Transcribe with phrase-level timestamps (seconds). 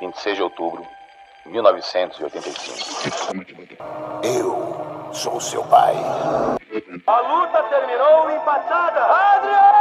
[0.00, 0.86] 26 de outubro
[1.44, 3.34] de 1985.
[4.22, 5.94] Eu sou seu pai.
[7.06, 9.04] A luta terminou empatada.
[9.04, 9.74] Adrian!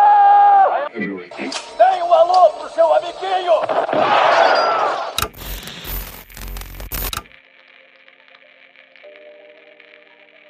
[1.78, 3.54] Dê um alô pro seu amiguinho!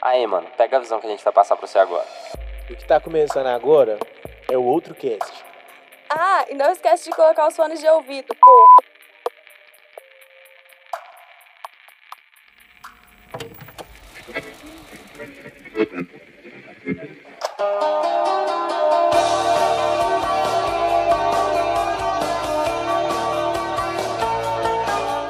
[0.01, 2.05] Aí, mano, pega a visão que a gente vai passar pra você agora.
[2.69, 3.97] O que tá começando agora
[4.51, 5.31] é o outro cast.
[6.09, 8.67] Ah, e não esquece de colocar os fones de ouvido, pô.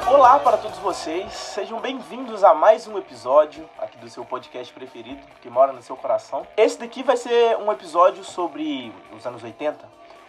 [0.08, 5.20] Olá para todos vocês, sejam bem-vindos a mais um episódio aqui do seu podcast preferido,
[5.40, 6.46] que mora no seu coração.
[6.56, 9.86] Esse daqui vai ser um episódio sobre os anos 80,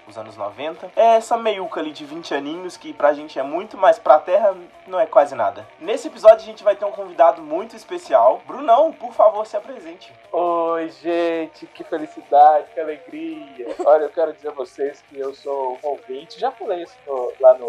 [0.08, 0.92] os anos 90.
[0.96, 4.56] É essa meiuca ali de 20 aninhos que pra gente é muito, mas pra terra
[4.88, 5.66] não é quase nada.
[5.80, 8.42] Nesse episódio a gente vai ter um convidado muito especial.
[8.46, 10.14] Brunão, por favor, se apresente.
[10.32, 13.76] Oi, gente, que felicidade, que alegria.
[13.86, 17.34] Olha, eu quero dizer a vocês que eu sou um ouvinte, já falei isso no-
[17.40, 17.68] lá no,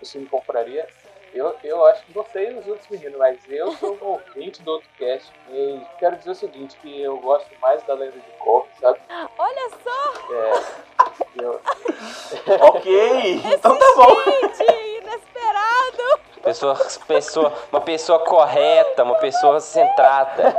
[0.00, 0.86] no Cine Compraria.
[1.34, 4.86] Eu, eu acho que vocês os outros meninos, mas eu sou um ouvinte do outro
[4.98, 5.32] cast.
[5.48, 9.00] E quero dizer o seguinte, que eu gosto mais da Lenda de Korra, sabe?
[9.38, 10.52] Olha só, É,
[11.36, 11.60] eu,
[12.60, 14.16] ok, então tá bom.
[14.96, 16.20] inesperado.
[16.42, 16.74] Pessoa,
[17.06, 20.56] pessoa, uma pessoa correta, uma pessoa centrada.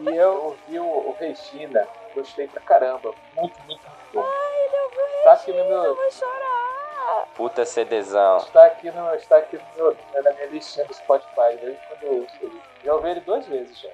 [0.00, 3.12] e eu ouvi o, o Regina, gostei pra caramba.
[3.34, 4.22] Muito, muito, muito bom.
[4.24, 7.28] Ai, não vou Tá aqui no eu meu, vou chorar.
[7.34, 8.36] Puta CDzão.
[8.38, 11.56] Está aqui, no, está aqui no meu, na minha listinha do Spotify.
[11.60, 12.52] Desde quando eu, eu
[12.84, 13.90] já ouvi ele duas vezes já.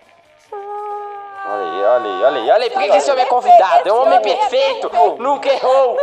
[0.52, 2.70] Olha aí, olha aí, olha aí, olha aí.
[2.70, 3.88] Por que que esse homem é convidado?
[3.88, 5.96] É um homem perfeito, nunca errou.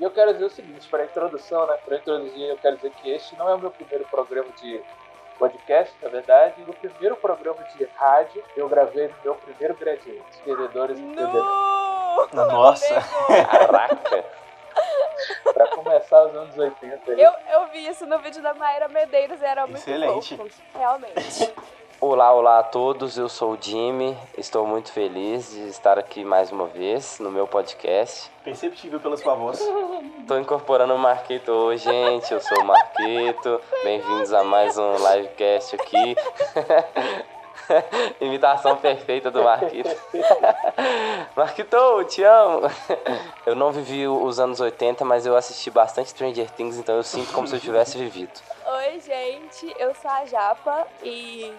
[0.00, 1.76] E eu quero dizer o seguinte, para a introdução, né?
[1.84, 4.80] Para introduzir, eu quero dizer que este não é o meu primeiro programa de
[5.38, 6.54] podcast, na verdade.
[6.66, 10.38] No primeiro programa de rádio, eu gravei no meu primeiro gradiente.
[10.40, 11.46] Entendedores e entendedores.
[12.32, 12.46] No.
[12.46, 12.94] Nossa.
[13.50, 14.24] Caraca.
[15.52, 17.12] Para começar os anos 80.
[17.12, 17.20] aí.
[17.20, 20.38] Eu, eu vi isso no vídeo da Mayra Medeiros e era muito Excelente.
[20.74, 21.54] Realmente.
[22.00, 23.18] Olá, olá a todos.
[23.18, 24.16] Eu sou o Jimmy.
[24.36, 28.30] Estou muito feliz de estar aqui mais uma vez no meu podcast.
[28.44, 29.58] Perceptível pela sua voz.
[30.28, 32.32] Tô incorporando o Marquito hoje, gente.
[32.32, 33.60] Eu sou o Marquito.
[33.82, 36.14] Bem-vindos a mais um livecast aqui.
[38.20, 39.90] Imitação perfeita do Marquito.
[41.34, 42.60] Marquito, te amo.
[43.44, 47.32] Eu não vivi os anos 80, mas eu assisti bastante Stranger Things, então eu sinto
[47.32, 48.40] como se eu tivesse vivido.
[48.64, 51.52] Oi, gente, eu sou a Japa e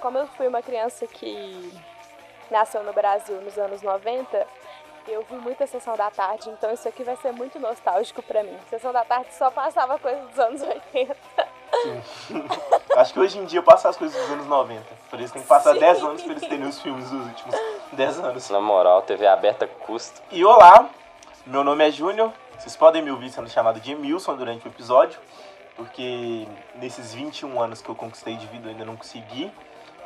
[0.00, 1.72] como eu fui uma criança que
[2.50, 4.46] nasceu no Brasil nos anos 90,
[5.08, 8.56] eu vi muita Sessão da Tarde, então isso aqui vai ser muito nostálgico pra mim.
[8.68, 11.16] Sessão da Tarde só passava coisa dos anos 80.
[12.96, 14.82] Acho que hoje em dia passa as coisas dos anos 90.
[15.10, 15.80] Por isso tem que passar Sim.
[15.80, 17.54] 10 anos pra eles terem os filmes dos últimos
[17.92, 18.50] 10 anos.
[18.50, 20.22] Na moral, TV aberta custa.
[20.30, 20.88] E olá,
[21.44, 22.32] meu nome é Júnior.
[22.58, 25.20] Vocês podem me ouvir sendo chamado de Emilson durante o episódio,
[25.76, 29.52] porque nesses 21 anos que eu conquistei de vida eu ainda não consegui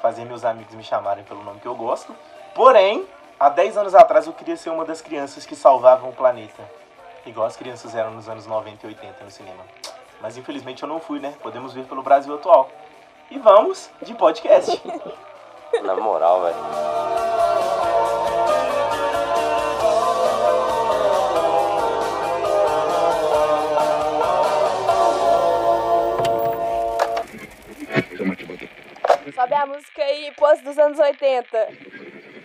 [0.00, 2.14] fazer meus amigos me chamarem pelo nome que eu gosto.
[2.54, 3.06] Porém,
[3.38, 6.62] há 10 anos atrás eu queria ser uma das crianças que salvavam o planeta,
[7.24, 9.64] igual as crianças eram nos anos 90 e 80 no cinema.
[10.20, 11.34] Mas infelizmente eu não fui, né?
[11.42, 12.68] Podemos ver pelo Brasil atual.
[13.30, 14.82] E vamos de podcast.
[15.82, 17.29] Na moral, velho.
[30.70, 31.68] Dos anos 80.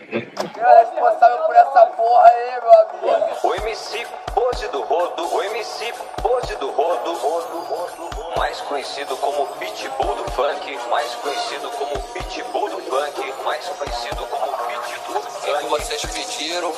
[0.10, 3.48] Quem é responsável por essa porra aí, meu amigo?
[3.48, 9.46] O MC Pose do Rodo, o MC Pose do Rodo, Rodo, Rodo, mais conhecido como
[9.58, 15.52] Pitbull do Funk, mais conhecido como Pitbull do Funk, mais conhecido como Pitbull do que
[15.52, 15.68] Funk.
[15.68, 16.74] vocês pediram,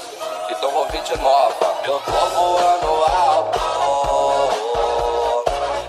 [0.50, 1.78] então vou vir de nova.
[1.85, 3.59] Eu tô voando alto.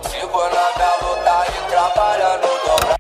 [0.09, 2.98] Sigo na minha luta e trabalhando dobrado.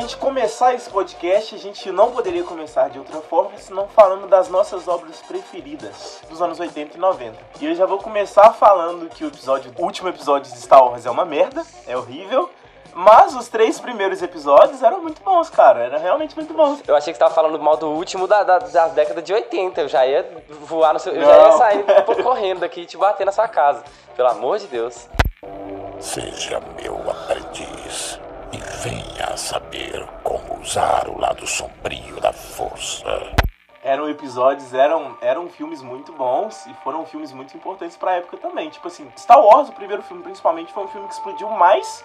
[0.00, 4.48] Gente começar esse podcast, a gente não poderia começar de outra forma senão falando das
[4.48, 7.36] nossas obras preferidas dos anos 80 e 90.
[7.60, 11.04] E eu já vou começar falando que o episódio, o último episódio de Star Wars
[11.04, 12.48] é uma merda, é horrível.
[12.92, 15.84] Mas os três primeiros episódios eram muito bons, cara.
[15.84, 16.82] Eram realmente muito bons.
[16.88, 19.82] Eu achei que você tava falando mal do último da, da, da década de 80.
[19.82, 20.28] Eu já ia
[20.62, 21.14] voar no seu.
[21.14, 21.58] Eu já ia Não.
[21.58, 21.84] sair
[22.20, 23.84] correndo daqui e te bater na sua casa.
[24.16, 25.08] Pelo amor de Deus.
[26.00, 28.18] Seja meu aprendiz
[28.80, 33.04] venha saber como usar o lado sombrio da força.
[33.82, 38.70] eram episódios, eram, eram filmes muito bons e foram filmes muito importantes pra época também.
[38.70, 42.02] Tipo assim, Star Wars, o primeiro filme principalmente, foi um filme que explodiu mais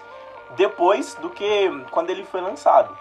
[0.54, 2.94] depois do que quando ele foi lançado.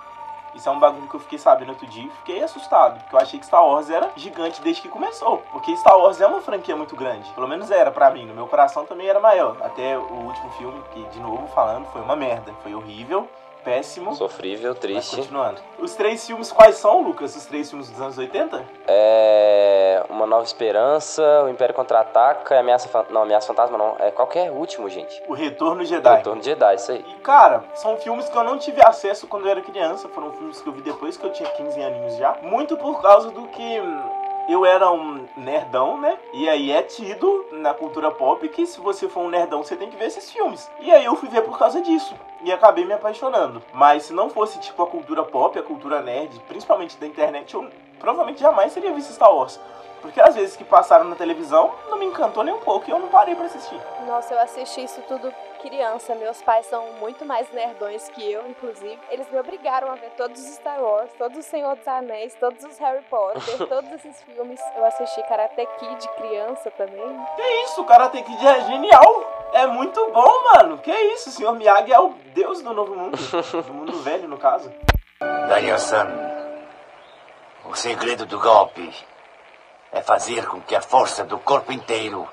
[0.54, 3.20] Isso é um bagulho que eu fiquei sabendo outro dia e fiquei assustado, porque eu
[3.20, 5.40] achei que Star Wars era gigante desde que começou.
[5.52, 7.30] Porque Star Wars é uma franquia muito grande.
[7.32, 9.58] Pelo menos era pra mim, no meu coração também era maior.
[9.62, 12.54] Até o último filme, que de novo falando, foi uma merda.
[12.64, 13.28] Foi horrível,
[13.66, 14.16] péssimo.
[14.16, 15.16] Sofrível, Mas triste.
[15.16, 15.60] continuando.
[15.80, 17.36] Os três filmes quais são, Lucas?
[17.36, 18.64] Os três filmes dos anos 80?
[18.88, 20.04] É.
[20.10, 23.06] Uma Nova Esperança, o Império Contra-Ataca e Ameaça Fan...
[23.10, 23.96] Não, Ameaça Fantasma não.
[24.00, 25.22] É qualquer último, gente.
[25.28, 26.18] O Retorno Jedi.
[26.18, 27.04] Retorno de Jedi, isso aí.
[27.08, 30.08] E, cara, são filmes que eu não tive acesso quando eu era criança.
[30.10, 32.38] Foram filmes que eu vi depois que eu tinha 15 aninhos já.
[32.44, 36.18] Muito por causa do que hum, eu era um nerdão, né?
[36.34, 39.90] E aí é tido na cultura pop que se você for um nerdão, você tem
[39.90, 40.70] que ver esses filmes.
[40.80, 42.16] E aí eu fui ver por causa disso.
[42.42, 43.62] E acabei me apaixonando.
[43.74, 47.68] Mas se não fosse, tipo, a cultura pop, a cultura nerd, principalmente da internet, eu
[48.00, 49.60] provavelmente jamais teria visto Star Wars.
[50.02, 53.00] Porque às vezes que passaram na televisão, não me encantou nem um pouco e eu
[53.00, 53.80] não parei pra assistir.
[54.06, 55.34] Nossa, eu assisti isso tudo
[55.66, 56.14] criança.
[56.16, 59.00] Meus pais são muito mais nerdões que eu, inclusive.
[59.10, 62.64] Eles me obrigaram a ver todos os Star Wars, todos os Senhor dos Anéis, todos
[62.64, 64.60] os Harry Potter, todos esses filmes.
[64.76, 67.26] Eu assisti Karate Kid criança também.
[67.36, 69.50] Que isso, o Karate Kid é genial!
[69.54, 70.78] É muito bom, mano!
[70.78, 71.54] Que isso, o Sr.
[71.54, 73.18] Miyagi é o deus do novo mundo.
[73.18, 74.72] do mundo velho, no caso.
[75.48, 76.08] Daniel-san,
[77.66, 78.94] o segredo do golpe
[79.92, 82.28] é fazer com que a força do corpo inteiro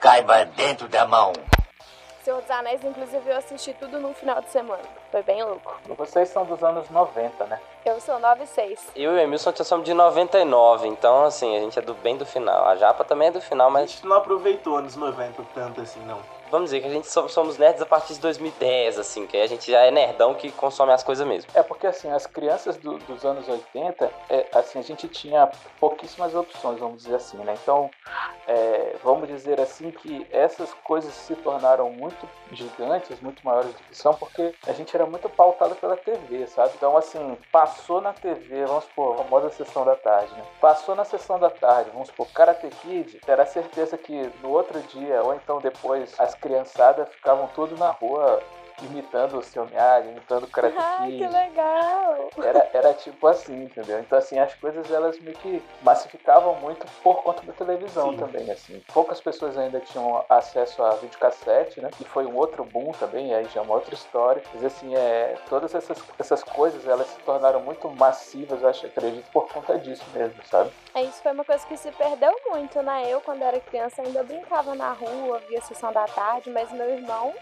[0.00, 1.32] caiba dentro da mão.
[2.24, 4.82] Senhor dos Anéis, inclusive, eu assisti tudo num final de semana.
[5.10, 5.74] Foi bem louco.
[5.96, 7.58] Vocês são dos anos 90, né?
[7.84, 8.92] Eu sou 96.
[8.94, 12.16] Eu e o Emilson já somos de 99, então assim, a gente é do bem
[12.16, 12.64] do final.
[12.68, 15.98] A Japa também é do final, A mas gente não aproveitou anos 90 tanto assim,
[16.06, 16.20] não.
[16.52, 19.46] Vamos dizer que a gente so- somos nerds a partir de 2010, assim, que a
[19.46, 21.50] gente já é nerdão que consome as coisas mesmo.
[21.54, 25.50] É porque assim, as crianças do- dos anos 80, é, assim, a gente tinha
[25.80, 27.54] pouquíssimas opções, vamos dizer assim, né?
[27.62, 27.90] Então,
[28.46, 33.96] é, vamos dizer assim que essas coisas se tornaram muito gigantes, muito maiores do que
[33.96, 36.72] são, porque a gente era muito pautado pela TV, sabe?
[36.76, 40.44] Então, assim, passou na TV, vamos supor, a famosa sessão da tarde, né?
[40.60, 45.22] Passou na sessão da tarde, vamos supor, Karate Kid, terá certeza que no outro dia,
[45.22, 48.42] ou então depois, as criançadas ficavam tudo na rua
[48.82, 51.18] imitando o seu Miyagi, imitando o Karate Ai, Kid.
[51.18, 52.30] que legal!
[52.42, 53.98] Era, era tipo assim, entendeu?
[54.00, 58.18] Então, assim, as coisas elas meio que massificavam muito por conta da televisão Sim.
[58.18, 58.82] também, assim.
[58.92, 61.90] Poucas pessoas ainda tinham acesso a videocassete, né?
[61.96, 64.42] Que foi um outro boom também, aí já é uma outra história.
[64.54, 69.30] Mas, assim, é, todas essas, essas coisas, elas se tornaram muito massivas, eu acho, acredito,
[69.32, 70.70] por conta disso mesmo, sabe?
[70.94, 73.04] É, Isso foi uma coisa que se perdeu muito, né?
[73.08, 77.32] Eu, quando era criança, ainda brincava na rua, via sessão da tarde, mas meu irmão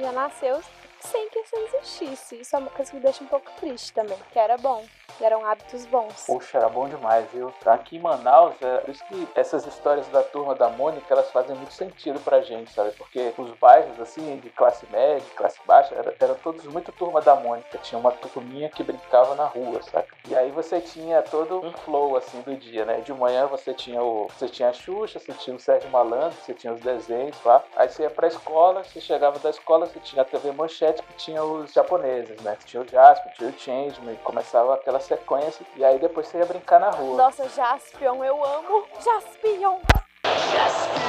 [0.00, 0.60] já nasceu
[1.00, 2.40] sem que isso existisse.
[2.40, 4.84] Isso é uma coisa que me deixa um pouco triste também, que era bom.
[5.20, 6.24] Eram hábitos bons.
[6.26, 7.52] Poxa, era bom demais, viu?
[7.64, 11.56] Aqui em Manaus, é por isso que essas histórias da turma da Mônica, elas fazem
[11.56, 12.90] muito sentido pra gente, sabe?
[12.92, 17.34] Porque os bairros, assim, de classe média, classe baixa, era- eram todos muito turma da
[17.34, 17.78] Mônica.
[17.78, 20.06] Tinha uma turminha que brincava na rua, sabe?
[20.28, 23.00] E aí você tinha todo um flow, assim, do dia, né?
[23.00, 24.28] De manhã você tinha o...
[24.36, 27.64] Você tinha a Xuxa, você tinha o Sérgio Malandro, você tinha os desenhos lá.
[27.76, 31.14] Aí você ia pra escola, você chegava da escola, você tinha a TV Manchete, que
[31.14, 32.58] tinha os japoneses, né?
[32.66, 35.64] Tinha o Jasper, tinha o Changeman, e começava aquela sequência.
[35.76, 37.16] E aí depois você ia brincar na rua.
[37.16, 39.80] Nossa, Jaspion, eu amo Jaspion!
[40.52, 41.06] Jaspion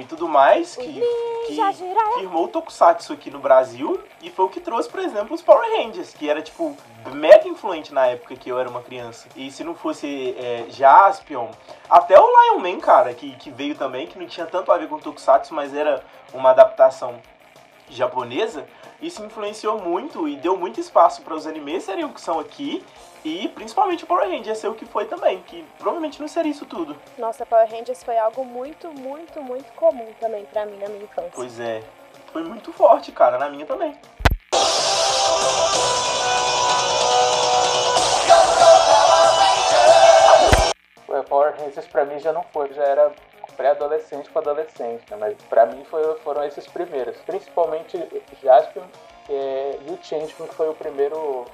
[0.00, 1.00] e tudo mais, que,
[1.46, 1.56] que
[2.18, 5.66] firmou o Tokusatsu aqui no Brasil e foi o que trouxe, por exemplo, os Power
[5.76, 6.76] Rangers, que era, tipo,
[7.12, 9.28] mega influente na época que eu era uma criança.
[9.34, 11.48] E se não fosse é, Jaspion,
[11.88, 14.88] até o Lion Man, cara, que, que veio também, que não tinha tanto a ver
[14.88, 17.20] com Tokusatsu, mas era uma adaptação
[17.88, 18.66] japonesa,
[19.00, 22.84] isso influenciou muito e deu muito espaço para os animes serem o que são aqui
[23.24, 26.66] e principalmente o Power Rangers ser o que foi também, que provavelmente não seria isso
[26.66, 26.96] tudo.
[27.18, 31.30] Nossa, Power Rangers foi algo muito, muito, muito comum também pra mim na minha infância.
[31.34, 31.82] Pois é,
[32.32, 33.94] foi muito forte, cara, na minha também.
[41.08, 43.12] O Power Rangers pra mim já não foi, já era
[43.56, 45.16] pré-adolescente para adolescente, né?
[45.18, 47.96] Mas pra mim foi- foram esses primeiros, principalmente
[48.42, 48.84] Jaspion
[49.28, 51.44] é, e o Changeman que foi o primeiro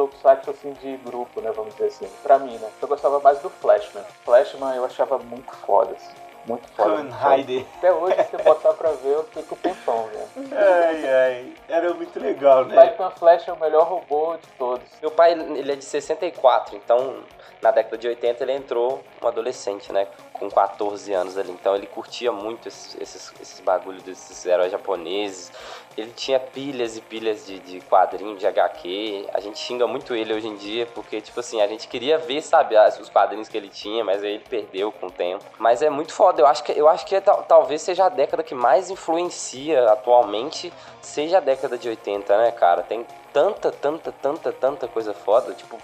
[0.00, 1.52] tokusatsu assim de grupo, né?
[1.52, 2.70] Vamos dizer assim, pra mim, né?
[2.80, 4.04] Eu gostava mais do Flashman.
[4.24, 6.19] Flashman eu achava muito foda, assim.
[6.46, 7.02] Muito foda.
[7.02, 7.66] Rider.
[7.78, 10.48] Até hoje, se você botar pra ver, eu fico tempão, velho.
[10.52, 11.54] Ai, ai.
[11.68, 12.88] Era muito legal, né?
[12.88, 14.86] Titan Flash é o melhor robô de todos.
[15.00, 17.22] Meu pai, ele é de 64, então
[17.62, 20.06] na década de 80 ele entrou um adolescente, né?
[20.32, 21.50] Com 14 anos ali.
[21.50, 25.52] Então ele curtia muito esses, esses, esses bagulhos desses heróis japoneses.
[25.96, 29.26] Ele tinha pilhas e pilhas de, de quadrinho, de HQ.
[29.34, 32.40] A gente xinga muito ele hoje em dia, porque, tipo assim, a gente queria ver,
[32.40, 35.44] sabe, os quadrinhos que ele tinha, mas aí ele perdeu com o tempo.
[35.58, 36.29] Mas é muito foda.
[36.38, 39.90] Eu acho que, eu acho que é tal- talvez seja a década que mais influencia
[39.90, 42.82] atualmente, seja a década de 80, né, cara?
[42.82, 45.52] Tem tanta, tanta, tanta, tanta coisa foda.
[45.54, 45.78] Tipo,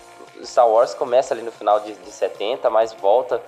[0.45, 3.43] Star Wars começa ali no final de, de 70, mas volta.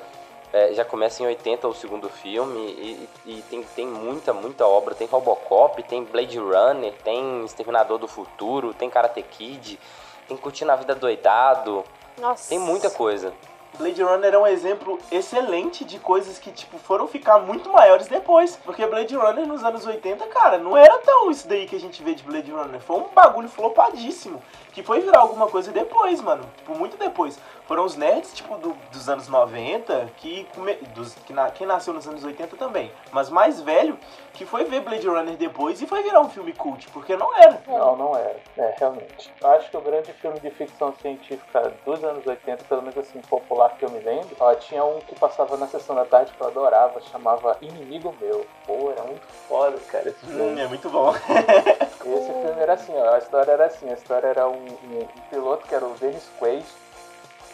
[0.52, 4.94] é, já começa em 80 o segundo filme e, e tem, tem muita, muita obra.
[4.94, 9.78] Tem Robocop, tem Blade Runner, tem Exterminador do Futuro, tem Karate Kid,
[10.26, 11.84] tem Curtindo a Vida Doidado,
[12.18, 12.48] Nossa.
[12.48, 13.32] tem muita coisa.
[13.78, 18.56] Blade Runner é um exemplo excelente de coisas que, tipo, foram ficar muito maiores depois.
[18.56, 22.02] Porque Blade Runner nos anos 80, cara, não era tão isso daí que a gente
[22.02, 22.80] vê de Blade Runner.
[22.80, 24.42] Foi um bagulho flopadíssimo.
[24.78, 26.44] Que foi virar alguma coisa depois, mano.
[26.58, 27.36] Tipo, muito depois.
[27.66, 31.92] Foram os nerds, tipo, do- dos anos 90, que, come, dos, que na, quem nasceu
[31.92, 32.92] nos anos 80 também.
[33.10, 33.98] Mas mais velho,
[34.34, 36.88] que foi ver Blade Runner depois e foi virar um filme cult.
[36.90, 37.60] Porque não era.
[37.66, 38.36] Não, não era.
[38.56, 39.32] É, realmente.
[39.40, 43.20] Eu acho que o grande filme de ficção científica dos anos 80, pelo menos assim,
[43.22, 46.40] popular que eu me lembro, ó, tinha um que passava na sessão da tarde que
[46.40, 48.46] eu adorava, chamava Inimigo Meu.
[48.64, 50.40] Pô, era muito foda, cara, esse filme.
[50.40, 51.12] Hum, é muito bom.
[52.04, 55.00] E esse filme era assim, ó, a história era assim, a história era um, um-
[55.02, 56.64] um piloto que era o Dennis Quaid,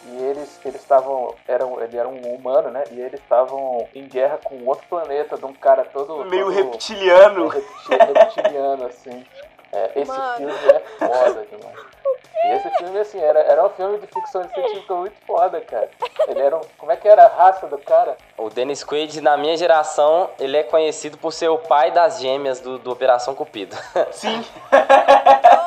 [0.07, 4.39] e eles eles estavam, eram, ele era um humano, né, e eles estavam em guerra
[4.43, 6.23] com outro planeta, de um cara todo...
[6.25, 7.47] Meio todo, reptiliano.
[7.47, 9.25] repti- reptiliano, assim.
[9.73, 10.37] É, esse Mano.
[10.37, 11.75] filme é foda demais.
[12.43, 15.89] E esse filme, assim, era, era um filme de ficção científica muito foda, cara.
[16.27, 18.17] Ele era um, como é que era a raça do cara?
[18.37, 22.59] O Dennis Quaid, na minha geração, ele é conhecido por ser o pai das gêmeas
[22.59, 23.75] do, do Operação Cupido.
[24.11, 24.45] Sim.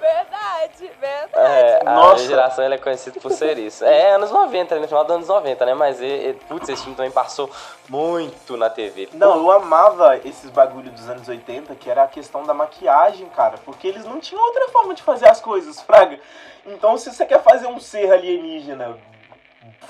[0.00, 1.32] Verdade, verdade.
[1.52, 2.14] É, a Nossa.
[2.16, 3.84] minha geração ele é conhecido por ser isso.
[3.84, 5.74] É anos 90, ali no final dos anos 90, né?
[5.74, 7.50] Mas, ele, ele- putz, esse filme também passou
[7.88, 9.08] muito na TV.
[9.12, 13.58] Não, eu amava esses bagulho dos anos 80, que era a questão da maquiagem, cara.
[13.64, 16.18] Porque eles não tinham outra forma de fazer as coisas, Fraga.
[16.66, 18.96] Então, se você quer fazer um ser alienígena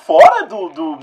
[0.06, 0.98] fora do, do-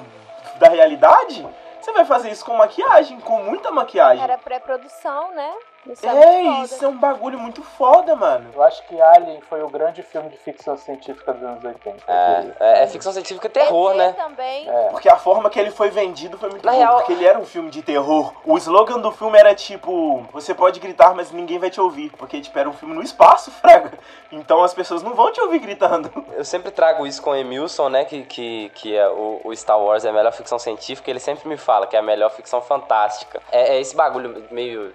[0.58, 1.48] da realidade,
[1.80, 4.24] você vai fazer isso com maquiagem, com muita maquiagem.
[4.24, 5.54] Era pré-produção, né?
[5.88, 6.86] Isso é, É, muito isso foda.
[6.86, 8.50] é um bagulho muito foda, mano.
[8.54, 11.98] Eu acho que Alien foi o grande filme de ficção científica dos anos 80.
[12.08, 14.14] eu É, é, é ficção científica e terror, ET né?
[14.14, 14.70] também.
[14.70, 14.90] É.
[14.90, 17.40] Porque a forma que ele foi vendido foi muito Na boa, real- porque ele era
[17.40, 18.34] um filme de terror.
[18.46, 22.12] O slogan do filme era tipo, você pode gritar, mas ninguém vai te ouvir.
[22.18, 23.94] Porque, tipo, era um filme no espaço, fraga.
[24.32, 26.12] Então as pessoas não vão te ouvir gritando.
[26.34, 28.06] Eu sempre trago isso com o Emilson, né?
[28.06, 31.10] Que, que, que é o, o Star Wars é a melhor ficção científica.
[31.10, 33.42] Ele sempre me fala que é a melhor ficção fantástica.
[33.52, 34.94] É, é esse bagulho meio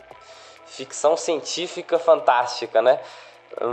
[0.75, 2.99] ficção científica fantástica, né?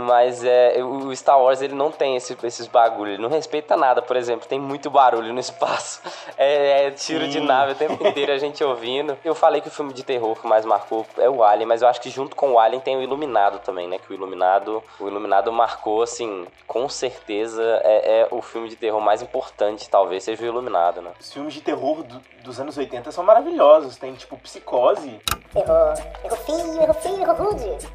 [0.06, 4.00] Mas é, o Star Wars ele não tem esse, esses bagulhos, ele não respeita nada,
[4.02, 6.00] por exemplo, tem muito barulho no espaço,
[6.38, 7.46] é, é tiro de Sim.
[7.46, 9.16] nave o tempo inteiro, a gente ouvindo.
[9.24, 11.88] Eu falei que o filme de terror que mais marcou é o Alien, mas eu
[11.88, 13.98] acho que junto com o Alien tem o Iluminado também, né?
[13.98, 19.00] Que o Iluminado, o Iluminado marcou, assim, com certeza é, é o filme de terror
[19.00, 21.10] mais importante, talvez seja o Iluminado, né?
[21.20, 23.96] Os filmes de terror do- dos anos 80 são maravilhosos.
[23.96, 25.20] Tem, tipo, Psicose.
[25.54, 25.94] Errou.
[26.24, 27.88] Errou feio, errou feio, errou rude.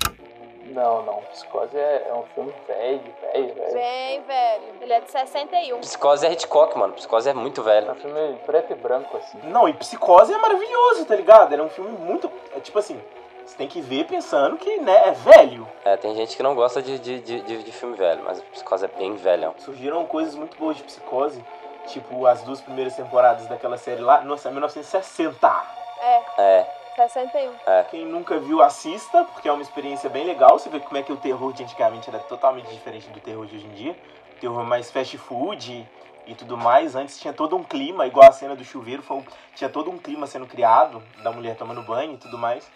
[0.74, 1.22] Não, não.
[1.32, 3.74] Psicose é, é um filme velho, velho, velho.
[3.74, 4.64] Bem, velho.
[4.82, 5.80] Ele é de 61.
[5.80, 6.94] Psicose é Hitchcock, mano.
[6.94, 7.92] Psicose é muito É velho.
[7.92, 9.40] um filme preto e branco, assim.
[9.44, 11.54] Não, e Psicose é maravilhoso, tá ligado?
[11.54, 12.32] Era um filme muito.
[12.56, 13.02] É tipo assim,
[13.46, 15.68] você tem que ver pensando que, né, é velho.
[15.86, 18.86] É, tem gente que não gosta de, de, de, de- de filme velho, mas Psicose
[18.86, 19.54] é bem velhão.
[19.58, 21.44] Surgiram coisas muito boas de Psicose.
[21.88, 24.20] Tipo, as duas primeiras temporadas daquela série lá.
[24.22, 25.64] Nossa, 1960.
[26.02, 27.52] É, É, 61.
[27.92, 30.58] Quem nunca viu, assista, porque é uma experiência bem legal.
[30.58, 33.56] Você vê como é que o terror de antigamente era totalmente diferente do terror de
[33.56, 33.96] hoje em dia.
[34.36, 35.88] O terror mais fast food
[36.26, 36.96] e tudo mais.
[36.96, 39.26] Antes tinha todo um clima, igual a cena do chuveiro, foi um-
[39.56, 42.68] tinha todo um clima sendo criado, da mulher tomando banho e tudo mais.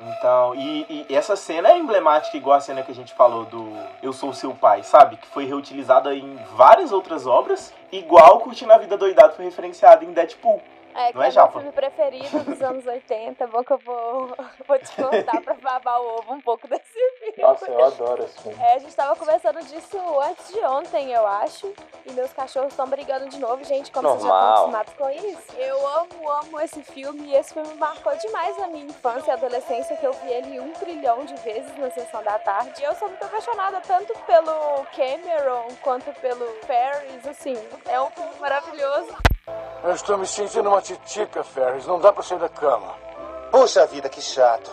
[0.00, 3.70] Então, e, e essa cena é emblemática, igual a cena que a gente falou do
[4.02, 5.18] Eu Sou Seu Pai, sabe?
[5.18, 10.12] Que foi reutilizada em várias outras obras, igual Curtindo a Vida Doidado foi referenciado em
[10.12, 10.62] Deadpool.
[10.94, 11.52] É, que Não é é, meu japa?
[11.52, 13.44] filme preferido dos anos 80.
[13.44, 16.82] É bom que eu vou, vou te contar pra babar o ovo um pouco desse
[16.92, 17.34] filme.
[17.38, 18.58] Nossa, eu adoro esse filme.
[18.62, 21.72] É, a gente tava conversando disso antes de ontem, eu acho.
[22.06, 24.66] E meus cachorros estão brigando de novo, gente, como vocês já Normal.
[24.66, 25.56] estão acostumados com isso.
[25.58, 27.28] Eu amo, amo esse filme.
[27.28, 30.72] E esse filme marcou demais a minha infância e adolescência, que eu vi ele um
[30.72, 32.80] trilhão de vezes na sessão da tarde.
[32.80, 37.54] E eu sou muito apaixonada tanto pelo Cameron quanto pelo Ferris, assim.
[37.86, 39.14] É um filme maravilhoso.
[39.82, 41.86] Eu estou me sentindo uma titica, Ferris.
[41.86, 42.94] Não dá pra sair da cama.
[43.50, 44.70] Puxa vida, que chato.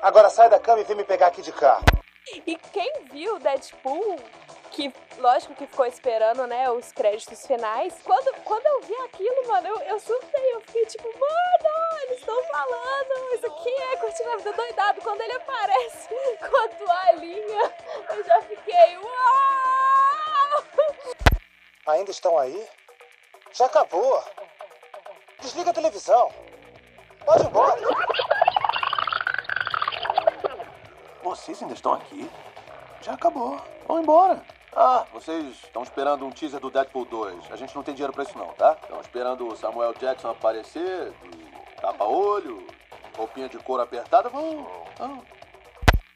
[0.00, 1.84] Agora sai da cama e vem me pegar aqui de carro.
[2.46, 4.16] E quem viu Deadpool,
[4.70, 9.68] que lógico que ficou esperando, né, os créditos finais, quando, quando eu vi aquilo, mano,
[9.68, 14.36] eu, eu surtei, eu fiquei tipo, mano, eles estão falando, isso aqui é curtindo a
[14.36, 15.00] vida doidado.
[15.02, 16.08] Quando ele aparece
[16.40, 17.74] com a toalhinha,
[18.10, 20.64] eu já fiquei, uau!
[21.86, 22.66] Ainda estão aí?
[23.52, 24.24] Já acabou.
[25.40, 26.32] Desliga a televisão.
[27.24, 27.80] Pode ir embora.
[31.22, 32.30] Vocês ainda estão aqui?
[33.02, 33.60] Já acabou.
[33.86, 34.42] Vão embora.
[34.74, 37.52] Ah, vocês estão esperando um teaser do Deadpool 2.
[37.52, 38.76] A gente não tem dinheiro pra isso não, tá?
[38.82, 41.12] Estão esperando o Samuel Jackson aparecer,
[41.78, 42.66] tapa-olho,
[43.16, 44.30] roupinha de couro apertada.
[44.30, 44.66] Vão,
[44.96, 45.22] vão.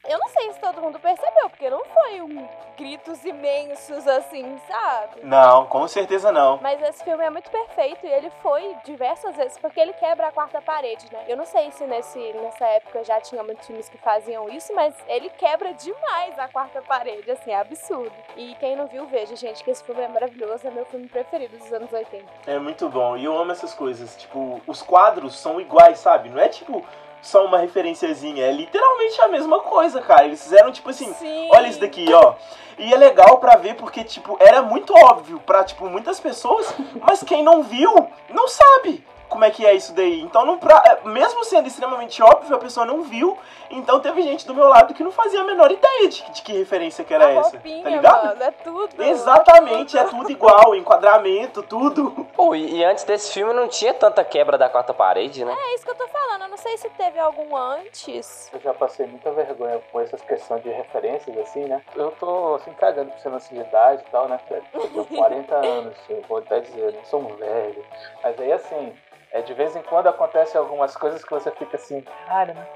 [0.07, 2.47] Eu não sei se todo mundo percebeu, porque não foi um
[2.77, 5.21] gritos imensos assim, sabe?
[5.23, 6.59] Não, com certeza não.
[6.61, 10.31] Mas esse filme é muito perfeito e ele foi diversas vezes porque ele quebra a
[10.31, 11.25] quarta parede, né?
[11.27, 14.95] Eu não sei se nesse, nessa época já tinha muitos filmes que faziam isso, mas
[15.07, 18.13] ele quebra demais a quarta parede, assim, é absurdo.
[18.37, 21.57] E quem não viu, veja, gente, que esse filme é maravilhoso, é meu filme preferido
[21.57, 22.25] dos anos 80.
[22.45, 23.17] É muito bom.
[23.17, 24.15] E eu amo essas coisas.
[24.15, 26.29] Tipo, os quadros são iguais, sabe?
[26.29, 26.85] Não é tipo
[27.21, 28.45] só uma referenciazinha.
[28.45, 30.25] É literalmente a mesma coisa, cara.
[30.25, 31.49] Eles fizeram tipo assim, Sim.
[31.51, 32.35] olha isso daqui, ó.
[32.77, 37.23] E é legal pra ver porque, tipo, era muito óbvio pra, tipo, muitas pessoas, mas
[37.23, 40.21] quem não viu, não sabe como é que é isso daí.
[40.21, 43.37] Então, não pra, é, mesmo sendo extremamente óbvio, a pessoa não viu.
[43.69, 46.53] Então, teve gente do meu lado que não fazia a menor ideia de, de que
[46.53, 47.51] referência que era a essa.
[47.51, 48.25] roupinha, tá ligado?
[48.27, 49.03] mano, é tudo.
[49.03, 52.25] Exatamente, é tudo igual, enquadramento, tudo.
[52.35, 55.55] Pô, e, e antes desse filme não tinha tanta quebra da quarta parede, né?
[55.59, 58.49] É isso que eu tô falando, eu não sei se teve algum antes.
[58.53, 61.81] Eu já passei muita vergonha com essas questões de referências, assim, né?
[61.95, 64.39] Eu tô, assim, cagando por ser nossa de idade e tal, né?
[64.73, 67.85] Eu tenho 40 anos, eu vou até dizer, não sou um velho.
[68.23, 68.93] Mas aí, assim,
[69.31, 72.67] é, de vez em quando acontecem algumas coisas que você fica assim, cara, né?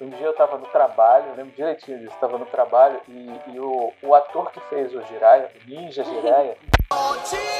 [0.00, 3.60] Um dia eu tava no trabalho, eu lembro direitinho disso, tava no trabalho e, e
[3.60, 6.56] o, o ator que fez o Jiraiya, o Ninja Jiraiya,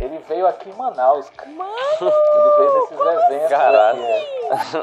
[0.00, 1.50] ele veio aqui em Manaus, cara.
[1.50, 1.74] Mano!
[2.00, 4.00] Ele veio nesses eventos Caralho.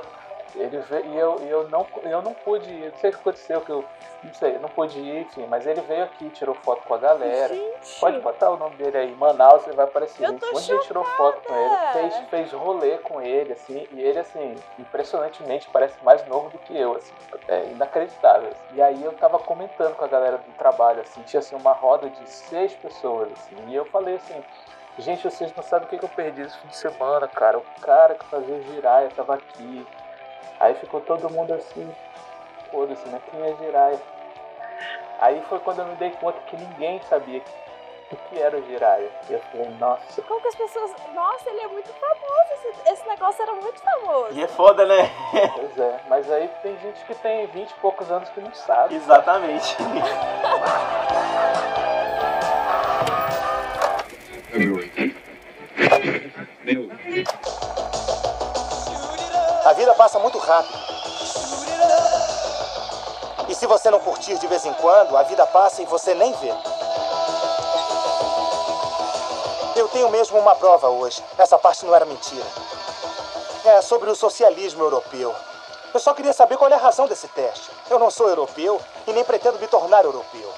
[0.55, 3.61] Ele veio, e eu, eu, não, eu não pude ir, não sei o que aconteceu,
[3.61, 3.83] que eu
[4.23, 7.53] não sei, não pude ir, enfim, mas ele veio aqui, tirou foto com a galera.
[7.53, 7.99] Gente.
[7.99, 10.23] Pode botar o nome dele aí, Manaus, ele vai aparecer.
[10.23, 10.39] Eu gente.
[10.39, 13.87] tô Um monte de gente tirou foto com ele, fez, fez rolê com ele, assim,
[13.91, 17.13] e ele, assim, impressionantemente parece mais novo do que eu, assim,
[17.47, 18.49] é inacreditável.
[18.49, 18.75] assim.
[18.75, 22.09] E aí eu tava comentando com a galera do trabalho, assim, tinha assim, uma roda
[22.09, 24.43] de seis pessoas, assim, e eu falei assim.
[24.99, 27.57] Gente, vocês não sabem o que eu perdi esse fim de semana, cara.
[27.57, 29.87] O cara que fazia o Jiraiya tava aqui.
[30.63, 31.93] Aí ficou todo mundo assim,
[32.71, 33.19] foda-se, né?
[33.29, 33.99] Quem é Jiraiya?
[35.19, 37.41] Aí foi quando eu me dei conta que ninguém sabia
[38.09, 39.11] o que era o Jiraiya.
[39.29, 40.95] E eu falei, nossa, Como que as pessoas.
[41.13, 42.53] Nossa, ele é muito famoso.
[42.53, 44.31] Esse, esse negócio era muito famoso.
[44.31, 45.11] E é foda, né?
[45.53, 45.99] pois é.
[46.07, 48.95] Mas aí tem gente que tem 20 e poucos anos que não sabe.
[48.95, 49.75] Exatamente.
[59.83, 60.79] vida passa muito rápido.
[63.49, 66.31] E se você não curtir de vez em quando, a vida passa e você nem
[66.31, 66.53] vê.
[69.75, 71.21] Eu tenho mesmo uma prova hoje.
[71.37, 72.45] Essa parte não era mentira.
[73.65, 75.35] É sobre o socialismo europeu.
[75.93, 77.69] Eu só queria saber qual é a razão desse teste.
[77.89, 80.49] Eu não sou europeu e nem pretendo me tornar europeu.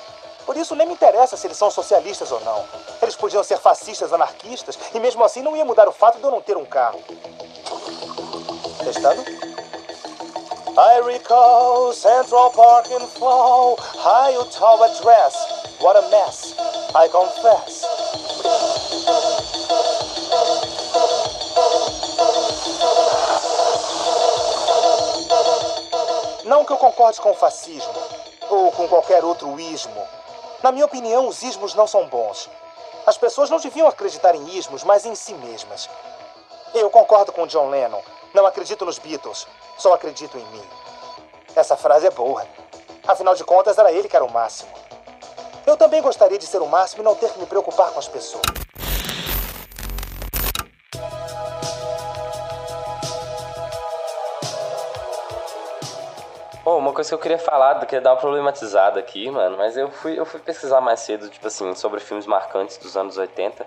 [0.45, 2.63] Por isso nem me interessa se eles são socialistas ou não.
[3.01, 6.29] Eles podiam ser fascistas, anarquistas, e mesmo assim não ia mudar o fato de eu
[6.29, 7.03] não ter um carro.
[8.85, 9.23] Testando?
[10.77, 15.35] I recall Central Park in fall, high Ottawa dress.
[15.79, 16.53] What a mess,
[16.93, 17.83] I confess.
[26.45, 27.91] Não que eu concorde com o fascismo,
[28.51, 30.07] ou com qualquer outro ismo.
[30.61, 32.47] Na minha opinião, os ismos não são bons.
[33.07, 35.89] As pessoas não deviam acreditar em ismos, mas em si mesmas.
[36.75, 38.01] Eu concordo com John Lennon.
[38.35, 40.61] Não acredito nos Beatles, só acredito em mim.
[41.55, 42.45] Essa frase é boa.
[43.07, 44.69] Afinal de contas, era ele que era o máximo.
[45.65, 48.09] Eu também gostaria de ser o máximo e não ter que me preocupar com as
[48.09, 48.43] pessoas.
[56.63, 59.77] Pô, uma coisa que eu queria falar, eu queria dar uma problematizada aqui, mano, mas
[59.77, 63.65] eu fui, eu fui pesquisar mais cedo, tipo assim, sobre filmes marcantes dos anos 80.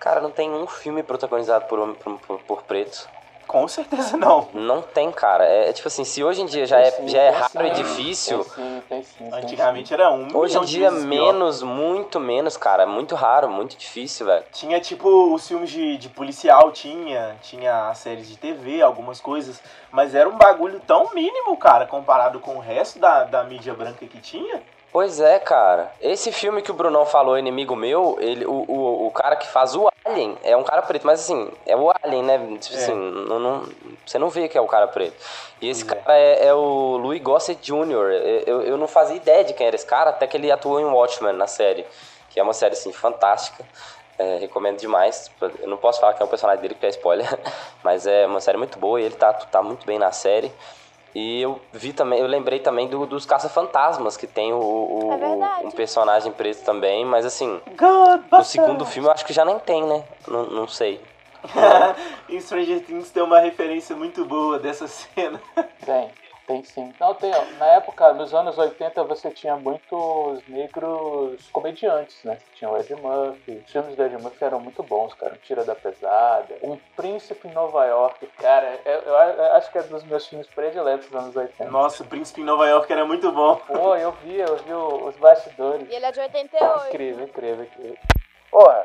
[0.00, 3.08] Cara, não tem um filme protagonizado por, homem- por, por, por preto.
[3.50, 4.46] Com certeza não.
[4.54, 5.44] Não tem, cara.
[5.44, 7.70] É, é tipo assim, se hoje em dia já é, sim, já é raro e
[7.70, 9.28] difícil, Tem sim, tem sim.
[9.28, 12.84] tem Antigamente era um hoje em de dia menos, muito menos, cara.
[12.84, 14.44] É muito raro, muito difícil, velho.
[14.52, 19.60] Tinha tipo os filmes de, de policial, tinha, tinha as séries de TV, algumas coisas,
[19.90, 24.06] mas era um bagulho tão mínimo, cara, comparado com o resto da, da mídia branca
[24.06, 24.62] que tinha.
[24.92, 25.90] Pois é, cara.
[26.00, 29.74] Esse filme que o Brunão falou, Inimigo Meu, ele, o, o, o cara que faz
[29.74, 32.38] o Alien é um cara preto, mas assim, é o Alien, né?
[32.60, 32.78] Tipo É.
[32.82, 33.68] assim, não, não-
[34.06, 35.16] você não vê que é o cara preto.
[35.60, 38.12] E esse cara é, é o Louis Gossett Jr.
[38.46, 40.84] Eu, eu não fazia ideia de quem era esse cara, até que ele atuou em
[40.84, 41.86] Watchmen na série,
[42.30, 43.64] que é uma série, assim, fantástica.
[44.18, 45.30] É, recomendo demais.
[45.60, 47.26] Eu não posso falar que é o personagem dele, porque é spoiler,
[47.82, 50.52] mas é uma série muito boa e ele tá, tá muito bem na série.
[51.14, 55.16] E eu vi também, eu lembrei também do, dos Caça-Fantasmas, que tem o, o- É
[55.64, 59.44] o- um personagem preto também, mas assim, God, no segundo filme eu acho que já
[59.44, 60.04] nem tem, né?
[60.28, 61.00] Não, não sei.
[62.28, 65.40] em Stranger Things tem uma referência muito boa dessa cena.
[65.84, 66.10] Tem,
[66.50, 66.92] tem sim.
[66.98, 72.38] Não, tem, ó, na época, nos anos 80, você tinha muitos negros comediantes, né?
[72.54, 73.62] Tinha o Ed Murphy.
[73.64, 75.38] Os filmes do Ed Murphy eram muito bons, cara.
[75.42, 76.56] Tira da Pesada.
[76.62, 78.78] Um Príncipe em Nova York, cara.
[78.84, 81.70] Eu, eu a- eu acho que é dos meus filmes prediletos dos anos 80.
[81.70, 83.56] Nossa, o Príncipe em Nova York era muito bom.
[83.56, 85.88] Pô, eu vi, eu vi os bastidores.
[85.88, 86.86] E ele é de 88.
[86.88, 87.98] Incrível, incrível, incrível.
[88.52, 88.84] Ora,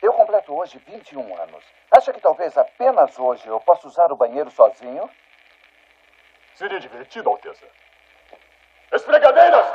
[0.00, 1.62] eu completo hoje 21 anos.
[1.94, 5.08] Acha que talvez apenas hoje eu possa usar o banheiro sozinho?
[6.62, 7.66] Seria divertido, Alteza.
[8.92, 9.66] Esfregadeiras!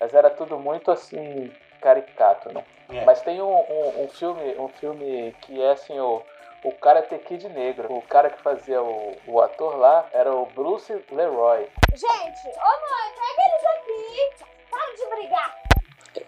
[0.00, 2.64] Mas era tudo muito assim, caricato, né?
[2.88, 3.04] É.
[3.04, 6.22] Mas tem um, um, um filme, um filme que é assim, o,
[6.64, 7.92] o Karate Kid negro.
[7.92, 11.68] O cara que fazia o, o ator lá era o Bruce Leroy.
[11.92, 14.46] Gente, ô mãe, pega eles aqui.
[14.70, 15.69] Para de brigar.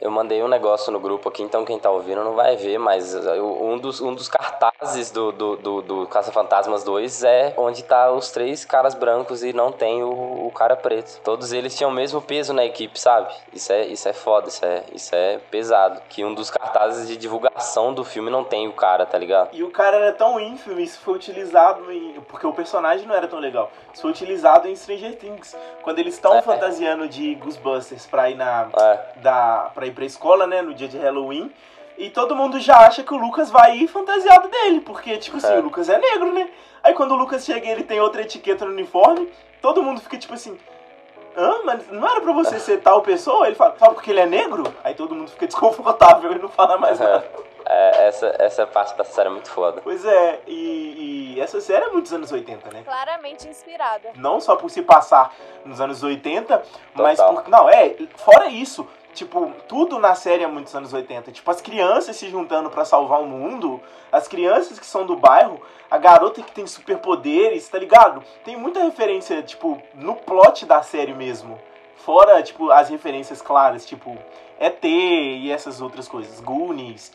[0.01, 3.15] Eu mandei um negócio no grupo aqui, então quem tá ouvindo não vai ver, mas
[3.15, 8.11] eu- um dos, um dos cartazes do, do, do, do Caça-Fantasmas 2 é onde tá
[8.13, 11.21] os três caras brancos e não tem o, o cara preto.
[11.25, 13.33] Todos eles tinham o mesmo peso na equipe, sabe?
[13.53, 16.01] Isso é, isso é foda, isso é, isso é pesado.
[16.09, 19.49] Que um dos cartazes de divulgação do filme não tem o cara, tá ligado?
[19.53, 22.21] E o cara era tão ínfimo, isso foi utilizado em.
[22.29, 23.71] Porque o personagem não era tão legal.
[23.93, 25.57] Isso foi utilizado em Stranger Things.
[25.83, 26.43] Quando eles estão É.
[26.43, 28.69] fantasiando de Ghostbusters pra ir na.
[28.79, 29.01] É.
[29.17, 30.63] Da, pra ir pra escola, né?
[30.63, 31.53] No dia de Halloween.
[31.99, 34.81] E todo mundo já acha que o Lucas vai ir fantasiado dele.
[34.81, 35.59] Porque, tipo assim, É.
[35.59, 36.49] o Lucas é negro, né?
[36.83, 39.31] Aí quando o Lucas chega e ele tem outra etiqueta no uniforme,
[39.61, 40.59] todo mundo fica tipo assim.
[41.37, 41.61] Hã?
[41.65, 43.47] Mas não era pra você ser tal pessoa?
[43.47, 44.65] Ele fala, só porque ele é negro?
[44.85, 47.25] Aí todo mundo fica desconfortável e não fala mais nada.
[47.65, 49.81] É, essa, essa parte da série é muito foda.
[49.83, 52.83] Pois é, e, e essa série é muito dos anos 80, né?
[52.85, 54.11] Claramente inspirada.
[54.17, 55.33] Não só por se passar
[55.65, 56.61] nos anos 80,
[56.95, 57.35] mas Total.
[57.35, 57.49] por.
[57.49, 61.33] Não, é, fora isso, tipo, tudo na série é muito dos anos 80.
[61.33, 65.61] Tipo, as crianças se juntando pra salvar o mundo, as crianças que são do bairro,
[65.91, 68.23] a garota que tem superpoderes, tá ligado?
[68.45, 71.59] Tem muita referência, tipo, no plot da série mesmo.
[71.97, 74.17] Fora, tipo, as referências claras, tipo,
[74.59, 77.13] ET e essas outras coisas, Goonies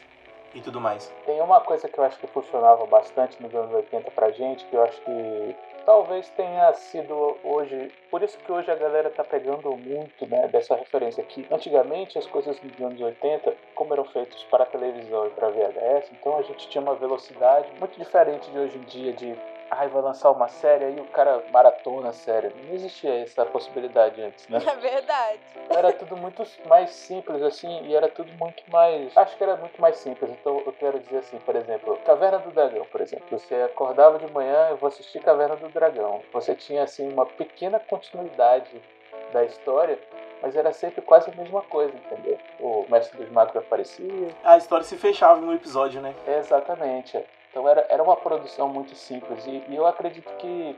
[0.53, 1.11] e tudo mais.
[1.25, 4.75] Tem uma coisa que eu acho que funcionava bastante nos anos 80 pra gente, que
[4.75, 5.55] eu acho que
[5.87, 7.89] talvez tenha sido hoje.
[8.11, 11.47] Por isso que hoje a galera tá pegando muito né, dessa referência aqui.
[11.49, 16.37] Antigamente, as coisas dos anos 80, como eram feitas para televisão e para VHS, então
[16.37, 19.56] a gente tinha uma velocidade muito diferente de hoje em dia de.
[19.69, 22.49] Ai, vai lançar uma série, aí o cara maratona a série.
[22.65, 24.59] Não existia essa possibilidade antes, né?
[24.65, 25.39] É verdade.
[25.69, 29.15] Era tudo muito mais simples, assim, e era tudo muito mais.
[29.17, 30.31] Acho que era muito mais simples.
[30.31, 33.25] Então eu quero dizer assim, por exemplo, Caverna do Dragão, por exemplo.
[33.29, 36.21] Você acordava de manhã, eu vou assistir Caverna do Dragão.
[36.31, 38.81] Você tinha, assim, uma pequena continuidade
[39.33, 39.99] da história,
[40.41, 42.37] mas era sempre quase a mesma coisa, entendeu?
[42.59, 44.29] O Mestre dos Magos aparecia.
[44.43, 46.13] A história se fechava em um episódio, né?
[46.27, 47.21] Exatamente.
[47.49, 49.45] Então era, era uma produção muito simples.
[49.45, 50.75] E, e eu acredito que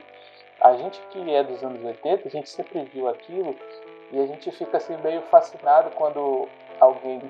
[0.60, 3.56] a gente que é dos anos 80, a gente sempre viu aquilo
[4.12, 7.20] e a gente fica assim meio fascinado quando alguém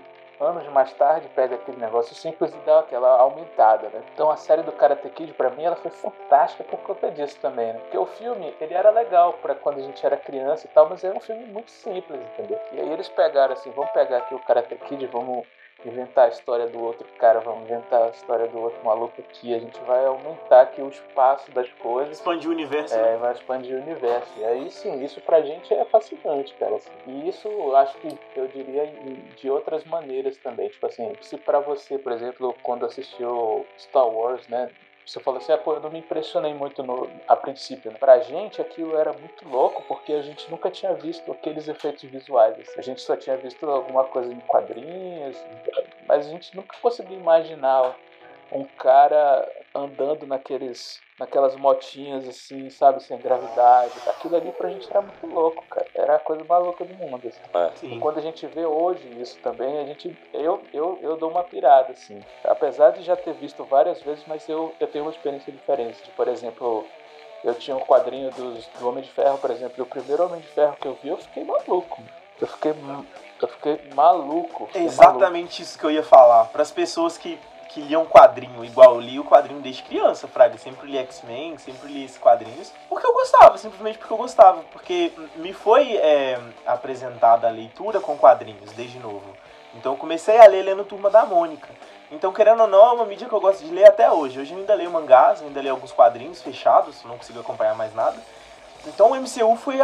[0.40, 4.02] anos mais tarde pega aquele negócio simples e dá aquela aumentada, né?
[4.14, 7.72] Então a série do Karate Kid para mim ela foi fantástica por conta disso também,
[7.72, 7.78] né?
[7.80, 11.04] Porque o filme ele era legal para quando a gente era criança e tal, mas
[11.04, 12.58] era um filme muito simples, entendeu?
[12.72, 15.46] E aí eles pegaram assim, vamos pegar aqui o Karate Kid, vamos
[15.88, 19.58] inventar a história do outro cara, vamos inventar a história do outro maluco aqui, a
[19.58, 22.18] gente vai aumentar aqui o espaço das coisas.
[22.18, 22.94] Expandir o universo.
[22.94, 24.30] É, vai expandir o universo.
[24.38, 26.76] E aí sim, isso pra gente é fascinante, cara.
[26.76, 26.90] assim.
[27.06, 28.86] E isso eu acho que eu diria
[29.36, 30.68] de outras maneiras também.
[30.68, 34.70] Tipo assim, se pra você, por exemplo, quando assistiu Star Wars, né?
[35.04, 37.90] Você falou assim, ah, pô, eu não me impressionei muito no, a princípio.
[37.90, 37.98] Né?
[37.98, 42.58] Pra gente aquilo era muito louco porque a gente nunca tinha visto aqueles efeitos visuais.
[42.58, 42.78] assim.
[42.78, 45.36] A gente só tinha visto alguma coisa em quadrinhos,
[46.06, 47.96] mas a gente nunca conseguia imaginar
[48.52, 53.92] um cara andando naqueles, naquelas motinhas assim, sabe, sem gravidade.
[54.06, 55.86] Aquilo ali pra gente era muito louco, cara.
[55.94, 57.22] Era a coisa mais louca do mundo.
[57.26, 57.94] Assim.
[57.94, 60.16] E quando a gente vê hoje isso também, a gente.
[60.32, 62.22] Eu, eu, eu dou uma pirada, assim.
[62.44, 66.02] Apesar de já ter visto várias vezes, mas eu, eu tenho uma experiência diferente.
[66.02, 66.86] De, por exemplo,
[67.44, 70.40] eu tinha um quadrinho dos, do Homem de Ferro, por exemplo, e o primeiro Homem
[70.40, 72.02] de Ferro que eu vi, eu fiquei maluco.
[72.40, 72.74] Eu fiquei,
[73.42, 74.68] eu fiquei maluco.
[74.74, 75.62] É exatamente maluco.
[75.62, 76.46] isso que eu ia falar.
[76.46, 77.38] Para as pessoas que,
[77.70, 80.58] que liam quadrinho, igual eu li o quadrinho desde criança, Fraga.
[80.58, 82.72] Sempre li X-Men, sempre li esses quadrinhos.
[82.88, 84.62] Porque eu gostava, simplesmente porque eu gostava.
[84.72, 89.36] Porque me foi é, apresentada a leitura com quadrinhos desde novo.
[89.74, 91.68] Então eu comecei a ler lendo Turma da Mônica.
[92.10, 94.40] Então, querendo ou não, é uma mídia que eu gosto de ler até hoje.
[94.40, 98.16] Hoje eu ainda leio mangás, ainda leio alguns quadrinhos fechados, não consigo acompanhar mais nada.
[98.84, 99.78] Então o MCU foi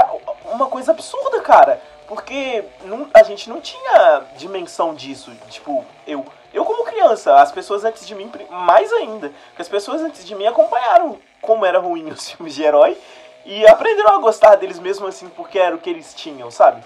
[0.47, 1.81] uma coisa absurda, cara.
[2.07, 5.33] Porque não, a gente não tinha dimensão disso.
[5.49, 9.33] Tipo, eu, eu como criança, as pessoas antes de mim, mais ainda.
[9.49, 12.97] Porque as pessoas antes de mim acompanharam como era ruim os filmes de herói
[13.45, 16.83] e aprenderam a gostar deles mesmo assim, porque era o que eles tinham, sabe?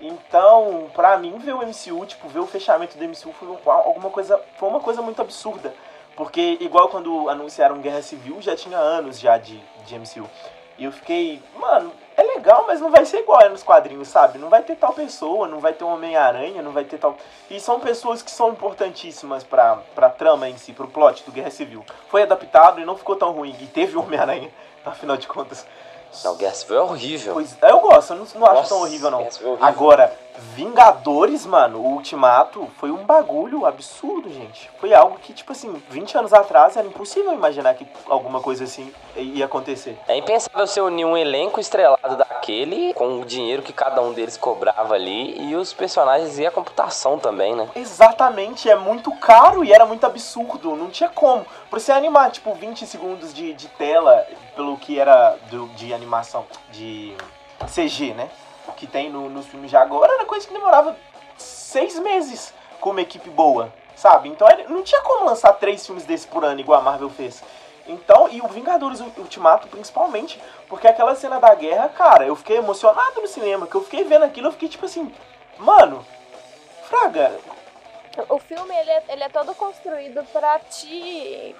[0.00, 4.40] Então, pra mim, ver o MCU, tipo, ver o fechamento do MCU foi alguma coisa,
[4.56, 5.74] foi uma coisa muito absurda.
[6.14, 10.28] Porque, igual quando anunciaram Guerra Civil, já tinha anos já de, de MCU.
[10.78, 14.38] E eu fiquei, mano, é legal, mas não vai ser igual é nos quadrinhos, sabe?
[14.38, 17.16] Não vai ter tal pessoa, não vai ter um Homem-Aranha, não vai ter tal.
[17.50, 21.50] E são pessoas que são importantíssimas pra, pra trama em si, pro plot do Guerra
[21.50, 21.84] Civil.
[22.08, 23.56] Foi adaptado e não ficou tão ruim.
[23.60, 24.50] E teve o Homem-Aranha,
[24.86, 25.66] afinal de contas.
[26.24, 27.34] Não, Guerra Civil é horrível.
[27.34, 29.20] Pois, eu gosto, eu não, não acho tão horrível, não.
[29.20, 29.58] Horrível.
[29.60, 34.70] Agora, Vingadores, mano, o Ultimato foi um bagulho absurdo, gente.
[34.80, 38.92] Foi algo que, tipo assim, 20 anos atrás era impossível imaginar que alguma coisa assim
[39.16, 39.98] ia acontecer.
[40.06, 44.36] É impensável você unir um elenco estrelado daquele com o dinheiro que cada um deles
[44.36, 47.68] cobrava ali e os personagens e a computação também, né?
[47.74, 51.44] Exatamente, é muito caro e era muito absurdo, não tinha como.
[51.68, 56.46] Pra você animar, tipo, 20 segundos de, de tela, pelo que era do, de animação,
[56.70, 57.14] de
[57.66, 58.30] CG, né?
[58.72, 60.96] Que tem no, nos filmes de agora era coisa que demorava
[61.36, 64.28] seis meses com uma equipe boa, sabe?
[64.28, 67.42] Então não tinha como lançar três filmes desse por ano, igual a Marvel fez.
[67.86, 73.20] Então, e o Vingadores Ultimato principalmente, porque aquela cena da guerra, cara, eu fiquei emocionado
[73.20, 75.10] no cinema, que eu fiquei vendo aquilo, eu fiquei tipo assim,
[75.56, 76.04] mano,
[76.82, 77.32] fraga.
[78.28, 81.54] O filme, ele é, ele é todo construído pra te,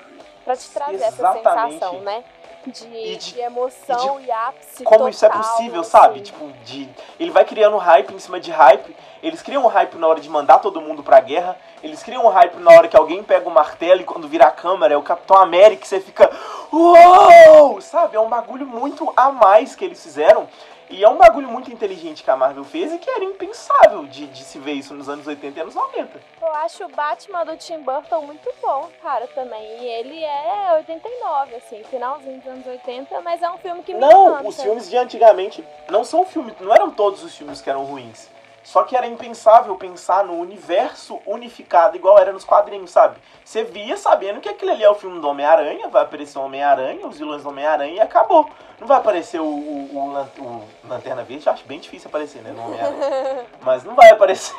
[0.45, 1.47] pra te trazer Exatamente.
[1.47, 2.25] essa sensação, né?
[2.67, 5.91] De, de, de emoção e, de, e ápice Como total, isso é possível, assim.
[5.91, 6.21] sabe?
[6.21, 8.95] Tipo, de, ele vai criando hype em cima de hype.
[9.23, 11.57] Eles criam um hype na hora de mandar todo mundo pra guerra.
[11.83, 14.51] Eles criam um hype na hora que alguém pega o martelo e quando vira a
[14.51, 16.31] câmera é o Capitão América e você fica...
[16.73, 17.81] Uou!
[17.81, 18.17] Sabe?
[18.17, 20.49] É um bagulho muito a mais que eles fizeram.
[20.91, 24.27] E é um bagulho muito inteligente que a Marvel fez e que era impensável de,
[24.29, 26.19] de se ver isso nos anos 80 e anos 90.
[26.41, 29.63] Eu acho o Batman do Tim Burton muito bom, cara, também.
[29.83, 34.01] E ele é 89, assim, finalzinho dos anos 80, mas é um filme que me
[34.01, 34.49] Não, encanta.
[34.49, 38.29] os filmes de antigamente não são filmes, não eram todos os filmes que eram ruins.
[38.63, 43.17] Só que era impensável pensar no universo unificado igual era nos quadrinhos, sabe?
[43.45, 47.07] Você via sabendo que aquele ali é o filme do Homem-Aranha, vai aparecer o Homem-Aranha,
[47.07, 48.49] os vilões do Homem-Aranha e acabou.
[48.79, 52.63] Não vai aparecer o, o, o, o Lanterna Verde, acho bem difícil aparecer, né, no
[52.63, 53.47] Homem-Aranha.
[53.63, 54.55] Mas não vai aparecer.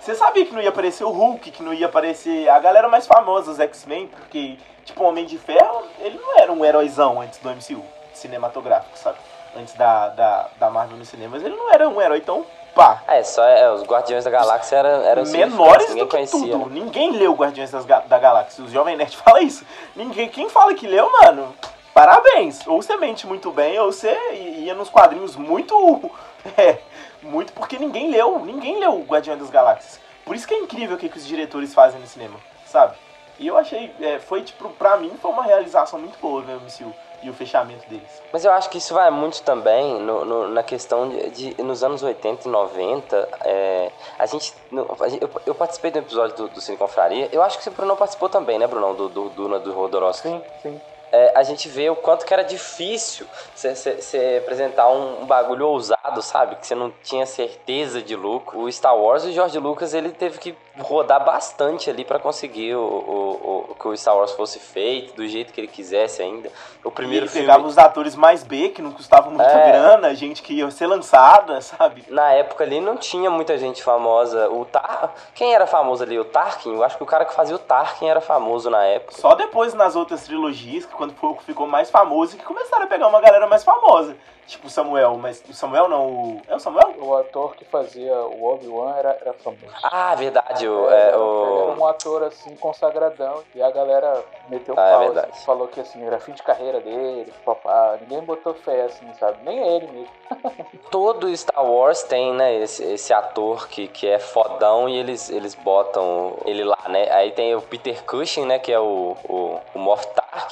[0.00, 3.06] Você sabia que não ia aparecer o Hulk, que não ia aparecer a galera mais
[3.06, 7.38] famosa, os X-Men, porque, tipo, o Homem de Ferro, ele não era um heróizão antes
[7.40, 7.84] do MCU
[8.14, 9.18] cinematográfico, sabe?
[9.56, 13.02] Antes da, da, da Marvel nos cinemas, ele não era um herói tão pá.
[13.06, 16.52] É, só é, os Guardiões da Galáxia eram, eram menores ninguém do que conhecia.
[16.52, 16.70] tudo.
[16.70, 18.64] Ninguém leu Guardiões das, da Galáxia.
[18.64, 19.64] Os Jovem Nerd fala isso.
[19.94, 21.54] Ninguém, quem fala que leu, mano,
[21.94, 22.66] parabéns.
[22.66, 26.10] Ou você mente muito bem, ou você ia nos quadrinhos muito.
[26.56, 26.78] É,
[27.20, 28.38] muito porque ninguém leu.
[28.38, 30.00] Ninguém leu Guardiões das Galáxias.
[30.24, 32.94] Por isso que é incrível o que, que os diretores fazem no cinema, sabe?
[33.38, 36.60] E eu achei, é, foi tipo, pra mim foi uma realização muito boa ver o
[36.60, 38.22] MCU e o fechamento deles.
[38.32, 41.82] Mas eu acho que isso vai muito também no, no, na questão de, de, nos
[41.82, 46.76] anos 80 e 90, é, a gente, eu, eu, participei do episódio do, do Cine
[46.76, 50.28] Confraria, eu acho que o Bruno participou também, né, Brunão, do, do, do, do Rodorowski.
[50.28, 50.80] Sim, sim
[51.12, 56.22] é, a gente vê o quanto que era difícil você apresentar um, um, bagulho ousado,
[56.22, 56.56] sabe?
[56.56, 58.60] Que você não tinha certeza de lucro.
[58.60, 62.80] O Star Wars, o George Lucas, ele teve que rodar bastante ali para conseguir o,
[62.80, 66.50] o, o, que o Star Wars fosse feito, do jeito que ele quisesse ainda.
[66.84, 67.46] O primeiro e ele filme...
[67.46, 69.72] pegava os atores mais B, que não custavam muita é...
[69.72, 72.04] grana, gente que ia ser lançada, sabe?
[72.08, 74.48] Na época ali não tinha muita gente famosa.
[74.48, 75.12] O Tar...
[75.34, 76.18] Quem era famoso ali?
[76.18, 76.74] O Tarkin?
[76.74, 79.14] Eu acho que o cara que fazia o Tarkin era famoso na época.
[79.14, 83.46] Só depois nas outras trilogias, quando ficou mais famoso, que começaram a pegar uma galera
[83.46, 84.16] mais famosa.
[84.50, 86.42] Tipo o Samuel, mas o Samuel não, o...
[86.48, 86.92] É o Samuel?
[86.98, 89.62] O ator que fazia o Obi-Wan era, era famoso.
[89.80, 91.44] Ah, verdade, Bicho, é, o...
[91.44, 93.44] Ele era um ator assim, consagradão.
[93.54, 95.30] E a galera meteu Ah, é pau, verdade.
[95.30, 97.96] assim, falou que assim, era fim de carreira dele, papá.
[98.00, 99.38] Ninguém botou fé, assim, sabe?
[99.44, 100.08] Nem ele mesmo.
[100.90, 105.54] Todo Star Wars tem, né, esse, esse ator que, que é fodão e eles, eles
[105.54, 107.08] botam ele lá, né?
[107.12, 110.04] Aí tem o Peter Cushing, né, que é o, o, o Moff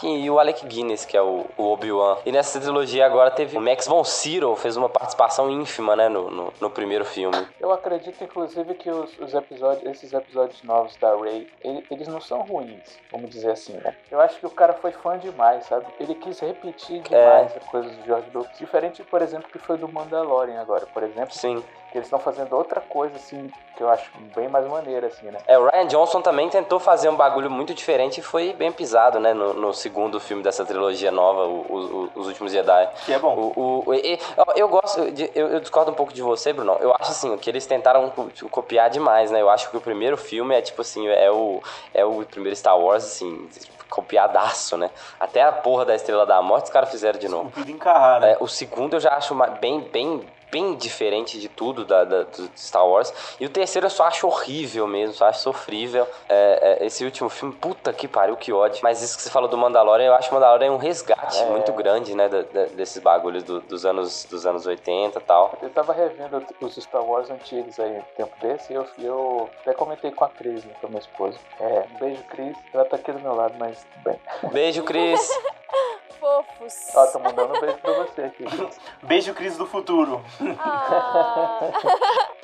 [0.03, 2.19] E o Alec Guinness, que é o, o Obi-Wan.
[2.25, 6.31] E nessa trilogia agora teve o Max von Sydow, fez uma participação ínfima, né, no,
[6.31, 7.37] no, no primeiro filme.
[7.61, 12.21] Eu acredito, inclusive, que os, os episódios, esses episódios novos da Rey, ele- eles não
[12.21, 13.97] são ruins, vamos dizer assim, né?
[14.11, 15.87] Eu acho que o cara foi fã demais, sabe?
[15.99, 18.59] Ele quis repetir demais as coisas do George Lucas.
[18.59, 21.35] Diferente, por exemplo, que foi do Mandalorian agora, por exemplo.
[21.35, 21.63] Sim.
[21.99, 25.39] Eles estão fazendo outra coisa, assim, que eu acho bem mais maneira, assim, né?
[25.47, 29.19] É, o Ryan Johnson também tentou fazer um bagulho muito diferente e foi bem pisado,
[29.21, 29.35] né?
[29.35, 32.89] No, no segundo filme dessa trilogia nova, o- o- Os Últimos Jedi.
[33.05, 33.53] Que é bom.
[33.57, 36.53] O, o- e- e- eu, eu gosto, de- eu, eu discordo um pouco de você,
[36.53, 36.77] Bruno.
[36.81, 39.41] Eu acho assim, que eles tentaram co- copiar demais, né?
[39.41, 42.79] Eu acho que o primeiro filme é tipo assim, é o, é o primeiro Star
[42.79, 43.49] Wars, assim,
[43.91, 44.91] copiadaço, né?
[45.19, 47.51] Até a porra da Estrela da Morte os caras fizeram de novo.
[47.51, 48.25] Tudo encarrado.
[48.27, 52.51] É, o segundo eu já acho bem, bem, bem diferente de tudo da, da- do
[52.57, 53.13] Star Wars.
[53.41, 56.07] E o terceiro eu só acho horrível mesmo, só acho sofrível.
[56.29, 58.81] É, é, esse último filme, puta que pariu, que ódio.
[58.83, 61.39] Mas isso que você falou do Mandalorian, eu acho que o Mandalorian é um resgate
[61.39, 61.47] É.
[61.47, 62.29] muito grande, né?
[62.29, 65.57] da- da- desses bagulhos do- dos, anos, dos anos 80 e tal.
[65.63, 70.11] Eu tava revendo os Star Wars antigos aí, tempo desse, e eu, eu até comentei
[70.11, 71.39] com a Cris, né, com a minha esposa.
[71.61, 72.57] É, um beijo, Cris.
[72.73, 74.51] Ela tá aqui do meu lado, mas tudo bem.
[74.53, 75.21] Beijo, Cris.
[76.19, 76.75] Fofos.
[76.95, 78.45] Ó, tô mandando um beijo pra você aqui.
[79.03, 80.23] Beijo, Cris do futuro.
[80.59, 81.61] Ah.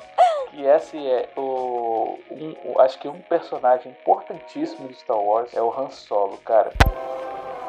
[0.53, 5.61] E esse é o, um- o- Acho que um personagem importantíssimo de Star Wars é
[5.61, 6.71] o Han Solo, cara.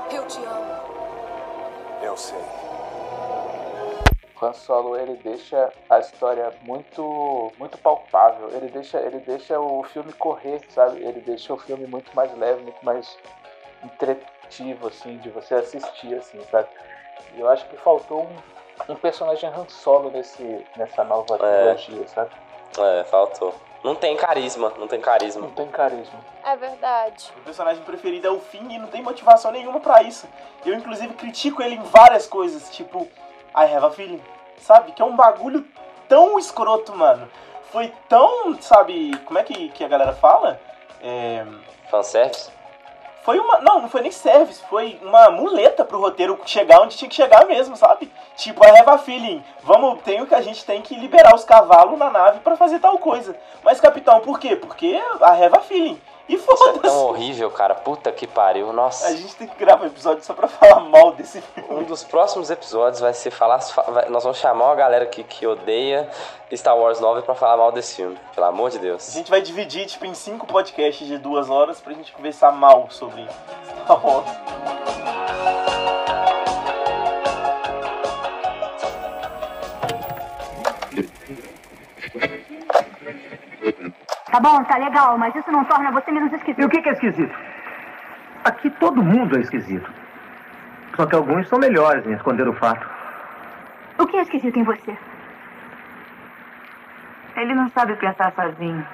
[0.09, 0.77] Eu te amo.
[2.01, 2.39] Eu sei.
[4.41, 8.51] O Han Solo ele deixa a história muito muito palpável.
[8.53, 11.03] Ele deixa ele deixa o filme correr, sabe?
[11.03, 13.19] Ele deixa o filme muito mais leve, muito mais
[14.47, 16.69] entretivo assim de você assistir assim, sabe?
[17.35, 18.23] E eu acho que faltou
[18.89, 22.31] um, um personagem Han Solo nesse nessa nova trilogia, sabe?
[22.79, 23.55] É, faltou.
[23.83, 25.43] Não tem carisma, não tem carisma.
[25.43, 26.19] Não tem carisma.
[26.45, 27.31] É verdade.
[27.37, 30.27] Meu personagem preferido é o Finn e não tem motivação nenhuma pra isso.
[30.65, 33.09] Eu, inclusive, critico ele em várias coisas, tipo,
[33.55, 34.21] I have a feeling,
[34.59, 34.93] sabe?
[34.93, 35.65] Que é um bagulho
[36.09, 37.31] tão escroto, mano.
[37.71, 40.61] Foi tão, sabe, como é que, que a galera fala?
[41.01, 41.47] É...
[41.89, 42.51] Fanservice?
[43.27, 43.61] Foi uma.
[43.61, 47.45] Não, não foi nem service, foi uma muleta pro roteiro chegar onde tinha que chegar
[47.45, 48.09] mesmo, sabe?
[48.37, 49.43] Tipo, a feeling.
[49.65, 52.79] Vamos, tem o que a gente tem que liberar os cavalos na nave pra fazer
[52.79, 53.37] tal coisa.
[53.65, 54.55] Mas, capitão, por quê?
[54.55, 56.01] Porque a feeling.
[56.29, 56.81] E Isso é foda-se.
[56.81, 57.75] tão horrível, cara.
[57.75, 58.73] Puta que pariu.
[58.73, 59.07] Nossa.
[59.07, 61.69] A gente tem que gravar um episódio só pra falar mal desse filme.
[61.73, 63.59] Um dos próximos episódios vai ser falar.
[63.89, 66.09] vai- nós vamos chamar uma galera que, que odeia
[66.53, 68.19] Star Wars 9 pra falar mal desse filme.
[68.35, 69.13] Pelo amor de A Deus.
[69.13, 73.25] gente vai dividir, tipo, em cinco podcasts de duas horas pra gente conversar mal sobre
[73.85, 74.27] Star Wars.
[84.37, 86.61] Tá bom, tá legal, mas isso não torna você menos esquisito.
[86.61, 87.35] E o que que é esquisito?
[88.45, 89.91] Aqui todo mundo é esquisito.
[90.95, 92.87] Só que alguns são melhores em esconder o fato.
[93.99, 94.95] O que é esquisito em você?
[97.35, 98.87] Ele não sabe pensar sozinho.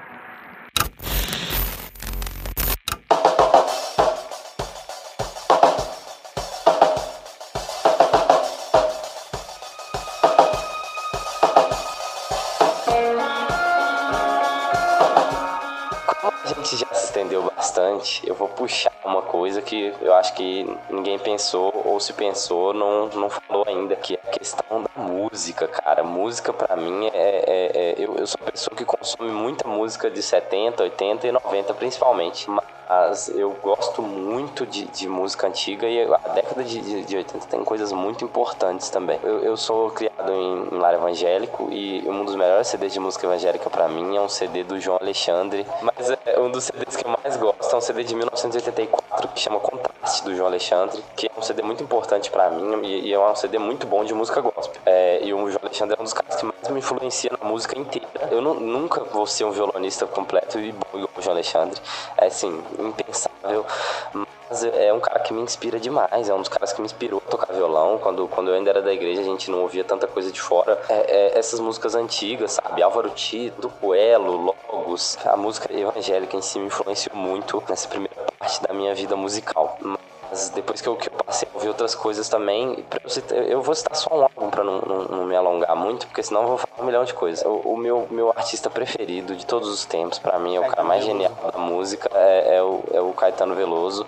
[18.62, 23.64] Puxar uma coisa que eu acho que ninguém pensou, ou se pensou, não, não falou
[23.66, 26.02] ainda, que é questão da música, cara.
[26.02, 27.10] Música pra mim é.
[27.14, 31.32] é- é- eu, eu sou uma pessoa que consome muita música de 70, 80 e
[31.32, 32.50] 90 principalmente.
[32.50, 37.46] Mas eu gosto muito de, de música antiga e a década de, de, de 80
[37.46, 39.18] tem coisas muito importantes também.
[39.22, 43.26] Eu, eu sou criado em, em lar evangélico e um dos melhores CDs de música
[43.26, 45.64] evangélica pra mim é um CD do João Alexandre.
[45.80, 49.40] Mas é um dos CDs que eu mais gosto é um CD de 1984 que
[49.40, 53.12] chama Contraste do João Alexandre, que é um CD muito importante pra mim e, e
[53.12, 54.80] é um CD muito bom de música gospel.
[54.86, 57.78] É, e o João Alexandre é um dos caras que mais me influencia na música
[57.78, 58.08] inteira.
[58.30, 61.80] Eu nu- nunca vou ser um violonista completo e bom igual o João Alexandre.
[62.16, 63.64] É assim, impensável.
[64.12, 66.28] Mas é um cara que me inspira demais.
[66.28, 67.98] É um dos caras que me inspirou a tocar violão.
[67.98, 70.78] Quando, quando eu ainda era da igreja, a gente não ouvia tanta coisa de fora.
[70.88, 70.94] É,
[71.34, 72.82] é, essas músicas antigas, sabe?
[72.82, 75.18] Álvaro Tito, Coelho, Logos.
[75.24, 79.78] A música evangélica em si me influenciou muito nessa primeira parte da minha vida musical.
[79.80, 83.62] Mas depois que eu, que eu passei a ouvir outras coisas também, eu, citar, eu,
[83.62, 86.48] vou citar só um álbum pra não, não, não, me alongar muito, porque senão eu
[86.48, 87.44] vou falar um milhão de coisas.
[87.44, 90.82] O, o meu, meu artista preferido de todos os tempos, pra mim, é o cara
[90.82, 94.04] mais genial da música, é, é, o, é o Caetano Veloso.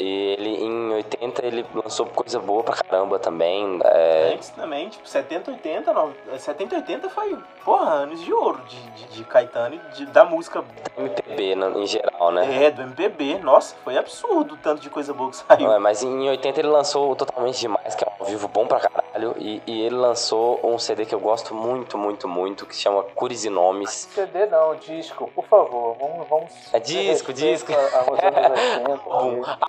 [0.00, 3.78] E ele, em 80, ele lançou coisa boa pra caramba também.
[3.84, 4.32] É...
[4.32, 9.16] Antes também, tipo, 70, 80, não, 70, 80 foi, porra, anos de ouro de, de,
[9.16, 10.64] de Caetano e de, da música.
[10.96, 12.64] MPB em geral, né?
[12.64, 13.40] É, do MPB.
[13.40, 15.70] Nossa, foi absurdo o tanto de coisa boa que saiu.
[15.70, 18.80] É, mas em 80 ele lançou Totalmente Demais, que é um ao vivo bom pra
[18.80, 19.34] caralho.
[19.38, 23.02] E, e ele lançou um CD que eu gosto muito, muito, muito, que se chama
[23.02, 24.08] Cores e Nomes.
[24.12, 25.96] CD não, disco, por favor.
[25.98, 26.28] Vamos.
[26.28, 27.72] vamos é disco, disco.
[27.72, 28.04] A, a,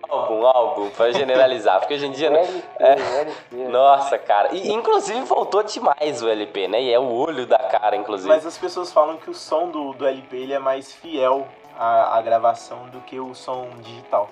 [0.21, 1.79] álbum, álbum, pra generalizar.
[1.79, 2.27] Porque hoje em dia.
[2.27, 2.91] LP, é...
[3.21, 3.55] LP.
[3.69, 4.53] Nossa, cara.
[4.53, 6.81] E inclusive voltou demais o LP, né?
[6.81, 8.29] E é o olho da cara, inclusive.
[8.29, 11.47] Mas as pessoas falam que o som do, do LP ele é mais fiel
[11.77, 14.29] à, à gravação do que o som digital.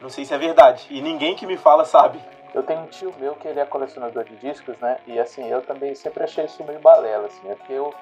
[0.00, 0.86] Não sei se é verdade.
[0.90, 2.18] E ninguém que me fala sabe.
[2.52, 4.98] Eu tenho um tio meu que ele é colecionador de discos, né?
[5.06, 7.94] E assim, eu também sempre achei isso meio balela, assim, é porque eu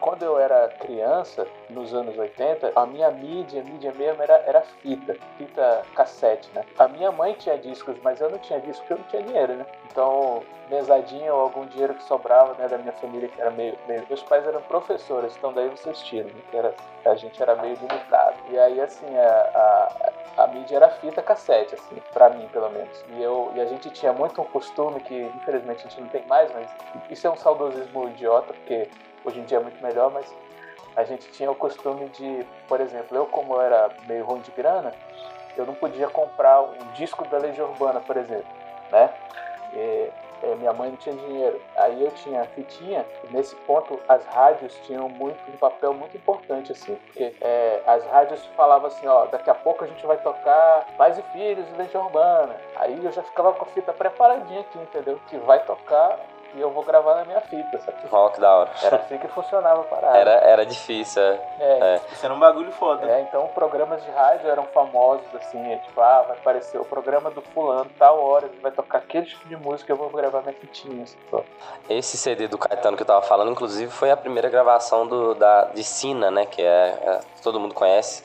[0.00, 5.16] quando eu era criança, nos anos 80, a minha mídia, mídia mesmo era, era fita,
[5.38, 6.64] fita cassete, né?
[6.78, 9.54] A minha mãe tinha discos, mas eu não tinha disco porque eu não tinha dinheiro,
[9.54, 9.66] né?
[9.90, 14.04] Então, mesadinha ou algum dinheiro que sobrava, né, da minha família, que era meio, meio...
[14.08, 16.40] Meus pais eram professores, então daí vocês tiram, né?
[16.52, 16.74] Era,
[17.04, 18.36] a gente era meio limitado.
[18.50, 23.04] E aí, assim, a, a, a mídia era fita cassete, assim, pra mim, pelo menos.
[23.10, 26.26] E, eu, e a gente tinha muito um costume que, infelizmente, a gente não tem
[26.26, 26.70] mais, mas
[27.10, 28.88] isso é um saudosismo idiota, porque
[29.24, 30.32] hoje em dia é muito melhor, mas
[30.96, 34.50] a gente tinha o costume de, por exemplo, eu como eu era meio ruim de
[34.52, 34.92] grana,
[35.56, 38.46] eu não podia comprar um disco da Legião Urbana, por exemplo,
[38.90, 39.10] né?
[39.72, 40.10] E,
[40.44, 41.60] é, minha mãe não tinha dinheiro.
[41.76, 46.72] Aí eu tinha fitinha, e nesse ponto as rádios tinham muito, um papel muito importante,
[46.72, 50.86] assim, porque é, as rádios falavam assim, ó, daqui a pouco a gente vai tocar
[50.98, 52.56] Pais e Filhos e Legião Urbana.
[52.76, 55.18] Aí eu já ficava com a fita preparadinha aqui, entendeu?
[55.28, 56.20] Que vai tocar
[56.54, 57.98] e eu vou gravar na minha fita, sabe?
[58.10, 58.70] Ó, que da hora.
[58.82, 60.16] Era assim que funcionava a parada.
[60.18, 61.40] Era, era difícil, é.
[61.58, 61.78] É.
[61.80, 62.00] é.
[62.12, 63.06] Isso era um bagulho foda.
[63.10, 67.30] É, então programas de rádio eram famosos, assim, é, tipo, ah, vai aparecer o programa
[67.30, 71.02] do fulano, tal hora, vai tocar aquele tipo de música, eu vou gravar minha fitinha,
[71.02, 71.16] assim,
[71.88, 75.64] Esse CD do Caetano que eu tava falando, inclusive, foi a primeira gravação do, da,
[75.64, 78.22] de Sina, né, que é, é todo mundo conhece,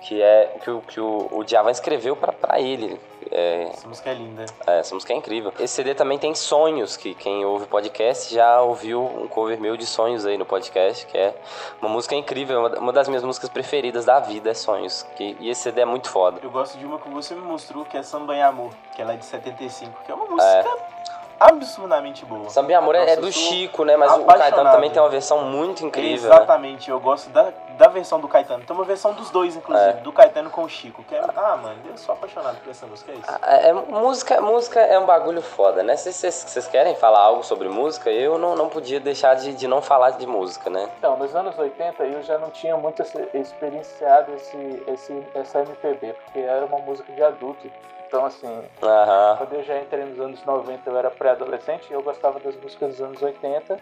[0.00, 3.00] que é que o, que o, o Djavan escreveu pra, pra ele.
[3.30, 4.46] É, essa música é linda.
[4.66, 5.52] É, essa música é incrível.
[5.60, 9.86] Esse CD também tem Sonhos, que quem ouve podcast já ouviu um cover meu de
[9.86, 11.34] Sonhos aí no podcast, que é
[11.80, 15.04] uma música incrível, uma das minhas músicas preferidas da vida é Sonhos.
[15.16, 16.40] Que, e esse CD é muito foda.
[16.42, 19.12] Eu gosto de uma que você me mostrou, que é Samba em Amor, que ela
[19.12, 20.46] é de 75, que é uma música...
[20.46, 21.00] É
[21.40, 22.50] absurdamente boa.
[22.50, 23.96] Samba e Amor Nossa, é do Chico, né?
[23.96, 26.28] Mas o Caetano também tem uma versão muito incrível.
[26.28, 26.36] Né?
[26.36, 26.94] Exatamente, né?
[26.94, 28.62] eu gosto da, da versão do Caetano.
[28.62, 29.92] Tem uma versão dos dois, inclusive, é.
[29.94, 31.02] do Caetano com o Chico.
[31.04, 33.38] Que é, ah, mano, eu sou apaixonado por essa música, é isso.
[33.42, 35.96] É, é música, música é um bagulho foda, né?
[35.96, 39.80] Se vocês querem falar algo sobre música, eu não, não podia deixar de, de não
[39.80, 40.90] falar de música, né?
[40.98, 46.12] Então, nos anos 80 eu já não tinha muito esse, experienciado esse, esse, essa MPB,
[46.24, 47.70] porque era uma música de adulto.
[48.06, 49.36] Então, assim, uhum.
[49.38, 52.90] quando eu já entrei nos anos 90, eu era pré-adolescente e eu gostava das músicas
[52.90, 53.78] dos anos 80,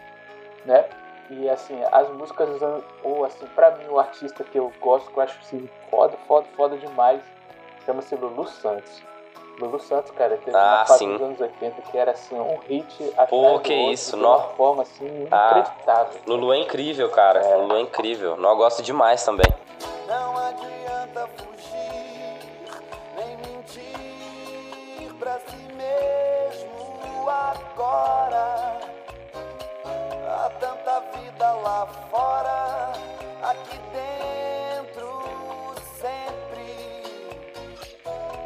[0.65, 0.85] né?
[1.29, 2.49] E, assim, as músicas.
[3.03, 6.47] Ou, assim, pra mim, o artista que eu gosto, que eu acho, assim, foda, foda,
[6.55, 7.21] foda demais,
[7.85, 9.01] chama-se Lulu Santos.
[9.59, 13.03] Lulu Santos, cara, teve ah, uma fase dos anos 80 que era, assim, um hit
[13.09, 14.37] atrás Pô, que outro, isso, de nó.
[14.37, 16.13] uma forma, assim, inacreditável.
[16.17, 17.39] Ah, Lulu é incrível, cara.
[17.41, 17.55] É.
[17.57, 18.37] Lulu é incrível.
[18.37, 19.47] Não gosto demais também.
[20.07, 22.39] Não adianta fugir,
[23.15, 28.68] nem mentir pra si mesmo agora.
[31.69, 32.93] Lá fora,
[33.43, 35.21] aqui dentro
[35.99, 37.03] sempre,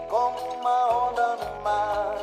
[0.10, 2.16] como uma onda no mar.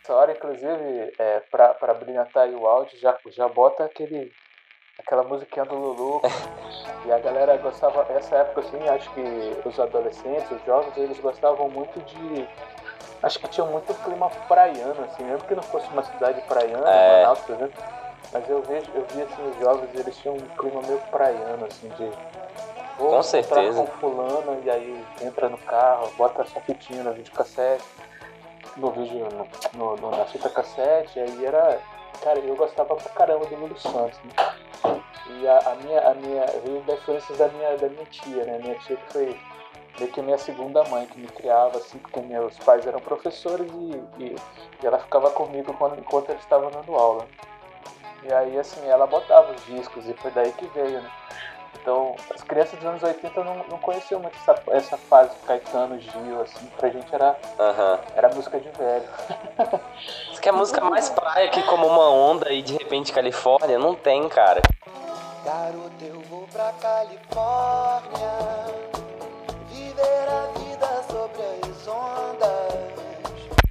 [0.00, 4.32] Essa hora, inclusive, é, pra, pra brilhantar aí o áudio, já, já bota aquele
[4.98, 6.20] aquela musiquinha do Lulu.
[7.04, 11.68] e a galera gostava, nessa época assim, acho que os adolescentes, os jovens, eles gostavam
[11.68, 12.48] muito de
[13.20, 17.22] acho que tinha muito clima praiano, assim, mesmo que não fosse uma cidade praiana, É.
[17.22, 17.82] Manaus, por exemplo,
[18.32, 21.88] mas eu vejo, eu vi assim, os jovens, eles tinham um clima meio praiano, assim,
[21.90, 22.10] de
[22.98, 23.80] vou Com certeza.
[23.80, 27.84] com fulano e aí entra no carro, bota sua fitinha no videocassete,
[28.76, 29.28] no vídeo,
[29.74, 31.80] no, no- na fita cassete, aí era,
[32.22, 35.00] cara, eu gostava pra caramba do Lulu Santos, né?
[35.38, 38.58] E a, a minha, a minha, veio da influências da minha, da minha tia, né?
[38.62, 39.40] Minha tia que foi
[39.98, 44.02] meio que minha segunda mãe que me criava, assim, porque meus pais eram professores e,
[44.22, 44.36] e,
[44.82, 47.26] e ela ficava comigo quando, enquanto eles estavam dando aula.
[48.24, 51.10] E aí, assim, ela botava os discos e foi daí que veio, né?
[51.80, 55.98] Então, as crianças dos anos 80 não, não conheciam muito essa, essa fase do Caetano,
[55.98, 57.98] Gil, assim, pra gente era, Aham.
[58.14, 59.08] era música de velho.
[60.30, 63.78] Isso que é a música mais praia que como uma onda e de repente Califórnia?
[63.80, 64.62] Não tem, cara.
[65.44, 68.28] Garoto, eu vou pra Califórnia
[69.68, 72.92] Viver a vida sobre as ondas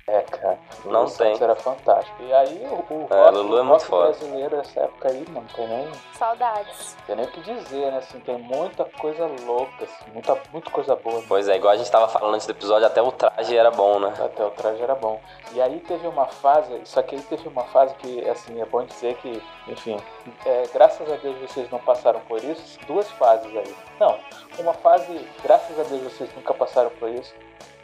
[0.07, 0.59] É, cara.
[0.85, 1.37] Não Lulu tem.
[1.41, 2.15] Era fantástico.
[2.21, 4.09] E aí, o, o É, rock, Lulu é o muito foda.
[4.11, 6.95] brasileiro nessa época aí, mano, tem nem, Saudades.
[7.07, 7.97] tem nem o que dizer, né?
[7.97, 11.23] Assim, tem muita coisa louca, assim, muita, muita coisa boa.
[11.27, 13.99] Pois é, igual a gente tava falando antes do episódio, até o traje era bom,
[13.99, 14.13] né?
[14.19, 15.19] Até o traje era bom.
[15.53, 18.83] E aí teve uma fase, só que aí teve uma fase que, assim, é bom
[18.85, 19.97] dizer que, enfim,
[20.45, 23.75] é, graças a Deus vocês não passaram por isso, duas fases aí.
[23.99, 24.17] Não,
[24.59, 27.33] uma fase, graças a Deus vocês nunca passaram por isso,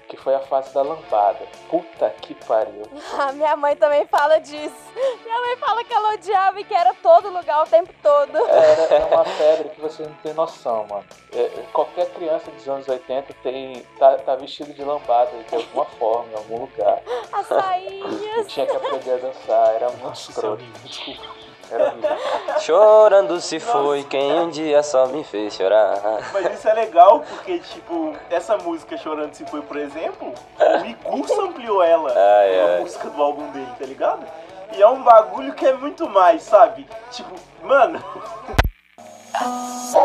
[0.07, 1.45] que foi a fase da lambada.
[1.69, 2.83] Puta que pariu.
[3.19, 4.75] A minha mãe também fala disso.
[5.23, 8.37] Minha mãe fala que ela odiava e que era todo lugar o tempo todo.
[8.37, 11.05] Era, é uma febre que você não tem noção, mano.
[11.33, 15.85] É, é, qualquer criança dos anos 80 tem, tá, tá vestido de lambada de alguma
[15.85, 17.01] forma, em algum lugar.
[17.31, 18.21] As sainhas.
[18.37, 20.63] Eu tinha que aprender a dançar, era muito escroto.
[20.83, 21.46] Desculpa.
[22.59, 25.99] Chorando se foi quem um dia só me fez chorar.
[26.33, 31.41] Mas isso é legal porque, tipo, essa música Chorando Se Foi, por exemplo, o Igu
[31.41, 32.79] ampliou ela na ai.
[32.79, 34.25] música do álbum dele, tá ligado?
[34.75, 36.87] E é um bagulho que é muito mais, sabe?
[37.11, 38.03] Tipo, mano.
[39.33, 39.97] A,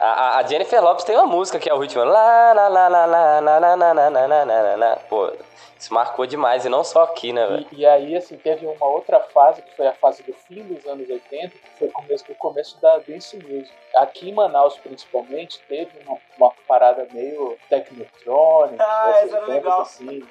[0.00, 3.06] a- a Jennifer Lopes tem uma música que é o ritmo lá, lá, lá, lá,
[3.06, 4.96] lá, lá, lá, lá, lá, lá, lá, lá, lá, lá.
[5.08, 5.30] Pô,
[5.78, 7.66] isso marcou demais, e não só aqui, né, velho?
[7.72, 10.86] E, e aí, assim, teve uma outra fase, que foi a fase do fim dos
[10.86, 13.70] anos 80, que foi o começo, o começo da dance music.
[13.96, 19.80] Aqui em Manaus, principalmente, teve uma, uma parada meio technotronic, Ah, essas essa era legal.
[19.82, 20.22] assim.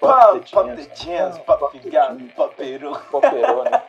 [0.00, 1.38] Pop, the pop Jams.
[1.40, 2.96] pop the jams, popero.
[3.10, 3.82] Popero, né?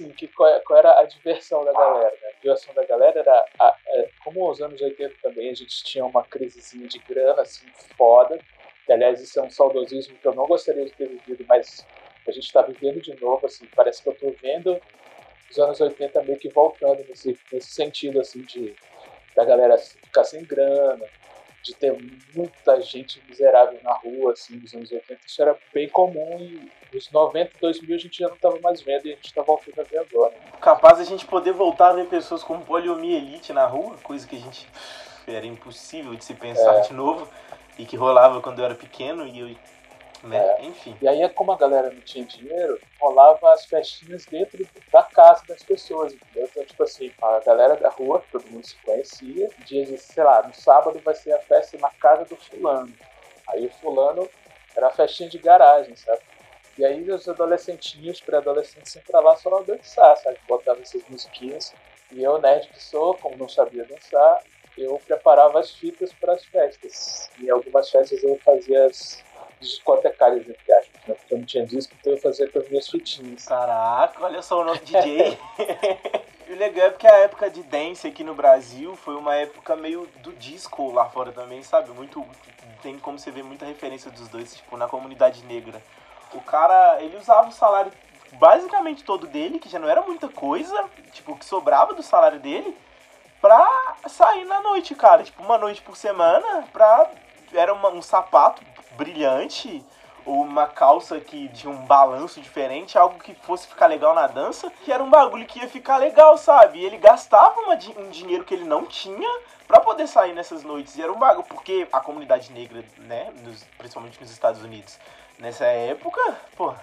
[0.00, 2.16] Assim, que qual, é- qual era a diversão da galera?
[2.20, 2.28] Né?
[2.28, 6.04] A diversão da galera era, a- é, como os anos 80 também, a gente tinha
[6.04, 8.42] uma crisezinha de grana, assim, foda.
[8.86, 11.86] Que, aliás, isso é um saudosismo que eu não gostaria de ter vivido, mas
[12.26, 14.80] a gente tá vivendo de novo, assim, parece que eu tô vendo
[15.50, 18.76] os anos 80 meio que voltando nesse, nesse sentido, assim, de
[19.34, 21.08] da galera ficar sem grana,
[21.62, 21.96] de ter
[22.34, 25.20] muita gente miserável na rua, assim, nos anos 80.
[25.26, 29.06] Isso era bem comum e nos 90, 2000 a gente já não tava mais vendo
[29.06, 30.34] e a gente tá voltando a ver agora.
[30.60, 34.40] Capaz a gente poder voltar a ver pessoas com poliomielite na rua, coisa que a
[34.40, 34.66] gente
[35.26, 36.80] era impossível de se pensar É.
[36.80, 37.28] de novo
[37.78, 39.56] e que rolava quando eu era pequeno e eu,
[40.22, 40.64] né, É.
[40.64, 40.96] enfim.
[41.00, 44.58] E aí, como a galera não tinha dinheiro, rolava as festinhas dentro
[44.92, 46.48] da casa das pessoas, entendeu?
[46.50, 50.46] Então, tipo assim, a galera da rua, todo mundo se conhecia, dias, de, sei lá,
[50.46, 52.92] no sábado vai ser a festa na casa do fulano.
[53.48, 54.28] Aí o fulano
[54.76, 56.20] era a festinha de garagem, sabe?
[56.78, 60.38] E aí os adolescentinhos, pré-adolescentes, iam pra lá só dançar, sabe?
[60.48, 61.74] Botavam essas musiquinhas.
[62.12, 64.40] E eu, nerd que sou, como não sabia dançar,
[64.78, 67.30] eu preparava as fitas para as festas.
[67.38, 69.22] Em algumas festas eu fazia as
[69.60, 71.14] discotecárias, entre aspas, né?
[71.14, 73.44] Porque eu não tinha disco, então eu fazia com as minhas fitinhas.
[73.44, 75.38] Caraca, olha só o nosso DJ.
[76.50, 79.76] E o legal é porque a época de dance aqui no Brasil foi uma época
[79.76, 81.90] meio do disco lá fora também, sabe?
[81.92, 82.26] Muito.
[82.82, 85.80] Tem como você ver muita referência dos dois, tipo, na comunidade negra.
[86.34, 87.92] O cara, ele usava o salário
[88.32, 92.76] basicamente todo dele, que já não era muita coisa, tipo, que sobrava do salário dele,
[93.40, 93.64] pra
[94.08, 95.22] sair na noite, cara.
[95.22, 97.08] Tipo, uma noite por semana, pra.
[97.54, 98.60] Era uma- um sapato
[98.92, 99.84] brilhante,
[100.26, 104.70] ou uma calça que tinha um balanço diferente, algo que fosse ficar legal na dança,
[104.84, 106.78] que era um bagulho que ia ficar legal, sabe?
[106.78, 109.28] E ele gastava uma um dinheiro que ele não tinha
[109.66, 110.96] pra poder sair nessas noites.
[110.96, 114.98] E era um bagulho, porque a comunidade negra, né, nos- principalmente nos Estados Unidos,
[115.38, 116.20] nessa época,
[116.56, 116.74] pô,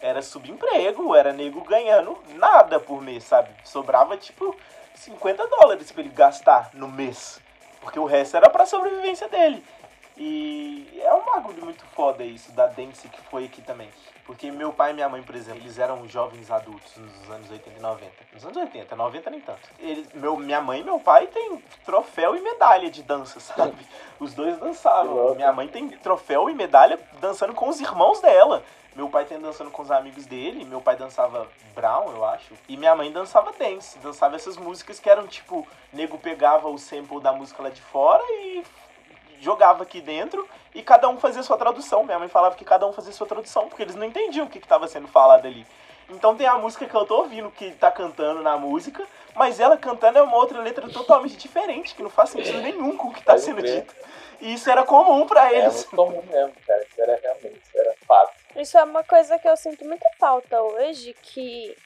[0.00, 3.50] era subemprego, era nego ganhando nada por mês, sabe?
[3.64, 4.56] Sobrava tipo
[4.94, 7.38] 50 dólares pra ele gastar no mês,
[7.82, 9.62] porque o resto era pra sobrevivência dele.
[10.22, 13.88] E é um bagulho muito foda isso, da dance que foi aqui também.
[14.26, 17.78] Porque meu pai e minha mãe, por exemplo, eles eram jovens adultos nos anos 80
[17.78, 18.12] e 90.
[18.34, 19.60] Nos anos 80, 90 nem tanto.
[19.78, 21.56] Eles, meu, minha mãe e meu pai têm
[21.86, 23.78] troféu e medalha de dança, sabe?
[24.20, 25.34] Os dois dançavam.
[25.34, 28.62] Minha mãe tem troféu e medalha dançando com os irmãos dela.
[28.94, 30.66] Meu pai tem dançando com os amigos dele.
[30.66, 32.52] Meu pai dançava Brown, eu acho.
[32.68, 33.98] E minha mãe dançava dance.
[34.00, 38.22] Dançava essas músicas que eram tipo, nego pegava o sample da música lá de fora
[38.28, 38.62] e
[39.40, 42.04] jogava aqui dentro e cada um fazia sua tradução.
[42.04, 44.58] Minha mãe falava que cada um fazia sua tradução, porque eles não entendiam o que
[44.58, 45.66] estava sendo falado ali.
[46.08, 49.76] Então tem a música que eu tô ouvindo que tá cantando na música, mas ela
[49.76, 53.22] cantando é uma outra letra totalmente diferente, que não faz sentido nenhum com o que
[53.22, 53.94] tá Pode sendo dito.
[54.40, 55.74] E isso era comum pra É eles.
[55.74, 56.82] muito comum mesmo, cara.
[56.82, 58.32] Isso era realmente, isso era fato.
[58.56, 61.76] Isso é uma coisa que eu sinto muita falta hoje, que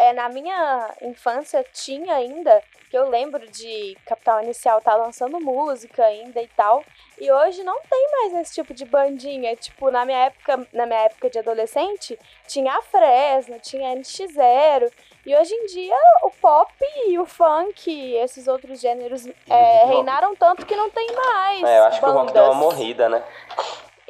[0.00, 6.02] é, na minha infância tinha ainda, que eu lembro de Capital Inicial tá lançando música
[6.02, 6.82] ainda e tal,
[7.20, 9.54] e hoje não tem mais esse tipo de bandinha.
[9.56, 14.90] Tipo, na minha época, na minha época de adolescente, tinha a Fresno, tinha a NX0,
[15.26, 16.72] e hoje em dia o pop
[17.06, 21.62] e o funk, esses outros gêneros é, reinaram tanto que não tem mais.
[21.62, 22.74] É, eu acho que o rock deu uma bandas.
[22.74, 23.22] morrida, né?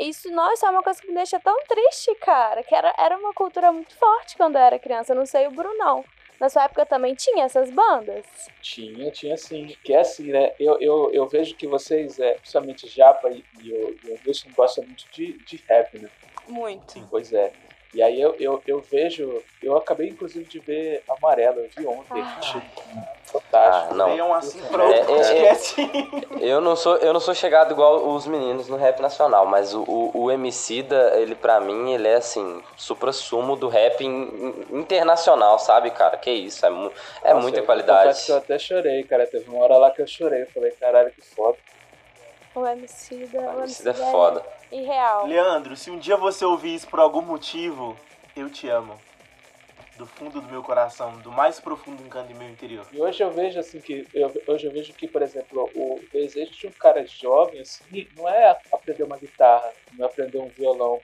[0.00, 2.62] Isso, nossa, é uma coisa que me deixa tão triste, cara.
[2.62, 5.12] Que era, era uma cultura muito forte quando eu era criança.
[5.12, 6.04] Eu não sei o Brunão.
[6.40, 8.24] Na sua época também tinha essas bandas?
[8.62, 9.76] Tinha, tinha sim.
[9.84, 10.54] Que é assim, né?
[10.58, 14.84] Eu, eu, eu vejo que vocês, é, principalmente Japa e, e o, e Wilson, gostam
[14.84, 16.08] muito de, de rap, né?
[16.48, 16.92] Muito.
[16.92, 17.52] Sim, pois é.
[17.92, 19.42] E aí eu, eu, eu vejo.
[19.60, 22.22] Eu acabei inclusive de ver Amarelo, eu vi ontem.
[22.40, 22.62] Tipo,
[23.24, 23.92] fantástico.
[23.92, 24.10] Ah, não.
[24.10, 25.20] Venham assim É, pronto, é, é.
[25.20, 25.74] esquece.
[26.40, 29.82] Eu não sou, eu não sou chegado igual os meninos no rap nacional, mas o,
[29.82, 34.08] o, o MC da, ele pra mim, ele é assim, supra-sumo do rap in-
[34.70, 36.16] in- internacional, sabe, cara?
[36.16, 36.92] Que isso, é, mu-
[37.24, 38.24] é Nossa, muita eu qualidade.
[38.24, 39.26] que Eu até chorei, cara.
[39.26, 40.42] Teve uma hora lá que eu chorei.
[40.42, 41.58] Eu falei, caralho, que foda.
[42.54, 43.40] O MC da.
[43.56, 44.59] O MC da é foda.
[44.72, 45.26] Irreal.
[45.26, 47.96] Leandro, se um dia você ouvir isso por algum motivo,
[48.36, 48.98] eu te amo.
[49.96, 52.86] Do fundo do meu coração, do mais profundo encanto do meu interior.
[52.90, 56.52] E hoje eu vejo assim que eu, hoje eu vejo que, por exemplo, o desejo
[56.52, 61.00] de um cara jovem assim, não é aprender uma guitarra, não é aprender um violão.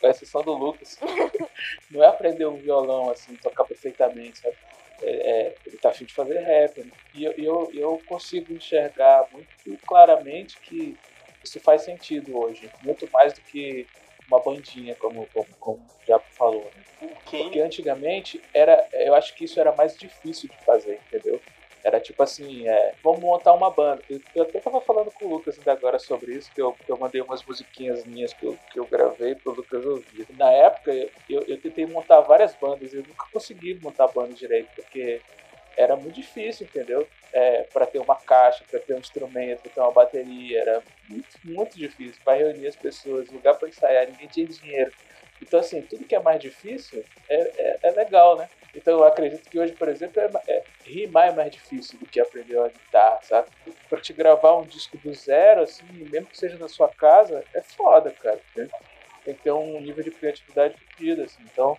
[0.00, 0.98] Com exceção do Lucas.
[1.90, 4.56] não é aprender um violão assim, tocar perfeitamente, sabe?
[5.02, 6.78] É, é, ele tá afim de fazer rap.
[6.78, 6.90] né?
[7.12, 9.48] E eu, eu, eu consigo enxergar muito
[9.86, 10.96] claramente que
[11.44, 12.70] isso faz sentido hoje.
[12.82, 13.86] Muito mais do que
[14.28, 16.70] uma bandinha, como, como, como o Japo falou.
[17.00, 17.08] Né?
[17.30, 21.40] Porque antigamente era, eu acho que isso era mais difícil de fazer, entendeu?
[21.84, 24.02] Era tipo assim, é, vamos montar uma banda.
[24.08, 26.96] Eu, até tava falando com o Lucas ainda agora sobre isso, que eu, que eu
[26.96, 30.26] mandei umas musiquinhas minhas que eu, que eu gravei pro Lucas ouvir.
[30.38, 30.92] Na época,
[31.28, 35.20] eu, eu tentei montar várias bandas e eu nunca consegui montar banda direito, porque
[35.76, 37.06] era muito difícil, entendeu?
[37.32, 41.28] É, para ter uma caixa, para ter um instrumento, para ter uma bateria, era muito,
[41.44, 42.20] muito difícil.
[42.24, 44.92] Para reunir as pessoas, lugar para ensaiar, ninguém tinha dinheiro.
[45.40, 48.48] Então, assim, tudo que é mais difícil é, é, é legal, né?
[48.74, 52.20] Então, eu acredito que hoje, por exemplo, é, é, rimar é mais difícil do que
[52.20, 53.48] aprender a guitarra, sabe?
[53.88, 57.60] Para te gravar um disco do zero, assim, mesmo que seja na sua casa, é
[57.60, 58.40] foda, cara.
[58.56, 58.68] né?
[59.24, 61.42] Tem que ter um nível de criatividade fodido, assim.
[61.52, 61.78] Então,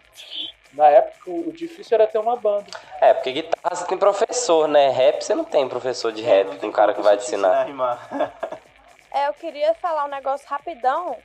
[0.74, 2.66] na época, o o difícil era ter uma banda.
[3.02, 4.90] É, porque guitarra você tem professor, né?
[4.90, 7.68] Rap você não tem professor de rap, um cara que vai te ensinar.
[9.14, 11.16] É, eu queria falar um negócio rapidão,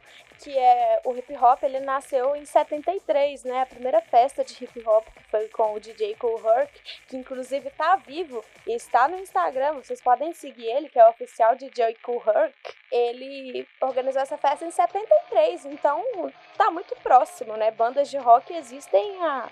[0.40, 3.62] que é o hip hop, ele nasceu em 73, né?
[3.62, 6.70] A primeira festa de hip hop que foi com o DJ Cool Herc,
[7.08, 11.08] que inclusive tá vivo e está no Instagram, vocês podem seguir ele, que é o
[11.08, 12.54] oficial DJ Cool Herc.
[12.92, 16.04] Ele organizou essa festa em 73, então
[16.58, 17.70] tá muito próximo, né?
[17.70, 19.50] Bandas de rock existem há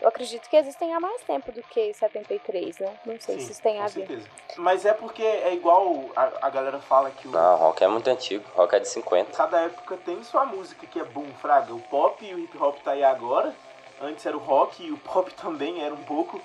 [0.00, 2.96] eu acredito que existem há mais tempo do que 73, né?
[3.04, 4.06] Não sei se isso tem a com ver.
[4.06, 4.28] certeza.
[4.56, 8.08] Mas é porque é igual a, a galera fala que o, Não, rock é muito
[8.08, 9.36] antigo, rock é de 50.
[9.36, 11.72] cada época tem sua música que é boom, fraga.
[11.74, 13.54] O pop e o hip hop tá aí agora.
[14.00, 16.40] Antes era o rock e o pop também era um pouco.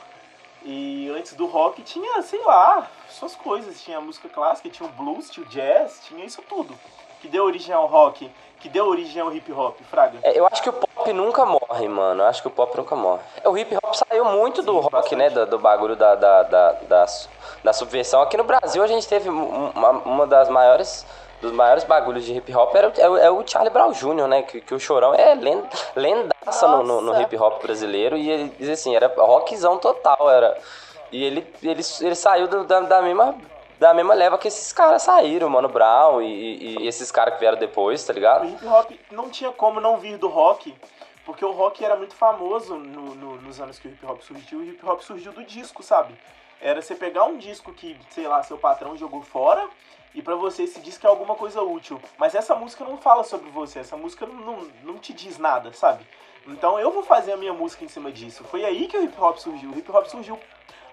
[0.64, 3.82] E antes do rock tinha, sei lá, suas coisas.
[3.82, 6.78] Tinha música clássica, tinha o blues, tinha o jazz, tinha isso tudo.
[7.26, 10.19] Que deu origem ao rock, que deu origem ao hip hop, fraga.
[10.21, 12.21] É, eu acho que o pop nunca morre, mano.
[12.21, 13.21] Eu acho que o pop nunca morre.
[13.43, 15.32] É, O hip hop saiu muito do rock, né?
[15.32, 17.05] Do, do bagulho da, da, da, da,
[17.63, 18.21] da subversão.
[18.21, 21.03] Aqui no Brasil a gente teve um- uma, uma das maiores.
[21.41, 24.28] Dos maiores bagulhos de hip hop era, o- é, o- é o Charlie Brown Jr.,
[24.28, 24.43] né?
[24.43, 25.63] Que, que o Chorão é len-
[25.95, 28.15] lendaça no, no, no hip hop brasileiro.
[28.15, 30.30] E ele diz assim, era rockzão total.
[30.30, 30.55] Era.
[31.11, 33.34] E ele, ele, ele saiu do- da, da mesma.
[33.86, 37.40] Da mesma leva que esses caras saíram, Mano Brown e, e- e esses caras que
[37.40, 38.44] vieram depois, tá ligado?
[38.44, 40.74] O hip hop não tinha como não vir do rock,
[41.24, 44.64] porque o rock era muito famoso no- no- nos anos que o hip hop surgiu,
[44.64, 46.16] e o hip hop surgiu do disco, sabe?
[46.60, 49.70] Era você pegar um disco que, sei lá, seu patrão jogou fora,
[50.16, 52.02] e pra você esse disco é alguma coisa útil.
[52.18, 55.72] Mas essa música não fala sobre você, essa música não, não, não te diz nada,
[55.74, 56.04] sabe?
[56.48, 58.44] Então eu vou fazer a minha música em cima disso.
[58.46, 59.70] Foi aí que o hip hop surgiu.
[59.70, 60.40] O hip hop surgiu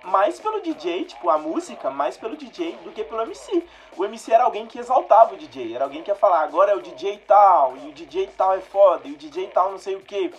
[0.05, 3.67] mais pelo DJ, tipo, a música, mais pelo DJ do que pelo MC.
[3.97, 6.75] O MC era alguém que exaltava o DJ, era alguém que ia falar, agora é
[6.75, 9.95] o DJ tal, e o DJ tal é foda, e o DJ tal não sei
[9.97, 10.33] o que.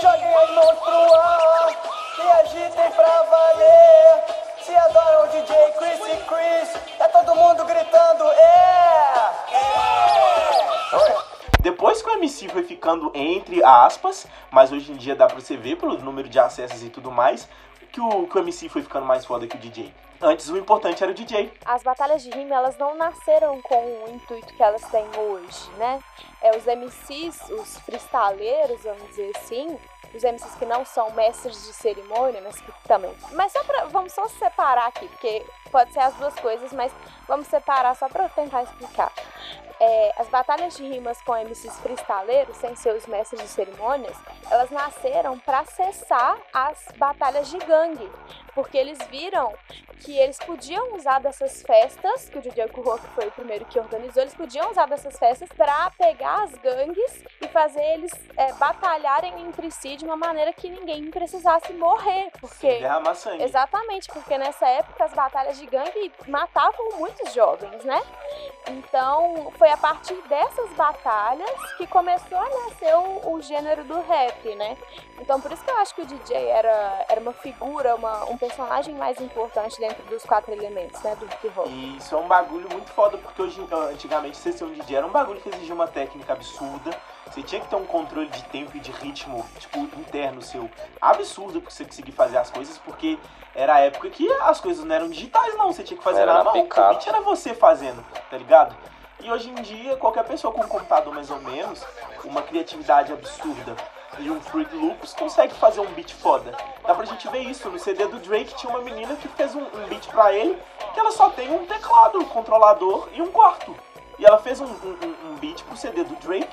[0.00, 1.68] Joguem as mãos pro ar,
[2.16, 4.24] se agitem pra valer.
[4.62, 6.96] Se adoram o DJ Chris e Chris.
[6.96, 9.14] Tá todo mundo gritando, é!
[9.52, 11.29] É!
[11.62, 15.58] Depois que o MC foi ficando entre aspas, mas hoje em dia dá pra você
[15.58, 17.46] ver pelo número de acessos e tudo mais,
[17.92, 19.92] que o, que o MC foi ficando mais foda que o DJ.
[20.22, 21.52] Antes o importante era o DJ.
[21.66, 26.00] As batalhas de rima, elas não nasceram com o intuito que elas têm hoje, né?
[26.40, 29.78] É, os MCs, os freestaleiros, vamos dizer assim,
[30.14, 33.14] os MCs que não são mestres de cerimônia, mas que também.
[33.32, 33.84] Mas só pra.
[33.86, 36.92] Vamos só separar aqui, porque pode ser as duas coisas, mas
[37.26, 39.12] vamos separar só eu tentar explicar.
[39.82, 44.14] É, as batalhas de rimas com MCs freestaleiros, sem ser os mestres de cerimônias,
[44.50, 48.10] elas nasceram para cessar as batalhas de gangue.
[48.54, 49.54] Porque eles viram
[50.00, 54.22] que eles podiam usar dessas festas, que o DJ Kuroki foi o primeiro que organizou,
[54.22, 59.70] eles podiam usar dessas festas para pegar as gangues e fazer eles é, batalharem entre
[59.70, 62.30] si de uma maneira que ninguém precisasse morrer.
[62.40, 63.44] Porque Derramar sangue.
[63.44, 68.02] Exatamente, porque nessa época as batalhas de gangue matavam muitos jovens, né?
[68.68, 74.54] Então foi a partir dessas batalhas que começou a nascer o, o gênero do rap,
[74.54, 74.76] né?
[75.20, 78.38] Então por isso que eu acho que o DJ era, era uma figura, uma, um
[78.38, 81.14] personagem mais importante dentro dos quatro elementos, né?
[81.16, 81.66] Do hip hop.
[81.68, 83.60] E isso é um bagulho muito foda, porque hoje,
[83.92, 86.90] antigamente ser um DJ era um bagulho que exigia uma técnica absurda.
[87.26, 90.68] Você tinha que ter um controle de tempo e de ritmo, tipo, interno seu,
[91.00, 93.18] absurdo pra você conseguir fazer as coisas, porque
[93.54, 95.72] era a época que as coisas não eram digitais, não.
[95.72, 96.52] Você tinha que fazer Era na mão.
[96.52, 98.74] O beat era você fazendo, tá ligado?
[99.20, 101.84] E hoje em dia, qualquer pessoa com um computador mais ou menos,
[102.24, 103.76] uma criatividade absurda
[104.18, 106.52] e um Fruit Loops consegue fazer um beat foda.
[106.86, 107.68] Dá pra gente ver isso.
[107.70, 110.58] No CD do Drake tinha uma menina que fez um, um beat pra ele,
[110.94, 113.76] que ela só tem um teclado, um controlador e um quarto.
[114.18, 116.48] E ela fez um, um- um beat pro CD do Drake,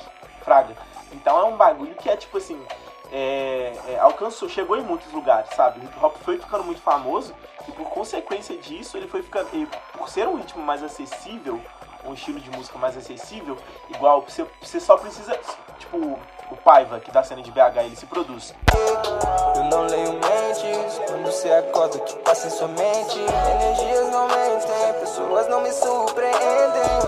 [0.47, 0.73] Fraga.
[1.11, 2.57] Então é um bagulho que é tipo assim.
[3.11, 5.81] é, é, alcançou, chegou em muitos lugares, sabe?
[5.81, 7.35] O hip hop foi ficando muito famoso
[7.67, 9.49] e por consequência disso ele foi ficando.
[9.51, 9.67] e
[9.97, 11.59] por ser um ritmo mais acessível,
[12.05, 13.57] um estilo de música mais acessível,
[13.89, 15.37] igual você, você só precisa.
[15.79, 16.17] Tipo,
[16.49, 18.55] o Paiva, que da cena de BH, ele se produz.
[19.53, 23.19] Eu não leio mentes quando você acorda que passa em sua mente.
[23.19, 26.37] Energias não mentem, pessoas não me surpreendem,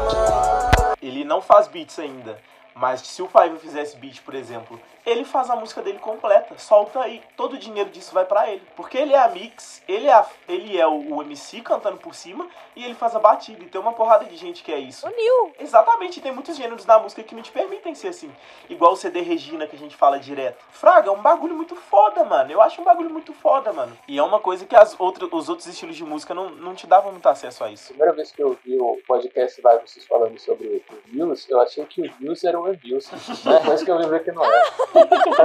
[0.03, 0.95] mãe.
[1.01, 2.37] Ele não faz beats ainda.
[2.80, 4.80] Mas se o Five fizesse beat, por exemplo,
[5.10, 8.62] ele faz a música dele completa, solta aí, todo o dinheiro disso vai pra ele.
[8.76, 12.14] Porque ele é a mix, ele é, a- ele é o, o MC cantando por
[12.16, 13.64] cima e ele faz a batida.
[13.64, 15.07] E tem uma porrada de gente que é isso.
[15.07, 15.53] Uniu!
[15.60, 18.32] Exatamente, tem muitos gêneros da música que não te permitem ser assim.
[18.70, 20.64] Igual o CD Regina que a gente fala direto.
[20.72, 22.51] Fraga, é um bagulho muito foda, mano.
[22.51, 23.97] Eu acho um bagulho muito foda, mano.
[24.07, 26.86] E é uma coisa que as outras, os outros estilos de música não, não te
[26.88, 27.89] davam muito acesso a isso.
[27.89, 31.86] primeira vez que eu vi o podcast lá, vocês falando sobre o Views, eu achei
[31.86, 33.10] que o Views era o Views.
[33.43, 34.99] Depois que eu lembrei que não era.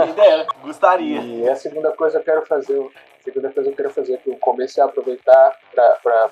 [0.08, 1.20] Ideia, gostaria.
[1.20, 4.14] E a segunda coisa que eu quero fazer, a segunda coisa que eu quero fazer
[4.14, 6.30] aqui, o começo é aproveitar pra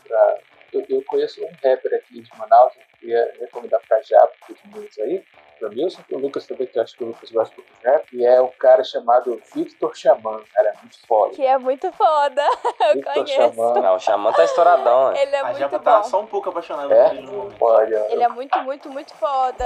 [0.73, 4.59] eu, eu conheço um rapper aqui de Manaus, eu queria recomendar pra já, para os
[4.65, 5.25] meninos aí,
[5.59, 8.25] pro Milson, pro Lucas também, que eu acho que o Lucas gosta de rap, e
[8.25, 11.35] é um cara chamado Victor Xamã, cara, é muito foda.
[11.35, 12.43] Que é muito foda.
[12.81, 13.35] Eu Victor conheço.
[13.55, 13.75] Xamã.
[13.81, 15.23] Não, o Xamã tá estouradão, né?
[15.23, 15.85] Ele é a muito Japa bom.
[15.85, 17.09] tá só um pouco apaixonada É?
[17.09, 17.57] por ele no momento.
[17.65, 19.65] Olha, Ele é muito, muito, muito foda.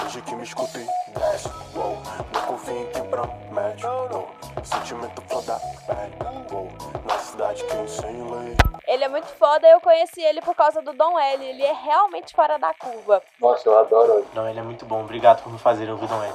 [0.00, 0.86] Finge que me escutei,
[1.18, 1.96] desce, wow.
[2.32, 4.30] Não confio em que promete, wow.
[4.64, 5.58] Sentimento foda,
[6.52, 6.68] wow.
[7.06, 8.56] Na cidade quem sem lei.
[8.86, 11.44] Ele é muito foda eu conheci ele por causa do Dom L.
[11.44, 13.22] Ele é realmente fora da curva.
[13.40, 14.26] Nossa, eu adoro ele.
[14.34, 15.00] Não, ele é muito bom.
[15.00, 16.34] Obrigado por me fazerem ouvir Dom L.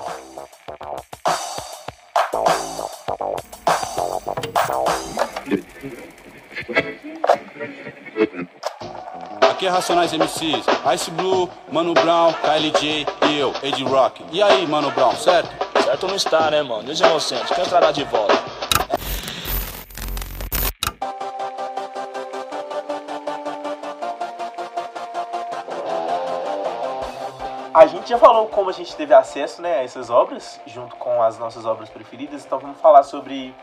[9.52, 14.26] Aqui é Racionais MCs, Ice Blue, Mano Brown, KLJ e eu, Ed Rock.
[14.32, 15.50] E aí, Mano Brown, certo?
[15.82, 16.90] Certo não está, né, mano?
[16.90, 18.34] E os inocentes, quem entrará de volta?
[27.76, 31.22] A gente já falou como a gente teve acesso né, a essas obras, junto com
[31.22, 33.54] as nossas obras preferidas, então vamos falar sobre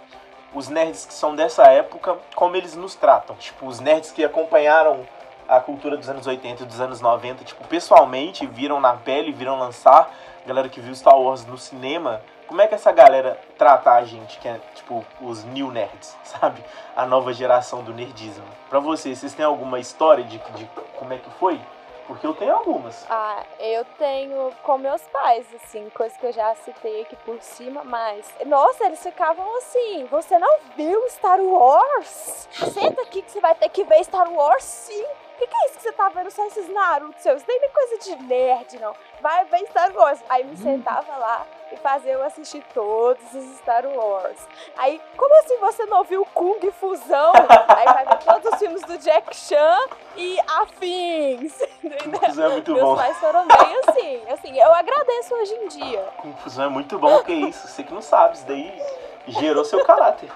[0.53, 3.35] os nerds que são dessa época, como eles nos tratam.
[3.37, 5.09] Tipo, os nerds que acompanharam
[5.49, 9.59] a cultura dos anos 80 e dos anos 90, tipo, pessoalmente, viram na pele, viram
[9.59, 10.13] lançar,
[10.47, 14.39] galera que viu Star Wars no cinema, como é que essa galera trata a gente,
[14.41, 16.63] que é, tipo, os new nerds, sabe?
[16.95, 18.45] A nova geração do nerdismo.
[18.69, 21.59] Pra vocês, vocês têm alguma história de, de como é que foi?
[22.07, 23.07] Porque eu tenho algumas.
[23.09, 27.85] Ah, eu tenho com meus pais, assim, coisa que eu já citei aqui por cima,
[27.85, 28.33] mas.
[28.47, 32.49] Nossa, eles ficavam assim: você não viu Star Wars?
[32.73, 35.09] Senta aqui que você vai ter que ver Star Wars 5
[35.43, 37.43] que, que é isso que você tá vendo só esses Naruto seus?
[37.49, 38.95] É coisa de nerd, não.
[39.21, 40.21] Vai ver Star Wars.
[40.29, 44.47] Aí me sentava lá e fazia eu assistir todos os Star Wars.
[44.77, 47.33] Aí, como assim você não viu Kung Fusão?
[47.69, 49.79] Aí vai ver todos os filmes do Jack Chan
[50.17, 51.61] e afins.
[51.83, 52.21] Entendeu?
[52.21, 52.97] Fusão é muito Meus bom.
[52.97, 54.23] pais foram bem assim.
[54.31, 56.09] Assim, eu agradeço hoje em dia.
[56.19, 57.67] Confusão é muito bom, que isso?
[57.69, 58.83] Você que não sabe, isso daí
[59.27, 60.31] gerou seu caráter.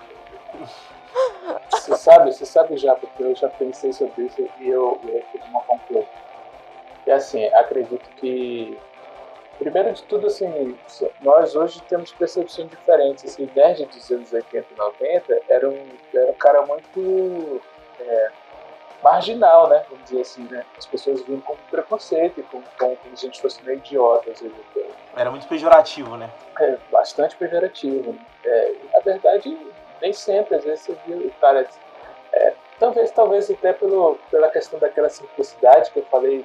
[1.71, 5.45] Você sabe, você sabe já, porque eu já pensei sobre isso e eu, eu fiz
[5.47, 6.07] uma conclusão.
[7.07, 8.77] E assim, acredito que,
[9.59, 10.77] primeiro de tudo, assim,
[11.21, 13.25] nós hoje temos percepções diferentes.
[13.25, 17.61] Assim, nerd dos anos 80 e 90 era um, era um cara muito
[18.01, 18.31] é,
[19.03, 19.85] marginal, né?
[19.89, 20.65] Vamos dizer assim, né?
[20.77, 24.33] As pessoas viam com preconceito e com, com, como se a gente fosse meio idiota.
[24.33, 24.57] Às vezes.
[25.17, 26.29] Era muito pejorativo, né?
[26.59, 28.13] É, bastante pejorativo.
[28.13, 28.19] Né?
[28.45, 29.57] É, na verdade,
[30.01, 31.67] nem sempre, às vezes você viu o cara.
[32.33, 36.45] É, talvez, talvez até pelo, pela questão daquela simplicidade que eu falei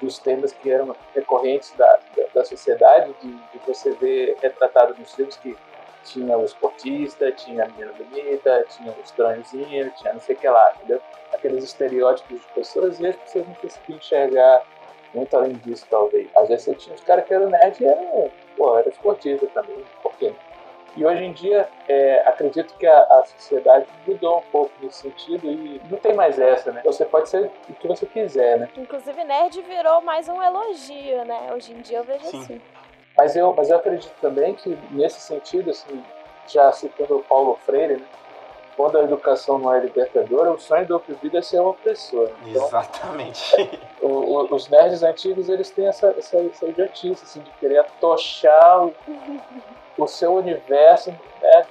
[0.00, 5.14] dos temas que eram recorrentes da, da, da sociedade, de, de você ver retratado nos
[5.14, 5.56] filmes que
[6.04, 10.48] tinha o esportista, tinha a menina bonita, tinha o estranhozinho, tinha não sei o que
[10.48, 11.00] lá, entendeu?
[11.32, 14.62] Aqueles estereótipos de pessoas, e as pessoas não conseguiam enxergar
[15.14, 16.28] muito além disso, talvez.
[16.36, 19.82] Às vezes você tinha os caras que eram nerd e eram, pô, era esportista também,
[20.02, 20.34] por quê?
[20.96, 25.50] E hoje em dia, é, acredito que a, a, sociedade mudou um pouco nesse sentido
[25.50, 26.82] e não tem mais essa, né?
[26.84, 28.68] Você pode ser o que você quiser, né?
[28.76, 31.50] Inclusive, nerd virou mais um elogio, né?
[31.52, 32.38] Hoje em dia eu vejo Sim.
[32.40, 32.60] assim.
[33.16, 36.02] Mas eu, mas eu acredito também que, nesse sentido, assim,
[36.46, 38.06] já citando o Paulo Freire, né?
[38.76, 42.30] Quando a educação não é libertadora, o sonho do oprimido é ser uma pessoa.
[42.44, 43.54] Então, Exatamente.
[44.02, 48.84] o- o- os nerds antigos, eles têm essa, essa, essa idiotice, assim, de querer atochar
[48.86, 48.94] o,
[49.96, 51.66] o seu universo, né?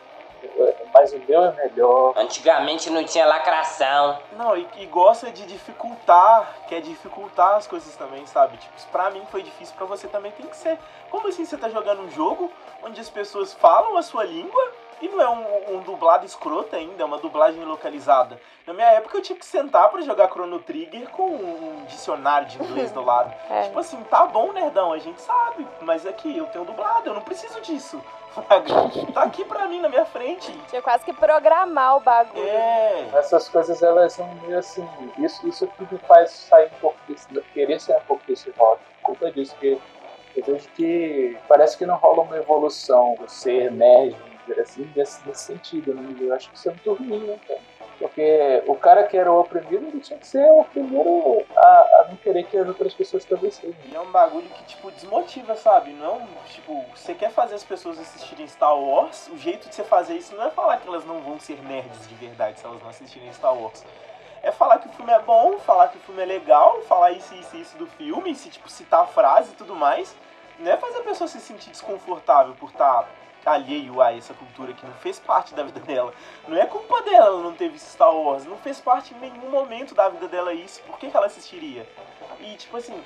[0.93, 2.13] Mas o meu é melhor.
[2.15, 4.19] Antigamente não tinha lacração.
[4.34, 8.57] Não, e, e gosta de dificultar, quer dificultar as coisas também, sabe?
[8.57, 10.78] Tipo, pra mim foi difícil, pra você também tem que ser.
[11.09, 12.51] Como assim você tá jogando um jogo
[12.84, 14.71] onde as pessoas falam a sua língua
[15.04, 18.39] e não é um, um dublado escroto ainda, é uma dublagem localizada?
[18.66, 22.58] Na minha época eu tinha que sentar pra jogar Chrono Trigger com um, dicionário de
[22.64, 23.34] inglês do lado.
[23.54, 23.64] É.
[23.64, 27.22] Tipo assim, tá bom, nerdão, a gente sabe, mas aqui eu tenho dublado, eu não
[27.22, 28.01] preciso disso.
[29.14, 30.51] tá aqui pra mim na minha frente.
[30.70, 32.47] Tinha quase que programar o bagulho.
[32.47, 33.10] É.
[33.14, 34.88] Essas coisas, elas são meio assim.
[35.20, 37.28] Isso, isso que me faz sair um pouco desse.
[37.54, 38.82] querer sair um pouco desse rock.
[39.01, 39.80] Por conta disso, que
[40.36, 43.70] eu vejo que parece que não rola uma evolução, vamos dizer
[44.60, 45.94] assim, nesse, nesse sentido.
[45.94, 46.16] Né?
[46.20, 47.60] Eu acho que isso é muito ruim, né, cara?
[48.00, 52.08] Porque o cara que era o oprimido, ele tinha que ser o primeiro a, a
[52.10, 53.76] não querer que as outras pessoas também sejam.
[53.86, 55.91] E é um bagulho que, tipo, desmotiva, sabe?
[55.94, 60.16] Não tipo, você quer fazer as pessoas assistirem Star Wars, o jeito de você fazer
[60.16, 62.89] isso não é falar que elas não vão ser nerds de verdade se elas não
[62.89, 63.84] assistirem Star Wars.
[64.41, 67.34] É falar que o filme é bom, falar que o filme é legal, falar isso,
[67.36, 70.16] isso e isso do filme, se, tipo, citar a frase e tudo mais.
[70.60, 73.08] Não é fazer a pessoa se sentir desconfortável por estar
[73.46, 76.14] alheio a essa cultura que não fez parte da vida dela.
[76.48, 79.50] Não é culpa dela ela não ter visto Star Wars, não fez parte em nenhum
[79.50, 81.88] momento da vida dela isso, por que, que ela assistiria?
[82.39, 83.02] E, tipo assim,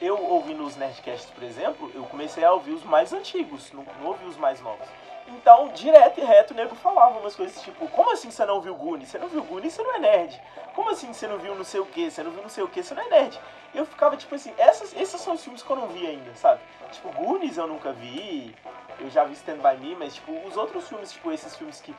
[0.00, 4.08] eu ouvindo os Nerdcasts, por exemplo, eu comecei a ouvir os mais antigos, não, não
[4.08, 4.86] ouvi os mais novos.
[5.28, 8.74] Então, direto e reto, o nego falava umas coisas tipo, como assim você não viu
[8.74, 9.10] Goonies?
[9.10, 10.40] Você não viu Goonies, você não é nerd.
[10.74, 12.10] Como assim você não viu não sei o que?
[12.10, 12.82] Você não viu não sei o que?
[12.82, 13.38] Você não é nerd.
[13.74, 16.34] E eu ficava tipo assim, essas, esses são os filmes que eu não vi ainda,
[16.34, 16.60] sabe?
[16.90, 18.54] Tipo, Goonies eu nunca vi,
[18.98, 21.94] eu já vi Stand By Me, mas tipo, os outros filmes, tipo, esses filmes que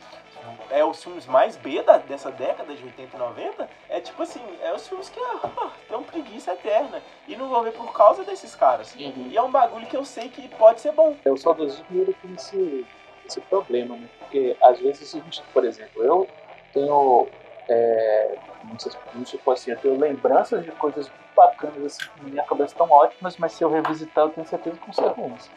[0.70, 4.42] é os filmes mais B da, dessa década de 80 e 90, é tipo assim,
[4.62, 7.02] é os filmes que ah, tem preguiça eterna.
[7.28, 8.96] E não vou ver por causa desses caras.
[8.96, 11.16] E é um bagulho que eu sei que pode ser bom.
[11.26, 12.86] O saudosismo ele tem esse,
[13.30, 14.08] esse problema, né?
[14.20, 15.16] Porque às vezes
[15.54, 16.28] por exemplo, eu
[16.74, 17.28] tenho.
[17.68, 22.24] É, não sei se vamos supor assim, eu tenho lembranças de coisas bacanas assim, que
[22.24, 25.08] na minha cabeça estão ótimas, mas se eu revisitar eu tenho certeza que vão ser
[25.20, 25.50] ruins.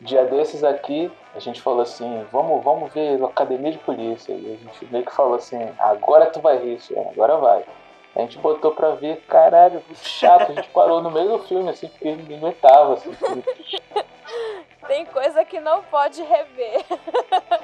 [0.00, 4.32] Dia desses aqui, a gente falou assim, vamos, vamos ver Academia de Polícia.
[4.32, 7.64] E a gente meio que falou assim, agora tu vai rir, Xuana, agora vai.
[8.16, 11.88] A gente botou pra ver, caralho, chato, a gente parou no meio do filme, assim,
[11.88, 13.10] porque ninguém aguentava, assim.
[14.86, 16.84] Tem coisa que não pode rever.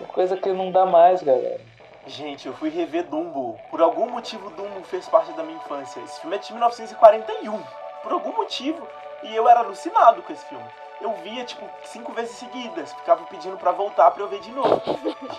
[0.09, 1.61] Coisa que não dá mais, galera.
[2.07, 3.59] Gente, eu fui rever Dumbo.
[3.71, 6.01] Por algum motivo, Dumbo fez parte da minha infância.
[6.01, 7.62] Esse filme é de 1941.
[8.03, 8.87] Por algum motivo.
[9.23, 10.64] E eu era alucinado com esse filme.
[11.01, 12.93] Eu via, tipo, cinco vezes seguidas.
[12.93, 14.81] Ficava pedindo pra voltar pra eu ver de novo.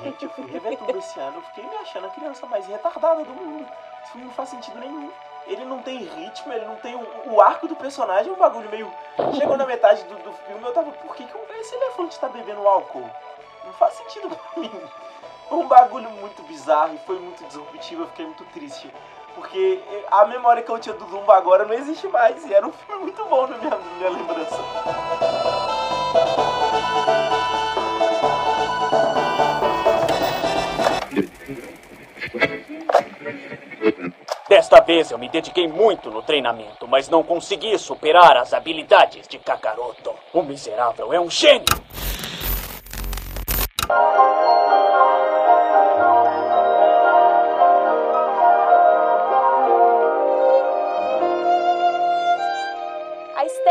[0.04, 1.38] Gente, eu fui rever Dumbo esse ano.
[1.38, 3.68] Eu fiquei me achando a criança mais retardada do mundo.
[4.04, 5.12] Esse filme não faz sentido nenhum.
[5.50, 8.70] Ele não tem ritmo, ele não tem o, o arco do personagem, é um bagulho
[8.70, 8.94] meio.
[9.36, 10.92] Chegou na metade do, do filme, eu tava.
[10.92, 13.10] Por que, que esse elefante tá bebendo álcool?
[13.66, 14.72] Não faz sentido pra mim.
[15.50, 18.94] Foi um bagulho muito bizarro e foi muito disruptivo, eu fiquei muito triste.
[19.34, 19.82] Porque
[20.12, 22.46] a memória que eu tinha do Dumbo agora não existe mais.
[22.46, 24.56] E era um filme muito bom na minha, na minha lembrança.
[34.50, 39.38] Desta vez eu me dediquei muito no treinamento, mas não consegui superar as habilidades de
[39.38, 40.12] Kakaroto.
[40.34, 41.68] O miserável é um gênio!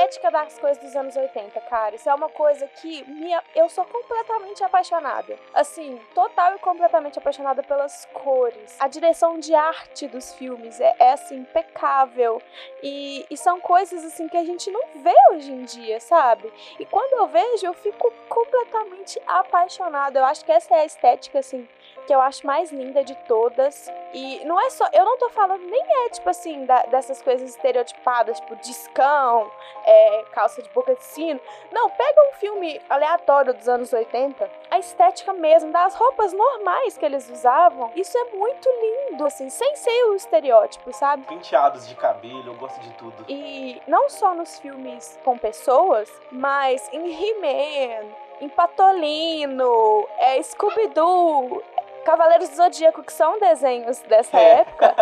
[0.09, 3.85] Estética das coisas dos anos 80, cara, isso é uma coisa que me, eu sou
[3.85, 5.39] completamente apaixonada.
[5.53, 8.77] Assim, total e completamente apaixonada pelas cores.
[8.81, 12.41] A direção de arte dos filmes é, é assim, impecável.
[12.83, 16.51] E, e são coisas assim que a gente não vê hoje em dia, sabe?
[16.79, 20.19] E quando eu vejo, eu fico completamente apaixonada.
[20.21, 21.69] Eu acho que essa é a estética, assim,
[22.07, 23.91] que eu acho mais linda de todas.
[24.15, 24.87] E não é só.
[24.93, 29.51] Eu não tô falando nem é, tipo assim, da- dessas coisas estereotipadas, tipo discão,
[29.85, 29.98] é,
[30.33, 31.41] calça de boca de sino.
[31.73, 37.05] Não, pega um filme aleatório dos anos 80, a estética mesmo, das roupas normais que
[37.05, 37.91] eles usavam.
[37.95, 41.25] Isso é muito lindo, assim, sem ser o estereótipo, sabe?
[41.25, 43.25] Penteados de cabelo, eu gosto de tudo.
[43.29, 48.07] E não só nos filmes com pessoas, mas em He-Man,
[48.41, 51.63] em Patolino, é, Scooby-Doo,
[52.05, 54.61] Cavaleiros do Zodíaco, que são desenhos dessa É.
[54.61, 54.95] época.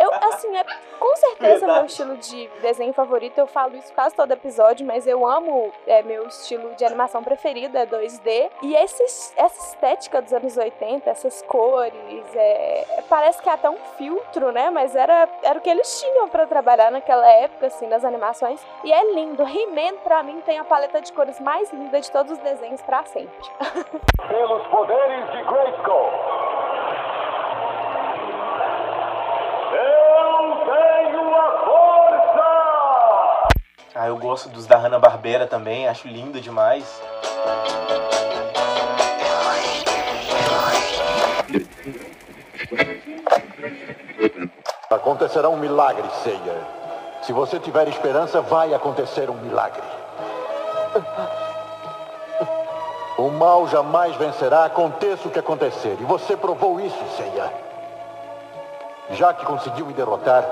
[0.00, 0.64] Eu, assim, é
[0.98, 3.38] com certeza meu estilo de desenho favorito.
[3.38, 7.76] Eu falo isso quase todo episódio, mas eu amo, é meu estilo de animação preferido,
[7.76, 8.50] é 2D.
[8.62, 9.02] E esse,
[9.36, 11.92] essa estética dos anos 80, essas cores,
[12.34, 14.70] é, parece que é até um filtro, né?
[14.70, 18.64] Mas era, era o que eles tinham pra trabalhar naquela época, assim, nas animações.
[18.82, 19.42] E é lindo.
[19.42, 23.04] He-Man, pra mim, tem a paleta de cores mais linda de todos os desenhos pra
[23.04, 23.34] sempre.
[24.28, 26.43] Pelos poderes de Grayskull.
[33.96, 36.84] Ah, eu gosto dos da Hanna-Barbera também, acho lindo demais.
[44.90, 46.60] Acontecerá um milagre, Seiya.
[47.22, 49.82] Se você tiver esperança, vai acontecer um milagre.
[53.16, 55.96] O mal jamais vencerá, aconteça o que acontecer.
[56.00, 57.52] E você provou isso, Seiya.
[59.10, 60.44] Já que conseguiu me derrotar,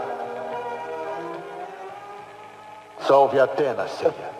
[3.00, 4.30] salve Atenas, Seiya.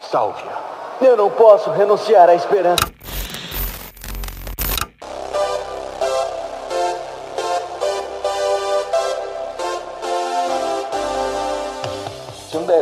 [0.00, 1.04] Salve-a.
[1.04, 2.97] Eu não posso renunciar à esperança.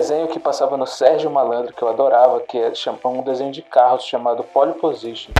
[0.06, 2.72] Desenho que passava no Sérgio Malandro que eu adorava, que é
[3.04, 5.32] um desenho de carros chamado Pole Position.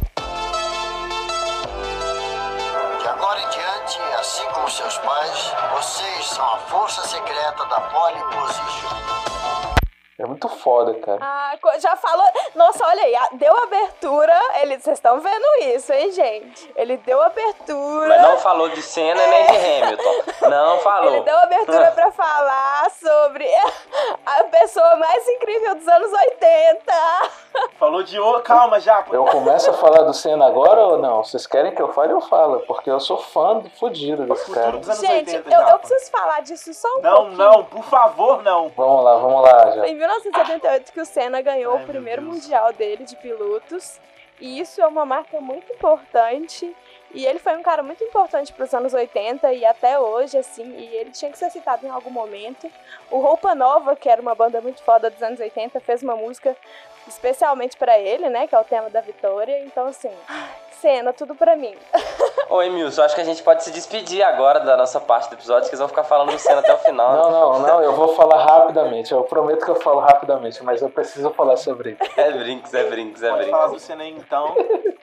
[3.01, 8.21] De agora em diante, assim como seus pais, vocês são a força secreta da Pole
[8.35, 8.96] Position.
[10.19, 11.19] É muito foda, cara.
[11.21, 12.25] Ah, já falou.
[12.55, 14.33] Nossa, olha aí, deu abertura.
[14.63, 15.45] Ele, vocês estão vendo
[15.75, 16.73] isso, hein, gente?
[16.75, 18.09] Ele deu abertura.
[18.09, 20.17] Mas não falou de Senna nem de Hamilton.
[20.49, 21.13] Não falou.
[21.13, 23.47] Ele deu abertura pra falar sobre
[24.25, 26.93] a pessoa mais incrível dos anos 80.
[27.79, 29.05] Falou de ô, calma já.
[29.11, 31.25] Eu começo a falar do Senna agora ou não?
[31.25, 34.81] Vocês querem que eu fale, eu falo, porque eu sou fã do fudido desse cara.
[34.95, 37.37] Gente, eu, eu preciso falar disso só um Não, pouquinho.
[37.39, 38.69] não, por favor, não.
[38.69, 39.87] Vamos lá, vamos lá, já.
[40.07, 43.99] Em 1978 que o Senna ganhou o primeiro mundial dele de pilotos.
[44.41, 46.77] E isso é uma marca muito importante.
[47.13, 50.63] E ele foi um cara muito importante para os anos 80 e até hoje, assim,
[50.77, 52.71] e ele tinha que ser citado em algum momento.
[53.11, 56.57] O Roupa Nova, que era uma banda muito foda dos anos 80, fez uma música
[57.09, 59.59] especialmente para ele, né, que é o tema da vitória.
[59.65, 60.11] Então, assim,
[60.81, 61.75] Senna, tudo para mim.
[62.49, 65.65] Ô, Emilson, acho que a gente pode se despedir agora da nossa parte do episódio,
[65.65, 67.13] que eles vão ficar falando do Senna até o final.
[67.13, 67.17] né?
[67.17, 69.11] Não, não, não, eu vou falar rapidamente.
[69.13, 72.21] Eu prometo que eu falo rapidamente, mas eu preciso falar sobre isso.
[72.21, 73.79] É brinks, é brinks, é Pode falar do.
[73.81, 74.55] Senna aí, então.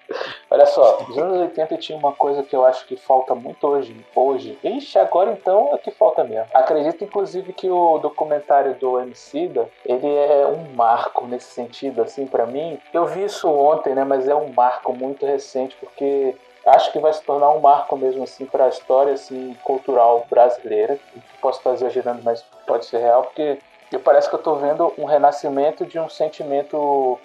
[0.49, 4.05] Olha só, nos anos 80 tinha uma coisa que eu acho que falta muito hoje.
[4.15, 4.57] Hoje.
[4.63, 6.45] Ixi, agora então é que falta mesmo.
[6.53, 12.45] Acredito, inclusive, que o documentário do Emicida, ele é um marco nesse sentido, assim, pra
[12.45, 12.79] mim.
[12.93, 16.35] Eu vi isso ontem, né, mas é um marco muito recente, porque
[16.65, 20.97] acho que vai se tornar um marco mesmo, assim, pra história, assim, cultural brasileira.
[21.41, 23.59] Posso estar exagerando, mas pode ser real, porque
[23.91, 27.19] eu parece que eu tô vendo um renascimento de um sentimento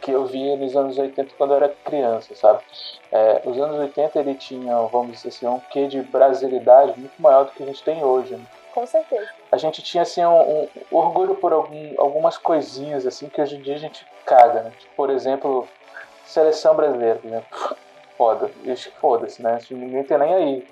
[0.00, 2.60] que eu via nos anos 80 quando eu era criança, sabe?
[3.10, 7.44] É, os anos 80 ele tinha, vamos dizer assim, um quê de brasilidade muito maior
[7.44, 8.34] do que a gente tem hoje.
[8.34, 8.44] né?
[8.74, 9.28] Com certeza.
[9.50, 13.60] A gente tinha assim um, um orgulho por algum, algumas coisinhas assim que hoje em
[13.60, 14.72] dia a gente caga, né?
[14.96, 15.68] Por exemplo,
[16.32, 17.76] seleção brasileira, por exemplo.
[18.16, 18.50] foda.
[19.00, 19.54] Foda-se, né?
[19.54, 20.66] Acho que Ninguém tá nem aí.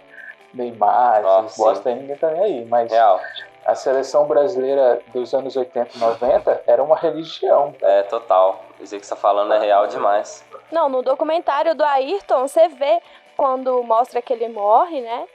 [0.52, 2.64] Neymar, esses bosta aí, ninguém tá nem aí.
[2.64, 3.20] Mas Real.
[3.64, 7.72] a seleção brasileira dos anos 80 e 90 era uma religião.
[7.80, 8.64] É, total.
[8.80, 10.44] Isso que você tá falando é real demais.
[10.72, 13.00] Não, no documentário do Ayrton, você vê
[13.36, 15.26] quando mostra que ele morre, né?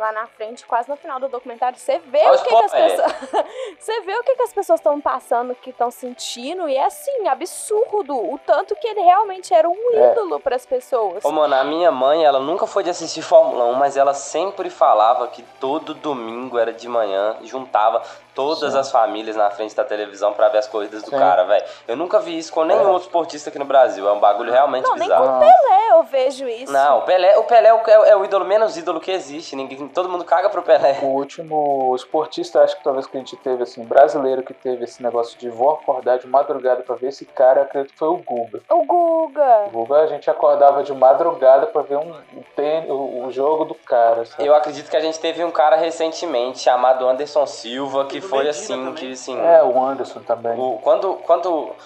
[0.00, 2.64] Lá na frente, quase no final do documentário, você vê Olha o que, que as
[2.72, 2.90] spoiler.
[2.96, 3.44] pessoas.
[3.78, 7.28] você vê o que, que as pessoas estão passando, que estão sentindo, e é assim,
[7.28, 8.16] absurdo.
[8.16, 10.12] O tanto que ele realmente era um É.
[10.12, 11.22] ídolo pras pessoas.
[11.22, 14.70] Ô, mano, a minha mãe, ela nunca foi de assistir Fórmula 1, mas ela sempre
[14.70, 18.02] falava que todo domingo era de manhã, juntava
[18.34, 18.78] todas Sim.
[18.78, 21.18] as famílias na frente da televisão pra ver as corridas do Sim.
[21.18, 21.64] cara, velho.
[21.88, 22.86] Eu nunca vi isso com nenhum É.
[22.86, 24.08] outro esportista aqui no Brasil.
[24.08, 25.26] É um bagulho realmente Não, nem bizarro.
[25.28, 26.72] com o Pelé eu vejo isso.
[26.72, 29.56] Não, o Pelé, o Pelé é o, é o ídolo menos ídolo que existe.
[29.56, 30.98] Ninguém, todo mundo caga pro Pelé.
[31.02, 35.02] O último esportista, acho que talvez que a gente teve, assim, brasileiro que teve esse
[35.02, 38.60] negócio de vou acordar de madrugada pra ver esse cara, acredito que foi o Guga.
[38.70, 39.64] O Guga.
[39.66, 43.64] O Guga a gente acordava de madrugada pra ver um, um tênis, o, o jogo
[43.64, 44.46] do cara, sabe?
[44.46, 48.94] Eu acredito que a gente teve um cara recentemente chamado Anderson Silva, que foi assim,
[48.94, 49.38] que assim.
[49.40, 50.58] É, o Anderson também.
[50.58, 51.76] O, quando, quando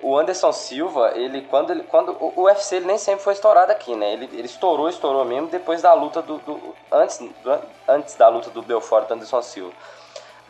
[0.00, 3.94] o Anderson Silva, ele quando ele quando o UFC ele nem sempre foi estourado aqui,
[3.94, 4.12] né?
[4.12, 8.50] Ele, ele estourou, estourou mesmo depois da luta do, do- antes do- antes da luta
[8.50, 9.72] do Belfort e do Anderson Silva.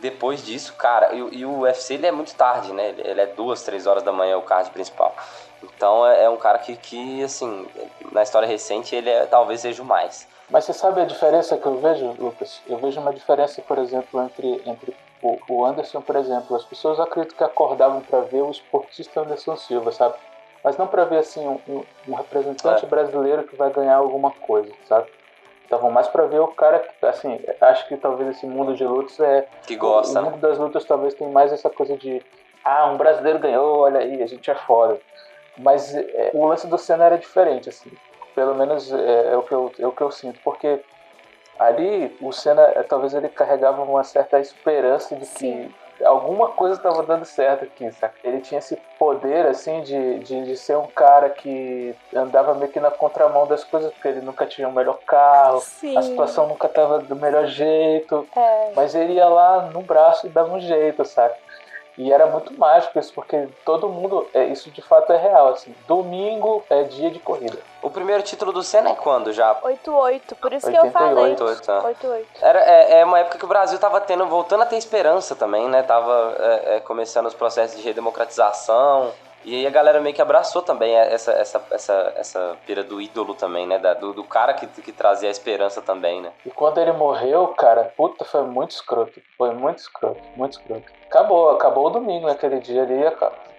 [0.00, 2.88] Depois disso, cara, e, o- e o UFC ele é muito tarde, né?
[2.88, 5.14] Ele, ele é duas, três horas da manhã o card principal.
[5.62, 7.68] Então é, é um cara que, que, assim,
[8.10, 10.26] na história recente ele é, talvez seja o mais.
[10.50, 12.62] Mas você sabe a diferença que eu vejo, Lucas?
[12.66, 16.56] Eu vejo uma diferença, por exemplo, entre, entre o, o Anderson, por exemplo.
[16.56, 20.16] As pessoas acreditam que acordavam para ver o esportista Anderson Silva, sabe?
[20.64, 22.88] Mas não para ver assim um, um- representante É.
[22.88, 25.06] brasileiro que vai ganhar alguma coisa, sabe?
[25.64, 29.18] Estavam mais para ver o cara que, assim, acho que talvez esse mundo de lutas
[29.20, 29.48] é.
[29.66, 30.30] Que gosta, O né?
[30.30, 32.22] mundo das lutas talvez tem mais essa coisa de.
[32.64, 35.00] Ah, um brasileiro ganhou, olha aí, a gente é foda.
[35.56, 37.90] Mas é, o lance do Senna era diferente, assim.
[38.34, 40.82] Pelo menos é, é o, que eu, é o que eu sinto, porque
[41.58, 45.70] ali o Senna, é, talvez ele carregava uma certa esperança de que
[46.04, 48.14] alguma coisa estava dando certo aqui, saca?
[48.24, 52.80] Ele tinha esse poder, assim, de, de, de ser um cara que andava meio que
[52.80, 55.96] na contramão das coisas, porque ele nunca tinha o melhor carro, Sim.
[55.96, 58.72] a situação nunca estava do melhor jeito, É.
[58.74, 61.36] mas ele ia lá no braço e dava um jeito, saca?
[61.96, 65.74] E era muito mágico isso, porque todo mundo, é, isso de fato é real, assim,
[65.86, 67.58] domingo é dia de corrida.
[67.82, 69.58] O primeiro título do Senna é quando já?
[69.62, 71.24] 88, por isso que eu falei.
[71.24, 71.84] 88, tá.
[71.84, 72.28] 88.
[72.40, 75.68] Era, é, é uma época que o Brasil tava tendo, voltando a ter esperança também,
[75.68, 75.82] né?
[75.82, 79.12] Tava é, é, começando os processos de redemocratização.
[79.44, 83.34] E aí a galera meio que abraçou também essa, essa, essa, essa pira do ídolo
[83.34, 83.78] também, né?
[83.78, 86.32] Da- do, do cara que, que trazia a esperança também, né?
[86.46, 89.20] E quando ele morreu, cara, puta, foi muito escroto.
[89.36, 90.84] Foi muito escroto, muito escroto.
[91.08, 93.04] Acabou, acabou o domingo naquele dia ali,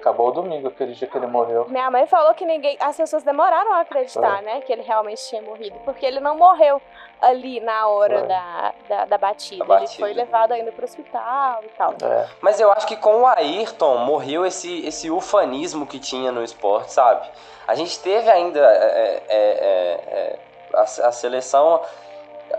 [0.03, 1.65] acabou o domingo aquele dia que ele morreu.
[1.69, 2.75] Minha mãe falou que ninguém.
[2.79, 4.41] As pessoas demoraram a acreditar, É.
[4.41, 4.61] né?
[4.61, 5.77] Que ele realmente tinha morrido.
[5.85, 6.81] Porque ele não morreu
[7.21, 8.27] ali na hora Foi.
[8.27, 9.63] da, da, da batida.
[9.63, 9.99] Da Ele batida.
[10.05, 11.93] foi levado ainda pro hospital e tal.
[12.03, 12.27] É.
[12.41, 16.91] Mas eu acho que com o Ayrton morreu esse, esse ufanismo que tinha no esporte,
[16.91, 17.25] sabe?
[17.65, 20.39] A gente teve ainda é, é, é, é,
[20.73, 21.81] a, a seleção,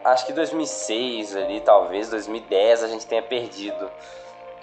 [0.03, 3.91] acho que 2006 ali, talvez, 2010 a gente tenha perdido.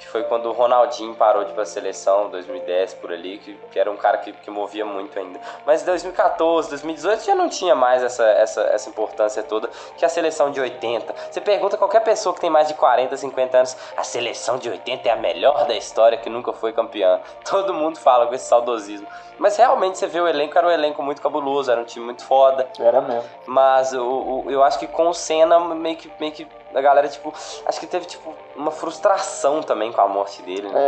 [0.02, 3.80] Que foi quando o Ronaldinho parou de ir pra seleção, 2010 por ali, que, que
[3.80, 5.40] era um cara que, que movia muito ainda.
[5.64, 10.50] Mas 2014, 2018 já não tinha mais essa, essa, essa importância toda que a seleção
[10.50, 11.14] de 80.
[11.30, 14.72] Você pergunta a qualquer pessoa que tem mais de 40, 50 anos, a seleção de
[14.72, 17.20] 80 é a melhor da história que nunca foi campeã.
[17.48, 19.08] Todo mundo fala com esse saudosismo.
[19.38, 22.26] Mas realmente você vê o elenco, era um elenco muito cabuloso, era um time muito
[22.26, 22.68] foda.
[22.80, 23.24] Era mesmo.
[23.46, 27.08] Mas o, o- eu acho que com o Senna, meio que, meio que a galera,
[27.08, 27.34] tipo,
[27.66, 30.80] acho que teve, tipo, uma frustração também com a morte dele, né?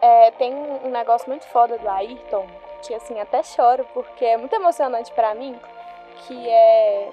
[0.00, 2.46] É, É, tem um negócio muito foda do Ayrton,
[2.82, 5.58] que assim, até choro, porque é muito emocionante pra mim,
[6.26, 7.10] que é...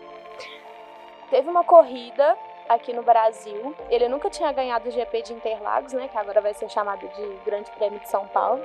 [1.30, 2.38] Teve uma corrida
[2.70, 6.54] aqui no Brasil, ele nunca tinha ganhado o GP de Interlagos, né, que agora vai
[6.54, 8.64] ser chamado de Grande Prêmio de São Paulo.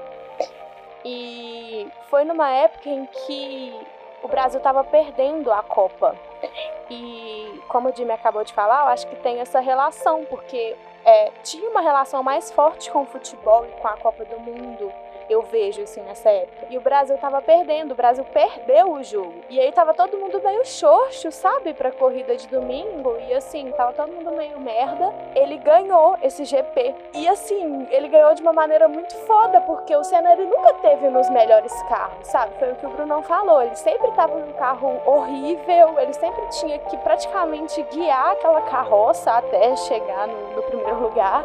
[1.04, 3.74] E foi numa época em que
[4.22, 6.16] o Brasil estava perdendo a Copa.
[6.90, 11.30] E como o Jimmy acabou de falar, eu acho que tem essa relação, porque é,
[11.42, 14.92] tinha uma relação mais forte com o futebol e com a Copa do Mundo.
[15.28, 16.66] Eu vejo assim nessa época.
[16.70, 19.34] E o Brasil tava perdendo, o Brasil perdeu o jogo.
[19.50, 23.14] E aí tava todo mundo meio xoxo, sabe, pra corrida de domingo.
[23.28, 25.12] E assim, tava todo mundo meio merda.
[25.34, 26.94] Ele ganhou esse GP.
[27.12, 31.10] E assim, ele ganhou de uma maneira muito foda, porque o Senna ele nunca teve
[31.10, 32.54] nos melhores carros, sabe?
[32.58, 33.60] Foi o que o Brunão falou.
[33.60, 39.76] Ele sempre tava num carro horrível, ele sempre tinha que praticamente guiar aquela carroça até
[39.76, 41.44] chegar no, no primeiro lugar.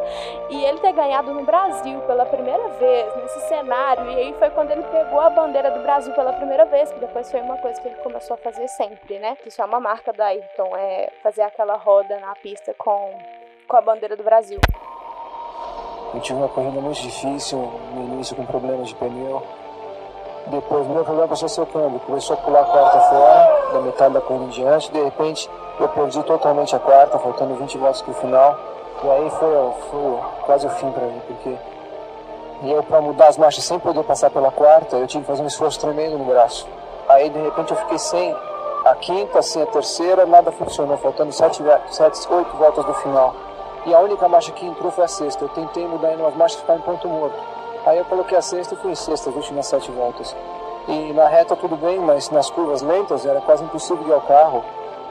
[0.50, 4.70] E ele ter ganhado no Brasil pela primeira vez, nesse cenário e aí foi quando
[4.70, 7.88] ele pegou a bandeira do Brasil pela primeira vez, que depois foi uma coisa que
[7.88, 9.36] ele começou a fazer sempre, né?
[9.48, 13.18] Isso é uma marca da Ayrton, é fazer aquela roda na pista com,
[13.68, 14.60] com a bandeira do Brasil.
[16.14, 17.58] Eu tive uma corrida muito difícil,
[17.96, 19.42] no início com problemas de pneu.
[20.48, 22.00] Depois, meu problema passou a ser o câmbio.
[22.02, 24.92] Começou a pular a quarta fora, da metade da corrida em diante.
[24.92, 28.56] De repente, eu perdi totalmente a quarta, faltando 20 voltas pro final.
[29.04, 31.73] E aí foi, foi quase o fim para mim, porque
[32.64, 35.44] e eu, para mudar as marchas sem poder passar pela quarta, eu tive que fazer
[35.44, 36.66] um esforço tremendo no braço.
[37.10, 38.34] Aí, de repente, eu fiquei sem
[38.86, 41.62] a quinta, sem a terceira, nada funcionou, faltando sete,
[41.92, 43.36] sete, oito voltas do final.
[43.86, 45.44] E a única marcha que entrou foi a sexta.
[45.44, 47.38] Eu tentei mudar em umas marchas que ficaram em ponto morto.
[47.86, 50.34] Aí eu coloquei a sexta e fui em sexta, as últimas sete voltas.
[50.88, 54.64] E na reta tudo bem, mas nas curvas lentas era quase impossível guiar o carro.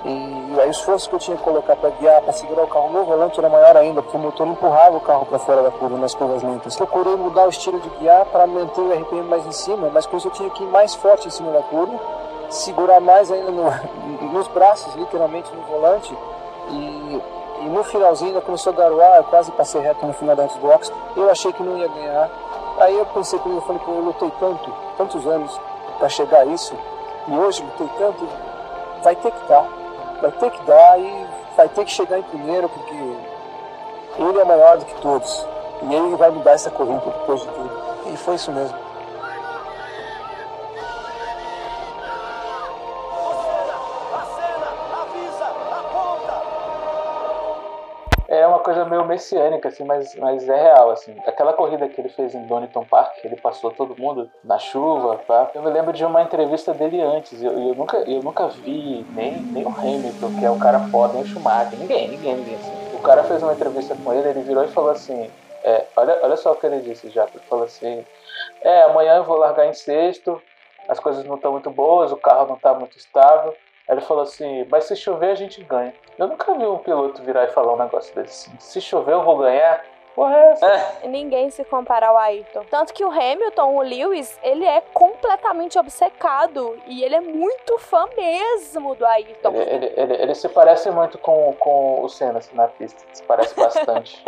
[0.05, 2.91] E aí o esforço que eu tinha que colocar para guiar, para segurar o carro
[2.91, 5.97] no volante era maior ainda, porque o motor empurrava o carro para fora da curva
[5.97, 6.75] nas curvas lentas.
[6.75, 10.17] Procurei mudar o estilo de guiar para manter o RPM mais em cima, mas com
[10.17, 11.99] isso eu tinha que ir mais forte em cima da curva,
[12.51, 13.71] segurar mais ainda no,
[14.33, 16.13] nos braços, literalmente no volante.
[16.69, 17.23] E,
[17.61, 20.93] e no finalzinho começou a garoar, eu quase passei reto no final da box.
[21.17, 22.29] Eu achei que não ia ganhar.
[22.79, 25.61] Aí eu pensei comigo, eu falei, pô, eu lutei tanto, tantos anos
[25.99, 26.75] para chegar a isso,
[27.29, 28.27] e hoje lutei tanto,
[29.05, 29.82] vai ter que dar
[30.23, 31.27] vai ter que dar e
[31.57, 35.47] vai ter que chegar em primeiro, porque ele é maior do que todos.
[35.83, 37.71] E ele vai mudar essa corrida depois de tudo.
[38.07, 38.82] E foi isso mesmo.
[48.63, 51.15] Coisa meio messiânica, assim, mas, mas é real, assim.
[51.27, 55.21] Aquela corrida que ele fez em Donington Park, que ele passou todo mundo na chuva,
[55.27, 55.51] tá?
[55.55, 57.43] Eu me lembro de uma entrevista dele antes.
[57.43, 61.15] Eu, eu, nunca, eu nunca vi nem, nem o Hamilton, que é um cara foda,
[61.15, 62.97] nem o Schumacher, ninguém, ninguém, ninguém, assim.
[62.97, 65.31] O cara fez uma entrevista com ele, ele virou e falou assim,
[65.65, 68.05] é, olha, olha só o que ele disse já, ele falou assim,
[68.63, 70.41] é, amanhã eu vou largar em sexto,
[70.89, 73.55] as coisas não estão muito boas, o carro não está muito estável,
[73.93, 75.95] ele falou assim, mas se chover a gente ganha.
[76.19, 78.59] Eu nunca vi um piloto virar e falar um negócio desse assim.
[78.59, 79.85] Se chover eu vou ganhar.
[80.15, 80.99] Porra, é essa?
[81.05, 82.65] Ninguém se compara ao Ayrton.
[82.71, 86.79] Tanto que o Hamilton, o Lewis, ele é completamente obcecado.
[86.87, 89.55] E ele é muito fã mesmo do Ayrton.
[89.55, 93.03] Ele, ele, ele, ele se parece muito com, com o Senna assim, na pista.
[93.13, 94.23] Se parece bastante.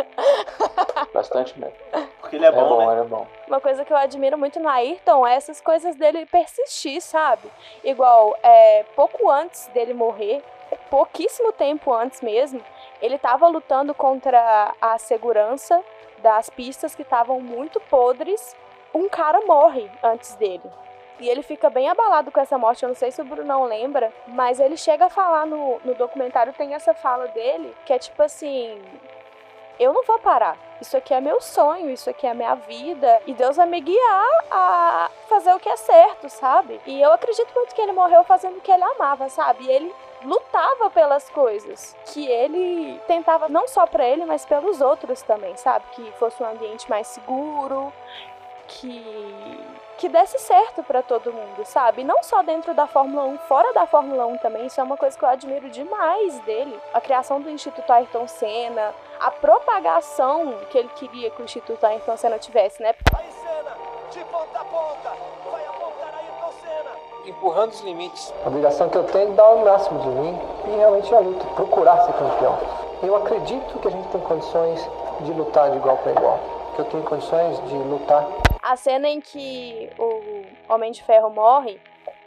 [1.13, 1.75] bastante mesmo.
[2.19, 2.93] Porque ele é bom, bom né?
[2.93, 3.27] Ele é bom.
[3.47, 7.47] Uma coisa que eu admiro muito no Ayrton é essas coisas dele persistir, sabe?
[7.83, 10.43] Igual, é, pouco antes dele morrer,
[10.89, 12.61] pouquíssimo tempo antes mesmo,
[13.01, 15.83] ele estava lutando contra a segurança
[16.19, 18.55] das pistas que estavam muito podres.
[18.93, 20.69] Um cara morre antes dele.
[21.19, 22.83] E ele fica bem abalado com essa morte.
[22.83, 26.53] Eu não sei se o Brunão lembra, mas ele chega a falar no, no documentário,
[26.53, 28.81] tem essa fala dele, que é tipo assim:
[29.79, 30.57] Eu não vou parar.
[30.81, 33.21] Isso aqui é meu sonho, isso aqui é minha vida.
[33.25, 36.81] E Deus vai me guiar a fazer o que é certo, sabe?
[36.85, 39.63] E eu acredito muito que ele morreu fazendo o que ele amava, sabe?
[39.63, 39.95] E ele
[40.25, 45.85] lutava pelas coisas que ele tentava não só para ele, mas pelos outros também, sabe?
[45.91, 47.93] Que fosse um ambiente mais seguro,
[48.67, 49.63] que
[49.97, 52.03] que desse certo para todo mundo, sabe?
[52.03, 55.17] Não só dentro da Fórmula 1, fora da Fórmula 1 também, isso é uma coisa
[55.17, 56.77] que eu admiro demais dele.
[56.93, 62.17] A criação do Instituto Ayrton Senna, a propagação que ele queria que o Instituto Ayrton
[62.17, 62.93] Senna tivesse, né?
[64.11, 65.13] De ponta a ponta,
[65.49, 65.74] vai Senna.
[67.25, 68.33] Empurrando os limites.
[68.43, 71.45] A obrigação que eu tenho é dar o máximo de mim e realmente a luta,
[71.55, 72.57] procurar ser campeão.
[73.01, 74.89] Eu acredito que a gente tem condições
[75.21, 76.39] de lutar de igual para igual.
[76.75, 78.27] Que eu tenho condições de lutar
[78.65, 81.79] a cena em que o Homem de Ferro morre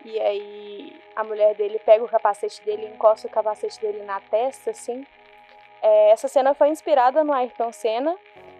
[0.04, 4.20] e aí a mulher dele pega o capacete dele e encosta o capacete dele na
[4.20, 5.04] testa, assim.
[5.82, 8.16] É, essa cena foi inspirada no Ayrton Senna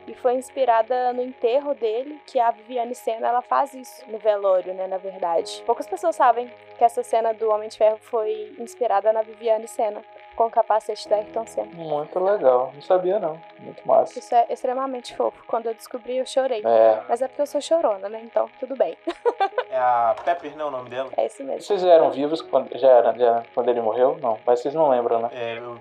[0.08, 4.72] e foi inspirada no enterro dele, que a Viviane Senna ela faz isso no velório,
[4.74, 5.62] né, na verdade.
[5.66, 10.02] Poucas pessoas sabem que essa cena do Homem de Ferro foi inspirada na Viviane Senna
[10.38, 11.68] com o capacete da Ayrton Senna.
[11.74, 12.70] Muito legal.
[12.72, 13.40] Não sabia, não.
[13.58, 14.16] Muito massa.
[14.16, 15.42] Isso é extremamente fofo.
[15.48, 16.62] Quando eu descobri, eu chorei.
[16.64, 17.02] É.
[17.08, 18.20] Mas é porque eu sou chorona, né?
[18.22, 18.96] Então, tudo bem.
[19.70, 21.10] É a Pepper, não é o nome dela?
[21.14, 21.60] É isso mesmo.
[21.60, 24.16] Vocês eram vivos quando já era, já, quando ele morreu?
[24.22, 24.38] Não.
[24.46, 25.28] Mas vocês não lembram, né?
[25.30, 25.78] É, eu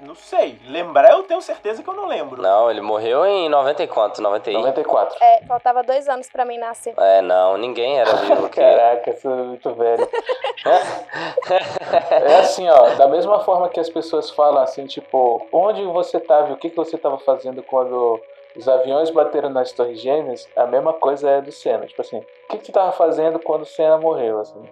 [0.00, 0.58] não sei.
[0.66, 2.40] Lembrar eu tenho certeza que eu não lembro.
[2.40, 4.22] Não, ele morreu em 90 e quanto?
[4.22, 4.58] 91?
[4.58, 5.18] 94.
[5.20, 6.94] É, faltava dois anos pra mim nascer.
[6.96, 8.46] É, não, ninguém era vivo.
[8.56, 8.60] Que...
[8.60, 10.08] Caraca, eu sou muito velho.
[12.10, 16.52] É assim, ó, da mesma forma que as pessoas falam assim, tipo, onde você tava,
[16.52, 18.20] o que, que você tava fazendo quando
[18.54, 21.86] os aviões bateram nas torres gêmeas, a mesma coisa é do Senna.
[21.86, 24.62] Tipo assim, o que, que tu tava fazendo quando o Senna morreu, assim?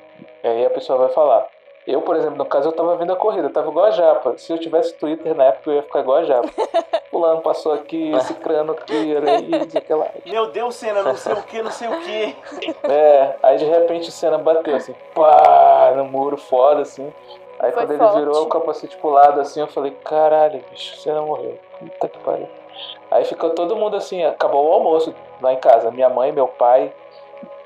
[0.43, 1.47] E aí a pessoa vai falar,
[1.87, 4.37] Eu, por exemplo, no caso, eu tava vendo a corrida, eu tava igual a Japa.
[4.37, 6.51] Se eu tivesse Twitter na época, eu ia ficar igual a Japa.
[7.11, 10.11] Fulano passou aqui, esse crânio aqui, era isso, aquela.
[10.27, 12.37] Meu Deus, Senna, não sei o que, não sei o que.
[12.83, 17.13] É, aí de repente o Senna bateu assim, pá, no muro foda, assim.
[17.65, 18.19] Aí Foi quando ele forte.
[18.19, 21.59] virou o capacete pro lado assim, eu falei, caralho, bicho, o Senna morreu.
[21.79, 22.49] Puta que pariu.
[23.11, 25.91] Aí ficou todo mundo assim, acabou o almoço lá em casa.
[25.91, 26.93] Minha mãe, meu pai.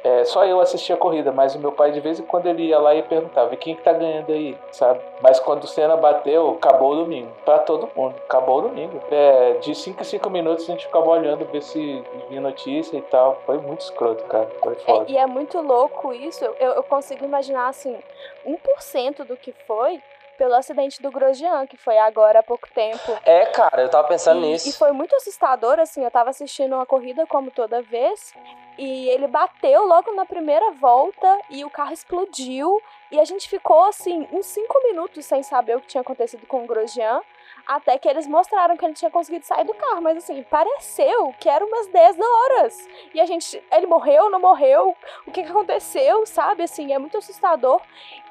[0.04, 2.62] É, só eu assistia a corrida, mas o meu pai de vez em quando ele
[2.64, 5.00] ia lá e perguntava, e quem que tá ganhando aí, sabe?
[5.20, 7.30] Mas quando o Senna bateu, acabou o domingo.
[7.44, 9.00] Pra todo mundo, acabou o domingo.
[9.10, 13.02] É, de 5 em 5 minutos a gente ficava olhando, ver se vinha notícia e
[13.02, 13.40] tal.
[13.44, 14.48] Foi muito escroto, cara.
[14.62, 15.06] Foi foda.
[15.10, 16.44] É, e é muito louco isso.
[16.44, 17.98] Eu, eu consigo imaginar, assim,
[18.46, 20.00] 1% do que foi
[20.36, 23.12] pelo acidente do Grosjean, que foi agora há pouco tempo.
[23.24, 24.68] É, cara, eu tava pensando E- nisso.
[24.68, 28.32] E foi muito assustador, assim, eu tava assistindo uma corrida como toda vez,
[28.78, 32.80] e ele bateu logo na primeira volta e o carro explodiu,
[33.10, 36.62] e a gente ficou, assim, uns cinco minutos sem saber o que tinha acontecido com
[36.62, 37.22] o Grosjean,
[37.66, 41.48] até que eles mostraram que ele tinha conseguido sair do carro, mas assim, pareceu que
[41.48, 42.88] era umas 10 horas.
[43.12, 44.96] E a gente, ele morreu, não morreu?
[45.26, 46.62] O que, que aconteceu, sabe?
[46.62, 47.82] Assim, é muito assustador.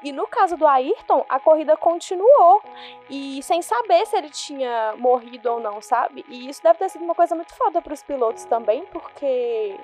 [0.02, 2.62] E no caso do Ayrton, a corrida continuou
[3.08, 6.24] e sem saber se ele tinha morrido ou não, sabe?
[6.28, 9.76] E isso deve ter sido uma coisa muito foda pros pilotos também, porque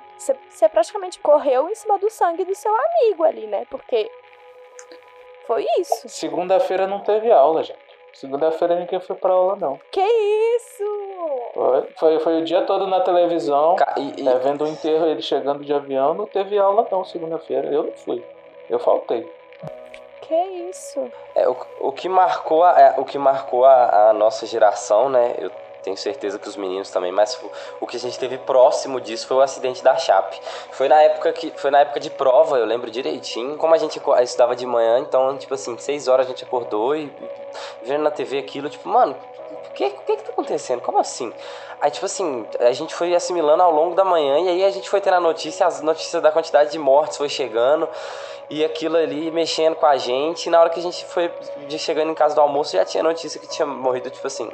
[0.54, 3.66] você praticamente correu em cima do sangue do seu amigo ali, né?
[3.70, 4.10] Porque
[5.46, 6.08] foi isso.
[6.08, 7.84] Segunda-feira não teve aula, gente.
[8.12, 9.80] Segunda-feira ninguém foi pra aula, não.
[9.90, 10.84] Que isso?
[11.52, 15.74] Foi, foi, foi o dia todo na televisão, é, vendo o enterro, ele chegando de
[15.74, 17.68] avião, não teve aula não segunda-feira.
[17.68, 18.24] Eu não fui.
[18.70, 19.28] Eu faltei.
[20.22, 20.34] Que
[20.70, 21.10] isso?
[21.34, 25.34] É, o, o que marcou, a, é, o que marcou a, a nossa geração, né?
[25.38, 25.50] Eu
[25.84, 27.38] tenho certeza que os meninos também, mas
[27.78, 30.40] o, que a gente teve próximo disso foi o acidente da Chape.
[30.72, 33.58] Foi na época que foi na época de prova, eu lembro direitinho.
[33.58, 37.12] Como a gente estudava de manhã, então, tipo assim, seis horas a gente acordou e,
[37.82, 39.14] vendo na TV aquilo, tipo, mano,
[39.68, 40.80] o que, que que tá acontecendo?
[40.80, 41.32] Como assim?
[41.80, 44.88] Aí, tipo assim, a gente foi assimilando ao longo da manhã e aí a gente
[44.88, 47.86] foi tendo a notícia, as notícias da quantidade de mortes foi chegando
[48.48, 50.46] e aquilo ali mexendo com a gente.
[50.46, 51.30] E na hora que a gente foi
[51.76, 54.50] chegando em casa do almoço, já tinha notícia que tinha morrido, tipo assim,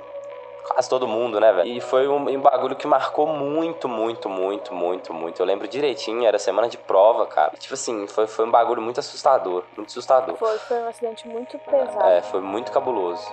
[0.69, 1.69] quase todo mundo, né, velho?
[1.69, 5.41] E foi um, um bagulho que marcou muito, muito, muito, muito, muito.
[5.41, 7.53] Eu lembro direitinho, era semana de prova, cara.
[7.59, 10.37] Tipo assim, foi, foi um bagulho muito assustador, muito assustador.
[10.37, 12.09] Foi, foi um acidente muito pesado.
[12.09, 13.27] É, foi muito cabuloso.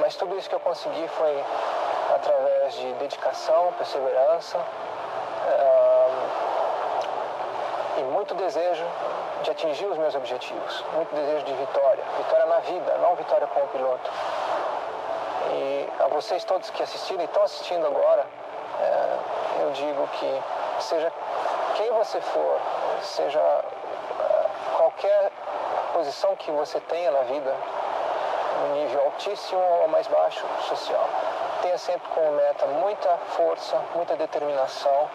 [0.00, 1.44] Mas tudo isso que eu consegui foi
[2.14, 5.91] através de dedicação, perseverança ah,
[8.04, 8.84] muito desejo
[9.42, 10.84] de atingir os meus objetivos.
[10.94, 12.04] Muito desejo de vitória.
[12.16, 14.10] Vitória na vida, não vitória como piloto.
[15.50, 18.24] E a vocês todos que assistiram e estão assistindo agora,
[18.80, 19.18] eh,
[19.62, 20.42] eu digo que
[20.80, 21.12] seja
[21.76, 22.60] quem você for,
[23.02, 24.46] seja eh,
[24.76, 25.30] qualquer
[25.92, 27.54] posição que você tenha na vida,
[28.60, 31.08] no nível altíssimo ou mais baixo social,
[31.60, 35.08] tenha sempre como meta muita força, muita determinação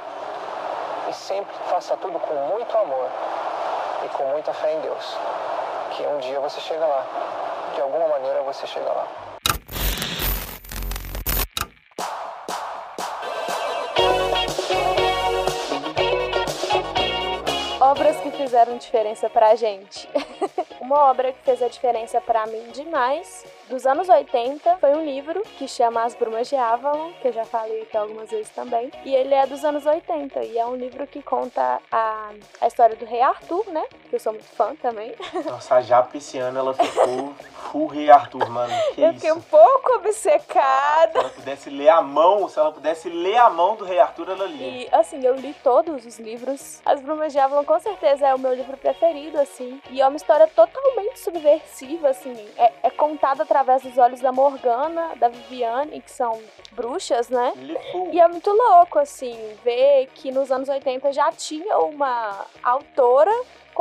[1.10, 3.10] e sempre faça tudo com muito amor
[4.06, 5.18] e com muita fé em Deus,
[5.92, 7.06] que um dia você chega lá,
[7.74, 9.08] de alguma maneira você chega lá.
[17.80, 20.10] Obras que fizeram diferença pra gente.
[20.82, 25.42] Uma obra que fez a diferença pra mim demais, dos anos 80, foi um livro
[25.58, 28.92] que chama As Brumas de Avalon, que eu já falei aqui algumas vezes também.
[29.04, 32.32] E ele é dos anos 80 e é um livro que conta a,
[32.62, 33.84] a história do rei Arthur, né?
[34.10, 35.14] Que eu sou muito fã também.
[35.46, 37.34] Nossa, a ano ela ficou
[37.72, 38.74] full Rei Arthur, mano.
[38.96, 39.16] Que eu isso?
[39.16, 41.12] fiquei um pouco obcecada.
[41.12, 44.30] Se ela pudesse ler a mão, se ela pudesse ler a mão do Rei Arthur,
[44.30, 44.68] ela lia.
[44.68, 46.82] E assim, eu li todos os livros.
[46.86, 49.82] As Brumas de Avalon com certeza é o meu livro preferido, assim.
[49.90, 52.34] E é uma história totalmente subversiva, assim.
[52.58, 57.54] É, é contada através dos olhos da Morgana, da Viviane, que são bruxas, né?
[58.12, 63.32] E é muito louco, assim, ver que nos anos 80 já tinha uma autora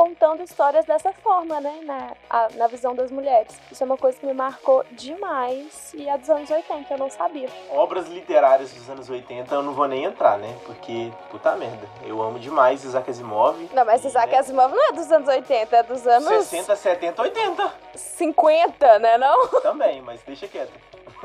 [0.01, 1.79] contando histórias dessa forma, né?
[1.83, 3.59] Na, a- na visão das mulheres.
[3.71, 5.91] Isso é uma coisa que me marcou demais.
[5.95, 7.49] E é dos anos 80, eu não sabia.
[7.71, 10.55] Obras literárias dos anos 80 eu não vou nem entrar, né?
[10.67, 13.57] Porque, puta merda, eu amo demais Isaac Asimov.
[13.73, 17.73] Não, mas Isaac Asimov não é dos anos 80, é dos anos 60, 70, 80.
[17.95, 19.47] 50, né não?
[19.61, 20.73] Também, mas deixa quieto.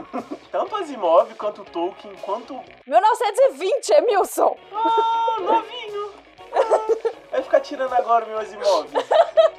[0.51, 4.57] Tanto Asimov quanto Tolkien, quanto 1920, Emilson!
[4.73, 6.12] Ah, novinho!
[6.53, 7.12] Ficar
[7.62, 9.06] tirando agora meus imóveis.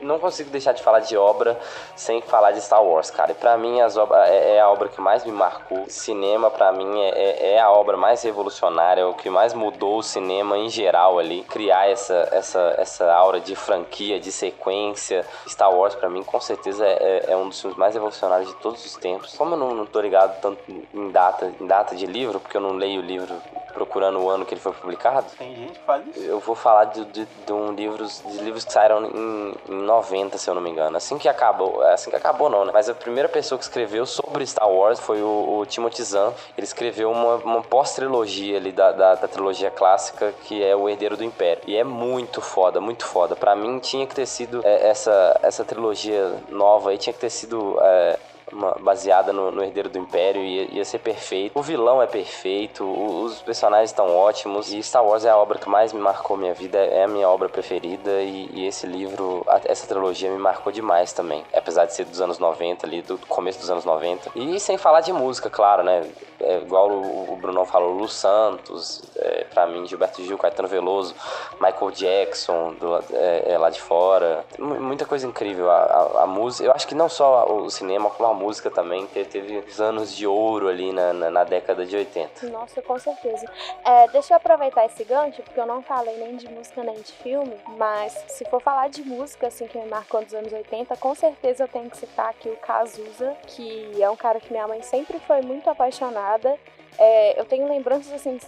[0.02, 1.58] Não consigo deixar de falar de obra
[1.96, 3.32] sem falar de Star Wars, cara.
[3.32, 5.86] E pra mim as obra, é, é a obra que mais me marcou.
[5.88, 10.04] Cinema, pra mim, é, é- é a obra mais revolucionária, o que mais mudou o
[10.04, 11.44] cinema em geral ali.
[11.44, 15.26] Criar essa, essa, essa aura de franquia, de sequência.
[15.48, 18.56] Star Wars, pra mim, com certeza é, é- é um dos filmes mais revolucionários de
[18.56, 19.36] todos os tempos.
[19.38, 20.60] Como eu não, não tô ligado tanto
[20.94, 23.34] em data, em data de livro, porque eu não leio o livro
[23.74, 25.26] procurando o ano que ele foi publicado.
[25.38, 26.20] Tem gente que faz isso.
[26.24, 30.38] Eu vou falar de, de, de um livros, de livros que saíram em, em 90,
[30.38, 30.98] se eu não me engano.
[30.98, 32.72] Assim que acabou, assim que acabou não, né?
[32.74, 36.34] Mas a primeira pessoa que escreveu sobre Star Wars foi o, o Timothy Zahn.
[36.58, 41.16] Ele escreveu uma, uma pós-trilogia ali da, da, da trilogia clássica, que é O Herdeiro
[41.16, 41.64] do Império.
[41.66, 43.36] E é muito foda, muito foda.
[43.36, 47.30] Pra mim tinha que ter sido é, essa, essa trilogia nova aí, tinha que ter
[47.30, 47.78] sido...
[47.82, 48.20] é,
[48.54, 51.58] uma- baseada no, no Herdeiro do Império, ia, ia ser perfeito.
[51.58, 55.70] O vilão é perfeito, os personagens estão ótimos, e Star Wars é a obra que
[55.70, 59.62] mais me marcou minha vida, é a minha obra preferida, e, e esse livro, a-
[59.66, 63.60] essa trilogia me marcou demais também, apesar de ser dos anos 90 ali, do começo
[63.60, 64.32] dos anos 90.
[64.36, 66.04] E sem falar de música, claro, né?
[66.40, 71.16] É, igual o, o Brunão falou, Lu Santos, é, pra mim, Gilberto Gil, Caetano Veloso,
[71.62, 74.44] Michael Jackson, do, é, é, lá de fora.
[74.60, 75.72] Mu- Muita coisa incrível.
[75.72, 75.76] A,
[76.18, 79.30] a, a música, eu acho que não só o cinema, como a música também teve,
[79.30, 82.48] teve os anos de ouro ali na, na, na década de 80.
[82.48, 83.46] Nossa, com certeza.
[83.86, 87.12] É, deixa eu aproveitar esse gancho, porque eu não falei nem de música nem de
[87.12, 91.16] filme, mas se for falar de música, assim, que me marcou nos anos 80, com
[91.16, 94.82] certeza eu tenho que citar aqui o Cazuza, que é um cara que minha mãe
[94.82, 96.58] sempre foi muito apaixonada.
[96.98, 98.40] É, eu tenho lembranças, assim,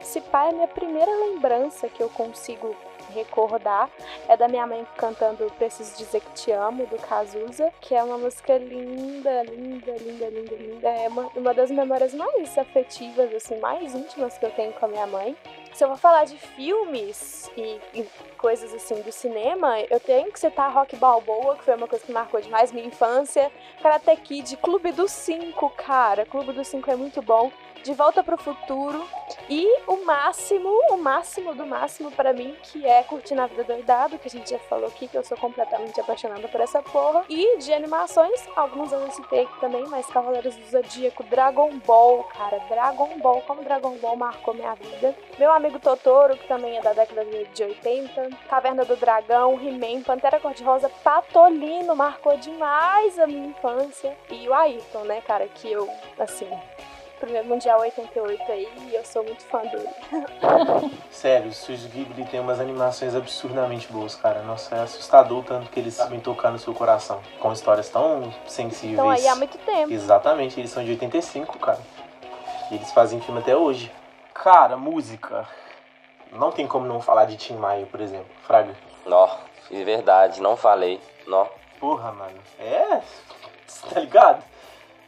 [0.00, 2.74] se pá, é a minha primeira lembrança que eu consigo
[3.12, 3.88] recordar
[4.28, 8.18] é da minha mãe cantando Preciso Dizer Que Te Amo, do Cazuza, que é uma
[8.18, 10.88] música linda, linda, linda, linda, linda.
[10.88, 14.88] É uma, uma das memórias mais afetivas, assim, mais íntimas que eu tenho com a
[14.88, 15.36] minha mãe.
[15.72, 18.06] Se eu vou falar de filmes e, e
[18.36, 22.12] coisas assim do cinema, eu tenho que citar Rock Balboa, que foi uma coisa que
[22.12, 23.50] marcou demais minha infância.
[23.82, 26.26] Karate Kid, Clube dos Cinco, cara.
[26.26, 27.50] Clube dos Cinco é muito bom.
[27.82, 29.04] De Volta pro Futuro.
[29.50, 34.18] E o máximo, o máximo do máximo pra mim, que é Curtir na Vida Doidado,
[34.18, 37.24] que a gente já falou aqui, que eu sou completamente apaixonada por essa porra.
[37.28, 42.60] E de animações, alguns eu citei aqui também, mas Cavaleiros do Zodíaco, Dragon Ball, cara.
[42.68, 45.16] Dragon Ball, como Dragon Ball marcou minha vida.
[45.38, 48.30] Meu amigo Totoro, que também é da década de 80.
[48.48, 54.16] Caverna do Dragão, He-Man, Pantera Cor-de-Rosa, Patolino, marcou demais a minha infância.
[54.30, 55.88] E o Ayrton, né, cara, que eu,
[56.18, 56.48] assim,
[57.22, 59.88] primeiro Mundial 88 aí, e eu sou muito fã dele.
[61.08, 64.42] Sério, o Studio Ghibli tem umas animações absurdamente boas, cara.
[64.42, 67.20] Nossa, é assustador o tanto que eles sabem tocar no seu coração.
[67.38, 68.94] Com histórias tão sensíveis.
[68.94, 69.92] Então aí há muito tempo.
[69.92, 71.78] Exatamente, eles são de 85, cara.
[72.72, 73.92] E eles fazem filme até hoje.
[74.34, 75.46] Cara, música.
[76.32, 78.34] Não tem como não falar de Tim Maia, por exemplo.
[78.42, 78.74] Fraga.
[79.06, 79.28] Nó,
[79.70, 81.00] de verdade, não falei.
[81.26, 81.46] Nó.
[81.78, 82.38] Porra, mano.
[82.58, 83.00] É.
[83.88, 84.42] Tá ligado?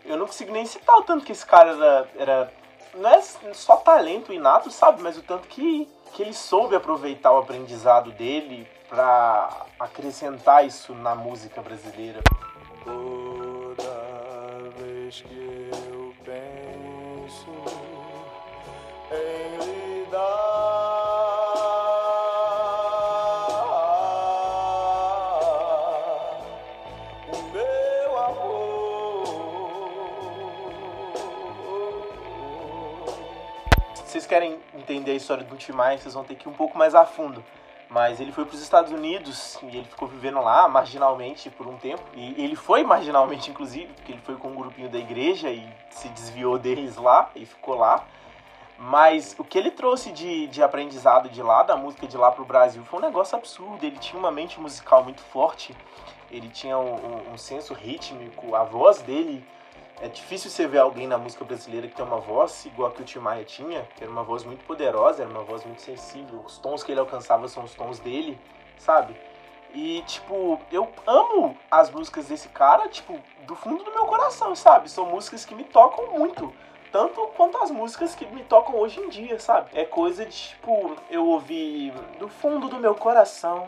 [0.04, 2.08] Eu não consigo nem citar o tanto que esse cara era.
[2.16, 2.52] era
[2.94, 3.20] não é
[3.52, 5.02] só talento inato, sabe?
[5.02, 11.14] Mas o tanto que, que ele soube aproveitar o aprendizado dele pra acrescentar isso na
[11.14, 12.22] música brasileira.
[12.84, 17.50] Toda vez que eu penso
[19.10, 20.06] em lhe
[34.14, 36.78] vocês querem entender a história do Tim Maia, vocês vão ter que ir um pouco
[36.78, 37.44] mais a fundo.
[37.90, 41.76] Mas ele foi para os Estados Unidos e ele ficou vivendo lá marginalmente por um
[41.76, 42.00] tempo.
[42.14, 46.08] E ele foi marginalmente, inclusive, porque ele foi com um grupinho da igreja e se
[46.10, 48.04] desviou deles lá e ficou lá.
[48.78, 52.44] Mas o que ele trouxe de, de aprendizado de lá, da música de lá pro
[52.44, 53.84] Brasil, foi um negócio absurdo.
[53.84, 55.74] Ele tinha uma mente musical muito forte,
[56.30, 59.44] ele tinha um, um- um senso rítmico, a voz dele.
[60.00, 63.02] É difícil você ver alguém na música brasileira que tem uma voz igual a que
[63.02, 66.40] o Tim Maia tinha, que era uma voz muito poderosa, era uma voz muito sensível.
[66.44, 68.38] Os tons que ele alcançava são os tons dele,
[68.76, 69.16] sabe?
[69.72, 74.88] E, tipo, eu amo as músicas desse cara, tipo, do fundo do meu coração, sabe?
[74.90, 76.52] São músicas que me tocam muito.
[76.92, 79.70] Tanto quanto as músicas que me tocam hoje em dia, sabe?
[79.74, 83.66] É coisa de, tipo, eu ouvir do fundo do meu coração,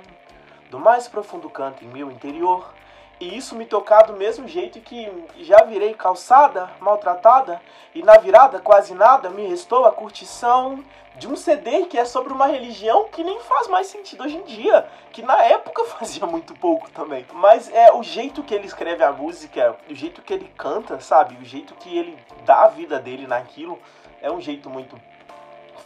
[0.70, 2.72] do mais profundo canto em meu interior.
[3.18, 7.60] E isso me tocar do mesmo jeito que já virei calçada, maltratada,
[7.94, 10.84] e na virada quase nada me restou a curtição
[11.16, 14.42] de um CD que é sobre uma religião que nem faz mais sentido hoje em
[14.42, 17.24] dia, que na época fazia muito pouco também.
[17.32, 21.36] Mas é o jeito que ele escreve a música, o jeito que ele canta, sabe?
[21.40, 23.78] O jeito que ele dá a vida dele naquilo,
[24.20, 25.00] é um jeito muito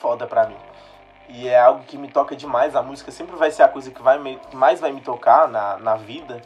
[0.00, 0.56] foda pra mim.
[1.28, 2.74] E é algo que me toca demais.
[2.74, 5.46] A música sempre vai ser a coisa que vai me- que mais vai me tocar
[5.46, 6.42] na, na vida.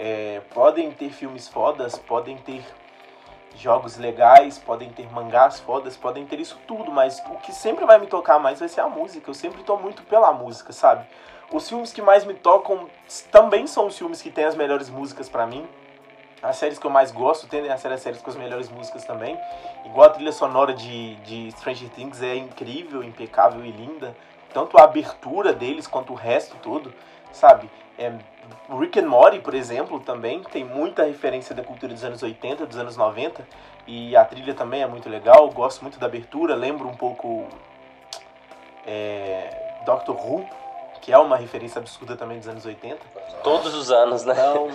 [0.00, 2.64] É, podem ter filmes fodas, podem ter
[3.56, 7.98] jogos legais, podem ter mangás fodas, podem ter isso tudo, mas o que sempre vai
[7.98, 9.28] me tocar mais vai ser a música.
[9.28, 11.04] Eu sempre tô muito pela música, sabe?
[11.50, 12.88] Os filmes que mais me tocam
[13.32, 15.66] também são os filmes que têm as melhores músicas pra mim.
[16.40, 19.04] As séries que eu mais gosto tendem a ser as séries com as melhores músicas
[19.04, 19.36] também.
[19.84, 24.16] Igual a trilha sonora de, de Stranger Things é incrível, impecável e linda.
[24.54, 26.94] Tanto a abertura deles quanto o resto todo,
[27.32, 27.68] sabe?
[27.98, 28.12] É,
[28.78, 32.78] Rick and Morty, por exemplo, também tem muita referência da cultura dos anos 80, dos
[32.78, 33.46] anos 90.
[33.86, 35.50] E a trilha também é muito legal.
[35.50, 36.54] Gosto muito da abertura.
[36.54, 37.48] Lembro um pouco
[38.86, 40.48] é, Doctor Who,
[41.00, 42.98] que é uma referência absurda também dos anos 80.
[43.42, 44.34] Todos os anos, né?
[44.34, 44.68] Então,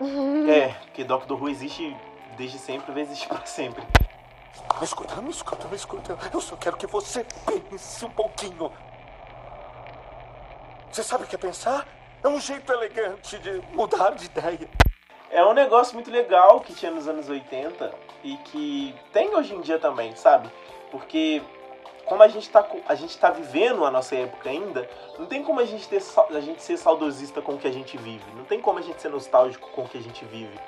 [0.50, 1.96] é, porque Doctor Who existe
[2.36, 3.82] desde sempre, vai existir pra sempre.
[4.78, 6.18] Me escuta, me escuta, me escuta.
[6.32, 8.72] Eu só quero que você pense um pouquinho.
[10.90, 11.86] Você sabe o que é pensar?
[12.22, 14.68] É um jeito elegante de mudar de ideia.
[15.30, 17.92] É um negócio muito legal que tinha nos anos 80
[18.24, 20.50] e que tem hoje em dia também, sabe?
[20.90, 21.42] Porque
[22.06, 24.88] como a gente tá, co- a gente tá vivendo a nossa época ainda,
[25.18, 26.02] não tem como a gente, ter,
[26.34, 28.24] a gente ser saudosista com o que a gente vive.
[28.34, 30.58] Não tem como a gente ser nostálgico com o que a gente vive.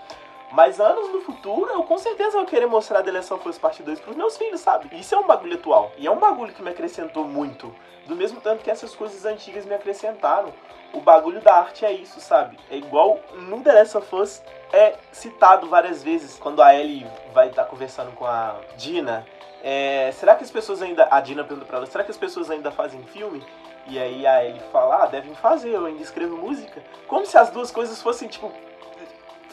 [0.53, 3.83] Mas anos no futuro, eu com certeza vou querer mostrar The Last of Us Parte
[3.85, 4.91] 2 pros meus filhos, sabe?
[4.99, 5.93] Isso é um bagulho atual.
[5.97, 7.73] E é um bagulho que me acrescentou muito.
[8.07, 10.53] Do mesmo tanto que essas coisas antigas me acrescentaram.
[10.93, 12.59] O bagulho da arte é isso, sabe?
[12.69, 17.49] É igual no The Last of Us é citado várias vezes quando a Ellie vai
[17.49, 19.25] estar conversando com a Dina.
[19.63, 21.07] É, será que as pessoas ainda.
[21.11, 23.45] A Dina pergunta pra ela: será que as pessoas ainda fazem filme?
[23.87, 26.83] E aí a Ellie fala: ah, devem fazer, eu ainda escrevo música.
[27.07, 28.51] Como se as duas coisas fossem, tipo,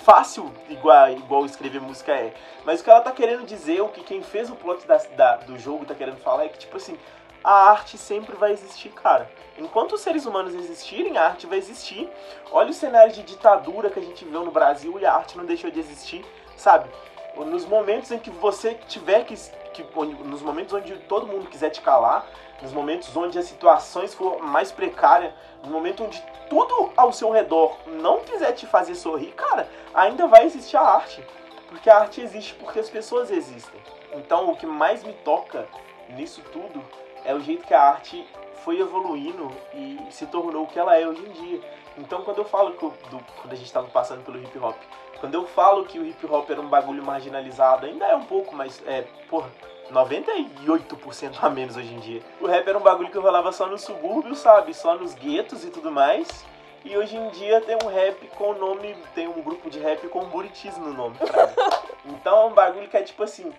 [0.07, 2.33] fácil igual, igual escrever música é.
[2.63, 5.35] Mas o que ela tá querendo dizer, o que quem fez o plot da, da-
[5.35, 6.97] do jogo tá querendo falar é que, tipo assim,
[7.43, 9.29] a arte sempre vai existir, cara.
[9.57, 12.09] Enquanto os seres humanos existirem, a arte vai existir.
[12.53, 15.45] Olha o cenário de ditadura que a gente viu no Brasil e a arte não
[15.45, 16.25] deixou de existir,
[16.55, 16.89] sabe?
[17.35, 19.35] Nos momentos em que você tiver que.
[19.73, 19.83] que
[20.23, 22.25] nos momentos onde todo mundo quiser te calar,
[22.61, 27.77] nos momentos onde as situações for mais precárias, no momento onde tudo ao seu redor
[27.85, 31.23] não quiser te fazer sorrir, cara, ainda vai existir a arte.
[31.67, 33.79] Porque a arte existe porque as pessoas existem.
[34.13, 35.67] Então o que mais me toca
[36.09, 36.81] nisso tudo
[37.25, 38.25] é o jeito que a arte
[38.63, 41.61] foi evoluindo e se tornou o que ela é hoje em dia.
[41.97, 44.77] Então quando eu falo que o- do, quando a gente estava passando pelo hip hop,
[45.19, 48.55] quando eu falo que o hip hop era um bagulho marginalizado, ainda é um pouco,
[48.55, 49.49] mas é, porra,
[49.91, 52.21] 98% a menos hoje em dia.
[52.39, 54.73] O rap era um bagulho que rolava só no subúrbio, sabe?
[54.73, 56.45] Só nos guetos e tudo mais.
[56.85, 60.07] E hoje em dia tem um rap com o nome, tem um grupo de rap
[60.07, 61.53] com Buritis no nome, sabe?
[62.05, 63.51] Então é um bagulho que é tipo assim,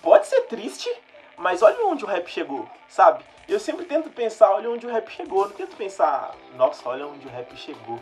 [0.00, 0.88] pode ser triste,
[1.36, 3.24] mas olha onde o rap chegou, sabe?
[3.48, 7.04] Eu sempre tento pensar, olha onde o rap chegou, eu não tento pensar, nossa, olha
[7.04, 7.98] onde o rap chegou.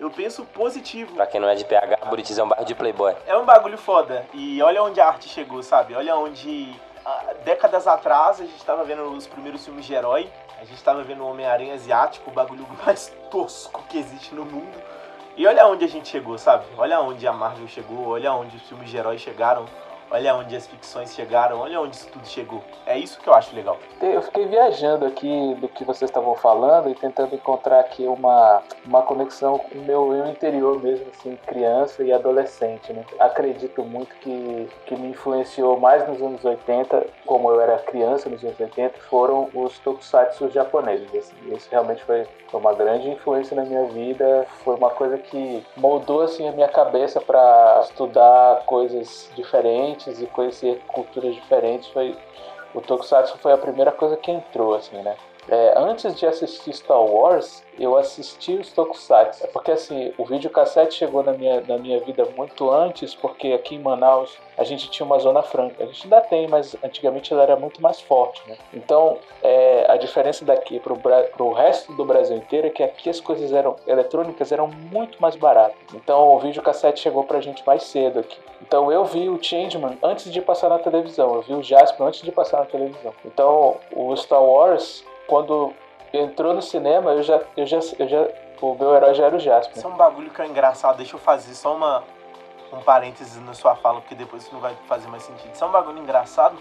[0.00, 1.14] Eu penso positivo.
[1.14, 3.14] Pra quem não é de PH, Buritis é um bairro de Playboy.
[3.26, 4.26] É um bagulho foda.
[4.32, 5.94] E olha onde a arte chegou, sabe?
[5.94, 6.74] Olha onde.
[7.04, 10.30] Ah, décadas atrás a gente tava vendo os primeiros filmes de herói.
[10.60, 14.80] A gente tava vendo o Homem-Aranha asiático, o bagulho mais tosco que existe no mundo.
[15.36, 16.66] E olha onde a gente chegou, sabe?
[16.76, 19.64] Olha onde a Marvel chegou, olha onde os filmes de herói chegaram,
[20.12, 22.62] olha onde as ficções chegaram, olha onde isso tudo chegou.
[22.86, 23.78] É isso que eu acho legal.
[24.00, 29.02] Eu fiquei viajando aqui do que vocês estavam falando e tentando encontrar aqui uma, uma
[29.02, 33.04] conexão com o meu eu interior mesmo, assim, criança e adolescente, né?
[33.18, 38.44] Acredito muito que que me influenciou mais nos anos 80, como eu era criança nos
[38.44, 41.34] anos 80, foram os tokusatsu japoneses, assim.
[41.54, 46.46] Isso realmente foi, uma grande influência na minha vida, foi uma coisa que moldou, assim,
[46.46, 52.16] a minha cabeça para estudar coisas diferentes e conhecer culturas diferentes, foi
[52.74, 55.16] o Tokusatsu foi a primeira coisa que entrou, assim, né?
[55.48, 59.44] É, antes de assistir Star Wars, eu assisti os Tokusatsu.
[59.44, 63.74] É Porque, assim, o videocassete chegou na minha, na minha vida muito antes, porque aqui
[63.74, 65.82] em Manaus a gente tinha uma zona franca.
[65.82, 68.56] A gente ainda tem, mas antigamente ela era muito mais forte, né?
[68.72, 73.20] Então, é, a diferença daqui pro, pro resto do Brasil inteiro é que aqui as
[73.20, 75.76] coisas eram eletrônicas eram muito mais baratas.
[75.94, 78.38] Então, o videocassete chegou pra gente mais cedo aqui.
[78.60, 81.34] Então, eu vi o Changeman antes de passar na televisão.
[81.34, 83.12] Eu vi o Jasper antes de passar na televisão.
[83.24, 85.74] Então, o Star Wars, quando
[86.12, 88.28] entrou no cinema, eu já, eu já, eu já,
[88.60, 89.76] o meu herói já era o Jasper.
[89.76, 90.96] Isso é um bagulho que é engraçado.
[90.96, 92.04] Deixa eu fazer só uma,
[92.72, 95.52] um parênteses na sua fala, porque depois isso não vai fazer mais sentido.
[95.54, 96.56] Isso é um bagulho engraçado,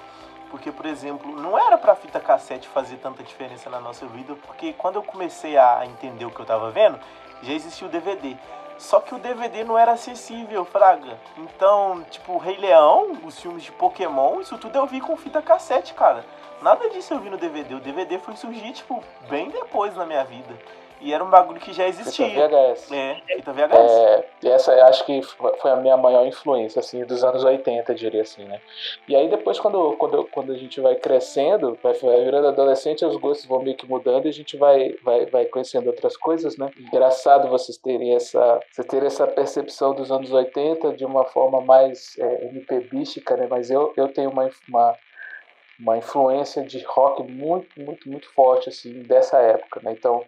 [0.50, 4.74] porque, por exemplo, não era pra fita cassete fazer tanta diferença na nossa vida, porque
[4.74, 7.00] quando eu comecei a entender o que eu tava vendo,
[7.42, 8.38] já existia o DVD.
[8.78, 11.20] Só que o DVD não era acessível, Fraga.
[11.38, 15.94] Então, tipo, Rei Leão, os filmes de Pokémon, isso tudo eu vi com fita cassete,
[15.94, 16.26] cara.
[16.62, 17.76] Nada disso eu vi no DVD.
[17.76, 20.54] O DVD foi surgir, tipo, bem depois na minha vida.
[21.02, 22.30] E era um bagulho que já existia.
[22.30, 22.92] Fita VHS.
[22.92, 23.92] É, fita VHS.
[24.44, 28.44] É, essa acho que foi a minha maior influência, assim, dos anos 80, diria assim,
[28.46, 28.62] né?
[29.08, 33.16] E aí depois, quando, quando, quando a gente vai crescendo, vai, vai virando adolescente, os
[33.16, 36.70] gostos vão meio que mudando e a gente vai, vai, vai conhecendo outras coisas, né?
[36.80, 42.16] Engraçado vocês terem essa, você ter essa percepção dos anos 80 de uma forma mais
[42.20, 43.48] é, MPBística, né?
[43.50, 44.96] Mas eu, eu tenho uma, uma,
[45.82, 49.92] uma influência de rock muito, muito, muito forte, assim, dessa época, né?
[49.92, 50.24] Então,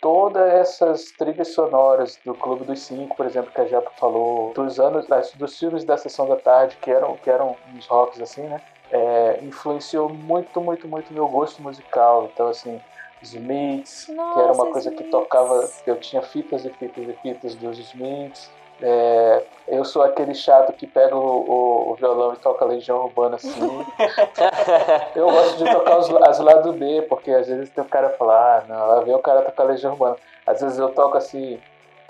[0.00, 4.80] todas essas trilhas sonoras do Clube dos Cinco, por exemplo, que a Japa falou, dos
[4.80, 5.06] anos,
[5.36, 8.60] dos filmes da Sessão da Tarde, que eram, que eram uns rocks assim, né?
[8.90, 12.30] É, influenciou muito, muito, muito meu gosto musical.
[12.32, 12.80] Então, assim,
[13.22, 15.10] Smiths, que era uma Nossa, coisa que Smiths.
[15.10, 18.50] tocava, eu tinha fitas e fitas e fitas dos Smiths.
[18.82, 23.36] É, eu sou aquele chato que pega o, o- o violão e toca Legião Urbana
[23.36, 23.60] assim.
[25.14, 28.58] Eu gosto de tocar os, as lado B, porque às vezes tem o cara falar,
[28.58, 30.16] ah, não, lá vem o cara tocar Legião Urbana.
[30.46, 31.60] Às vezes eu toco assim,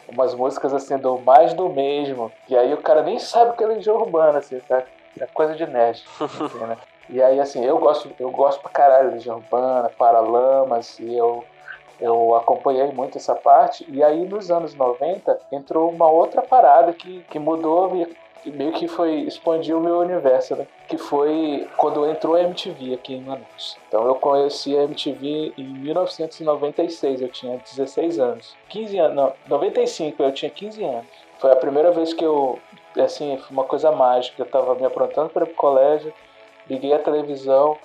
[0.08, 3.62] umas músicas assim do mais do mesmo, e aí o cara nem sabe o que
[3.64, 4.82] é Legião Urbana, assim, tá?
[5.20, 6.76] É coisa de nerd, assim, né?
[7.10, 11.44] E aí, assim, eu gosto, eu gosto pra caralho de Legião Urbana, Paralamas, e eu,
[12.00, 13.84] eu acompanhei muito essa parte.
[13.88, 17.94] E aí, nos anos 90, entrou uma outra parada que, que mudou
[18.44, 20.66] e meio que foi expandiu o meu universo, né?
[20.86, 23.78] Que foi quando entrou a MTV aqui em Manaus.
[23.88, 28.54] Então eu conheci a MTV em 1996, eu tinha 16 anos.
[28.68, 31.06] 15 anos, não, 95, eu tinha 15 anos.
[31.38, 32.58] Foi a primeira vez que eu,
[32.98, 34.42] assim, foi uma coisa mágica.
[34.42, 36.12] Eu tava me aprontando para ir pro colégio,
[36.68, 37.78] liguei a televisão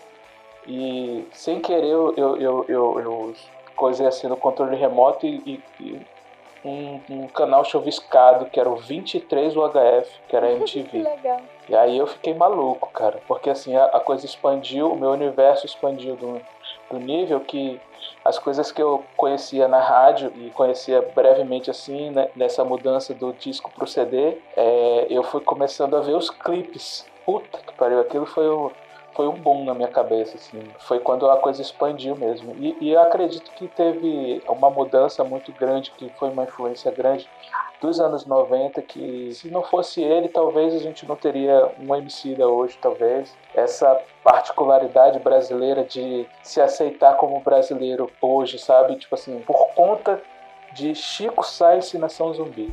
[0.68, 3.34] e sem querer eu, eu, eu, eu, eu
[3.80, 6.19] coisei assim no controle remoto e, e-
[6.65, 11.01] um, um canal chuviscado que era o 23 UHF, que era a MTV.
[11.69, 15.65] E aí eu fiquei maluco, cara, porque assim a, a coisa expandiu, o meu universo
[15.65, 16.41] expandiu do,
[16.91, 17.80] do nível que
[18.26, 23.31] as coisas que eu conhecia na rádio e conhecia brevemente assim, né, nessa mudança do
[23.34, 27.07] disco pro CD, é, eu fui começando a ver os clipes.
[27.26, 28.69] Puta que pariu, aquilo foi um,
[29.19, 30.63] foi um boom na minha cabeça, assim.
[30.79, 32.55] Foi quando a coisa expandiu mesmo.
[32.57, 37.29] E, e eu acredito que teve uma mudança muito grande, que foi uma influência grande
[37.81, 42.33] dos anos 90, que se não fosse ele, talvez a gente não teria um MC
[42.33, 43.35] da hoje, talvez.
[43.53, 48.95] Essa particularidade brasileira de se aceitar como brasileiro hoje, sabe?
[48.95, 50.21] Tipo assim, por conta
[50.71, 52.71] de Chico Sainz e Nação Zumbi.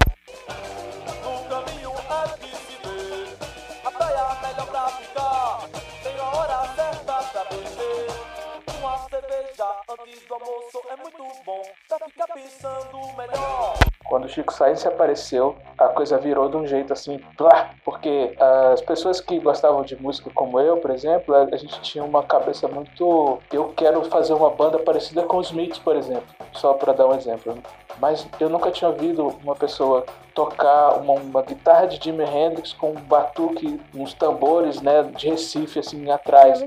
[10.03, 13.75] Antes do almoço é muito bom Pra ficar pensando melhor
[14.09, 18.81] Quando o Chico Sainz apareceu, a coisa virou de um jeito assim, plá, porque as
[18.81, 22.69] pessoas que gostavam de música como eu, por exemplo, a a gente tinha uma cabeça
[22.69, 23.41] muito.
[23.53, 27.15] Eu quero fazer uma banda parecida com os Smiths, por exemplo, só para dar um
[27.17, 27.55] exemplo.
[27.55, 27.63] né?
[27.99, 30.05] Mas eu nunca tinha ouvido uma pessoa
[30.37, 35.79] tocar uma, uma guitarra de Jimi Hendrix com um batuque, uns tambores, né, de Recife
[35.79, 36.61] assim atrás.
[36.63, 36.67] É.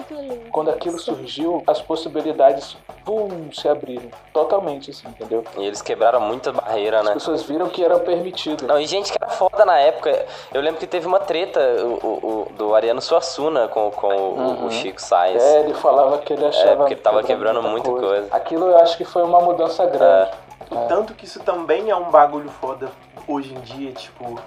[0.51, 2.75] Quando aquilo surgiu, as possibilidades,
[3.05, 5.43] pum, se abriram totalmente, assim, entendeu?
[5.55, 7.09] E eles quebraram muita barreira, né?
[7.09, 8.65] As pessoas viram que era permitido.
[8.65, 10.25] Não, e gente que era foda na época.
[10.51, 14.39] Eu lembro que teve uma treta o, o- o- do Ariano Suassuna com, com o-
[14.39, 14.65] Uhum.
[14.65, 15.43] o Chico Sainz.
[15.43, 16.71] É, ele falava que ele achava.
[16.71, 18.27] É, porque ele tava quebrando muita coisa.
[18.31, 20.31] Aquilo eu acho que foi uma mudança grande.
[20.69, 22.91] O tanto que isso também é um bagulho foda
[23.27, 24.39] hoje em dia, tipo,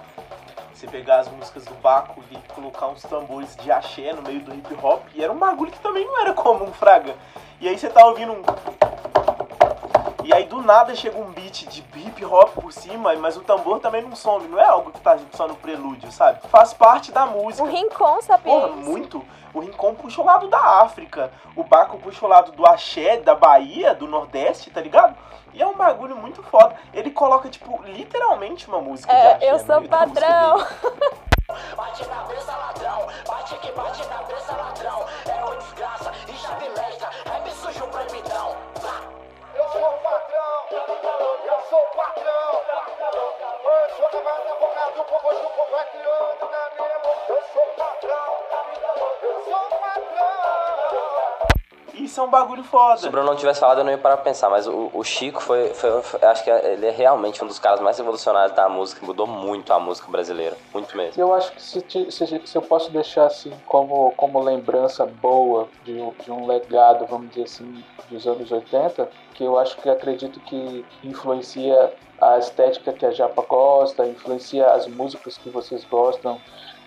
[0.73, 4.53] você pegar as músicas do Baco e colocar uns tambores de axé no meio do
[4.53, 7.15] hip hop, e era um bagulho que também não era comum, fraga.
[7.59, 8.41] E aí você tá ouvindo um.
[10.23, 13.79] E aí do nada chega um beat de hip hop por cima, mas o tambor
[13.79, 16.39] também não some, não é algo que tá só no prelúdio, sabe?
[16.47, 17.63] Faz parte da música.
[17.63, 18.77] O Rincon sabia Porra, isso.
[18.77, 19.25] muito.
[19.53, 23.35] O Rincon puxa o lado da África, o Baco puxa o lado do axé, da
[23.35, 25.15] Bahia, do Nordeste, tá ligado?
[25.53, 26.75] E é um bagulho muito foda.
[26.91, 30.57] Ele coloca, tipo, literalmente uma música de É, axé eu no sou da padrão.
[31.75, 35.05] Bate cabeça ladrão, bate que bate cabeça ladrão.
[35.27, 38.55] É uma desgraça e chave mestra, rap sujo proibidão
[39.53, 42.61] Eu sou patrão, eu sou patrão.
[43.63, 47.15] Eu sou cavalo na boca do povo, hoje o povo é criando na minha mão.
[47.27, 48.37] Eu sou patrão,
[49.21, 50.02] eu sou patrão
[51.93, 52.97] Isso é um bagulho foda.
[52.97, 55.03] Se o Bruno não tivesse falado, eu não ia parar pra pensar, mas o, o
[55.03, 58.67] Chico foi, foi, foi- Acho que ele é realmente um dos caras mais revolucionários da
[58.67, 60.57] música, mudou muito a música brasileira.
[60.73, 61.21] Muito mesmo.
[61.21, 65.93] Eu acho que se, se- se eu posso deixar assim como, como lembrança boa de,
[65.93, 70.39] um- de um legado, vamos dizer assim, dos anos 80, que eu acho que acredito
[70.41, 76.39] que influencia a estética que a Japa gosta, influencia as músicas que vocês gostam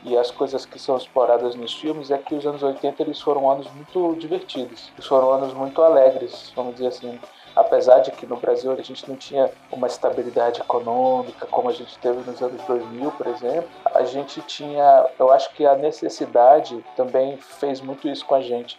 [0.06, 3.50] e as coisas que são exploradas nos filmes é que os anos 80 eles foram
[3.50, 7.18] anos muito divertidos, foram anos muito alegres, vamos dizer assim.
[7.56, 11.98] Apesar de que no Brasil a gente não tinha uma estabilidade econômica como a gente
[11.98, 17.36] teve nos anos 2000, por exemplo, a gente tinha, eu acho que a necessidade também
[17.38, 18.78] fez muito isso com a gente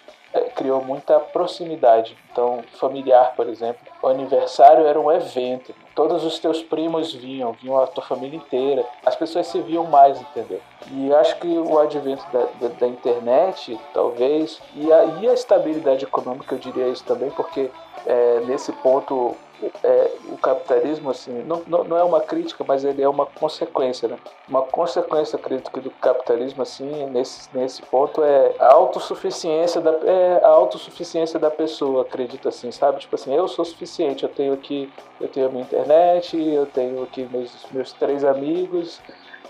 [0.56, 2.18] criou muita proximidade.
[2.32, 5.74] Então, familiar, por exemplo, o aniversário era um evento.
[5.96, 8.86] Todos os teus primos vinham, vinham a tua família inteira.
[9.06, 10.62] As pessoas se viam mais, entendeu?
[10.92, 16.06] E acho que o advento da, da, da internet, talvez, e a, e a estabilidade
[16.06, 17.72] econômica, eu diria isso também, porque
[18.06, 19.36] é, nesse ponto
[19.84, 24.08] é, o capitalismo assim não, não, não, é uma crítica mas ele é uma consequência
[24.08, 24.18] né?
[24.48, 30.48] Uma consequência crítica do capitalismo assim nesse, nesse ponto é a autossuficiência da é a
[30.48, 33.00] autossuficiência da pessoa acredito assim sabe?
[33.00, 37.04] Tipo assim eu sou suficiente eu tenho aqui eu tenho a minha internet eu tenho
[37.04, 39.02] aqui meus meus três amigos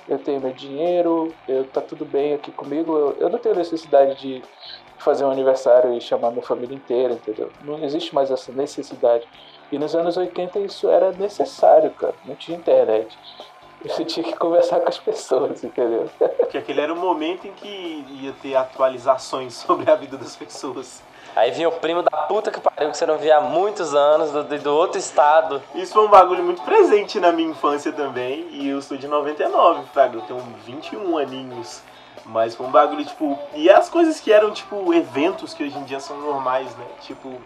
[0.08, 4.16] eu tenho meu dinheiro eu tá tudo bem aqui comigo eu, eu não tenho necessidade
[4.22, 4.42] de
[4.98, 7.52] fazer um aniversário e chamar minha família inteira entendeu?
[7.64, 9.28] Não existe mais essa necessidade
[9.72, 12.16] e nos anos 80 isso era necessário, cara.
[12.26, 13.18] Não tinha internet.
[13.86, 16.10] Você tinha que conversar com as pessoas, entendeu?
[16.38, 21.04] Porque aquele era o momento em que ia ter atualizações sobre a vida das pessoas.
[21.36, 24.32] Aí vinha o primo da puta que pariu que você não via há muitos anos,
[24.32, 25.62] do, do outro estado.
[25.76, 28.48] Isso foi um bagulho muito presente na minha infância também.
[28.50, 30.18] E eu sou de 99, Fraga.
[30.18, 31.84] Eu tenho 21 aninhos.
[32.26, 33.38] Mas foi um bagulho, tipo.
[33.54, 36.86] E as coisas que eram, tipo, eventos que hoje em dia são normais, né?
[37.02, 37.40] Tipo,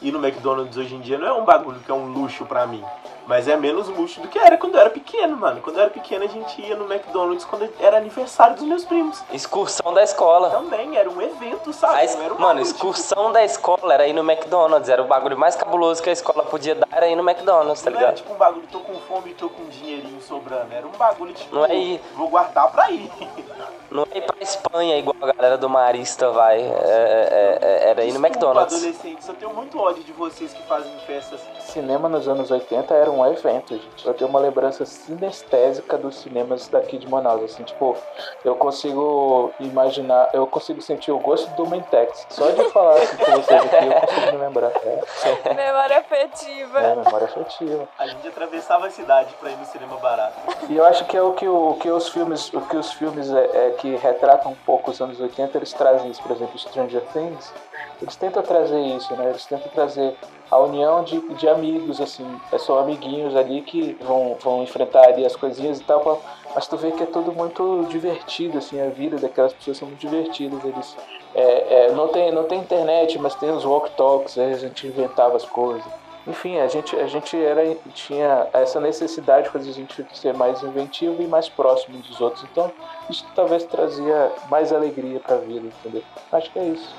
[0.00, 2.66] ir no McDonald's hoje em dia não é um bagulho que é um luxo pra
[2.66, 2.84] mim.
[3.28, 5.60] Mas é menos luxo do que era quando eu era pequeno, mano.
[5.60, 9.22] Quando eu era pequeno, a gente ia no McDonald's quando era aniversário dos meus primos.
[9.30, 10.48] Excursão da escola.
[10.48, 12.04] Também, era um evento, sabe?
[12.04, 12.16] Es...
[12.16, 13.32] Um mano, excursão tipo...
[13.34, 14.88] da escola era ir no McDonald's.
[14.88, 17.90] Era o bagulho mais cabuloso que a escola podia dar, era ir no McDonald's, tá
[17.90, 18.12] não ligado?
[18.12, 20.72] Era tipo um bagulho, tô com fome e tô com um dinheirinho sobrando.
[20.72, 22.00] Era um bagulho, tipo, não é ir...
[22.16, 23.12] vou guardar pra ir.
[23.90, 26.60] Não é ir pra Espanha igual a galera do Marista vai.
[26.60, 28.76] É, é, é, era ir no McDonald's.
[28.76, 31.40] adolescentes, eu tenho muito ódio de vocês que fazem festas.
[31.60, 34.06] Cinema nos anos 80 era um evento, gente.
[34.06, 37.42] Eu tenho uma lembrança sinestésica dos cinemas daqui de Manaus.
[37.42, 37.96] Assim, tipo,
[38.44, 42.26] eu consigo imaginar, eu consigo sentir o gosto do Mentex.
[42.30, 44.72] Só de falar assim com vocês aqui, eu consigo me lembrar.
[44.84, 45.54] É.
[45.54, 46.80] Memória afetiva.
[46.80, 47.88] É, memória afetiva.
[47.98, 50.36] A gente atravessava a cidade pra ir no cinema barato.
[50.68, 53.30] E eu acho que é o que, o, que os filmes, o que os filmes
[53.30, 56.22] é, é que retratam um pouco os anos 80, eles trazem isso.
[56.22, 57.52] Por exemplo, Stranger Things,
[58.00, 59.30] eles tentam trazer isso, né?
[59.30, 60.14] Eles tentam trazer
[60.50, 62.26] a união de, de amigos, assim.
[62.50, 66.20] É só amiguinhos ali que vão, vão enfrentar ali as coisinhas e tal.
[66.54, 68.80] Mas tu vê que é tudo muito divertido, assim.
[68.80, 70.64] A vida daquelas pessoas são muito divertidas.
[70.64, 70.96] Eles,
[71.34, 75.44] é, é, não, tem, não tem internet, mas tem os walk-talks, a gente inventava as
[75.44, 75.84] coisas.
[76.26, 77.62] Enfim, a gente, a gente era,
[77.94, 82.44] tinha essa necessidade de fazer a gente ser mais inventivo e mais próximo dos outros.
[82.50, 82.70] Então,
[83.08, 86.02] isso talvez trazia mais alegria para a vida, entendeu?
[86.30, 86.94] Acho que é isso.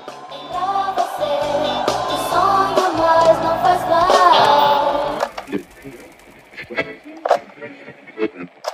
[2.30, 5.18] Sonho mais não faz mal.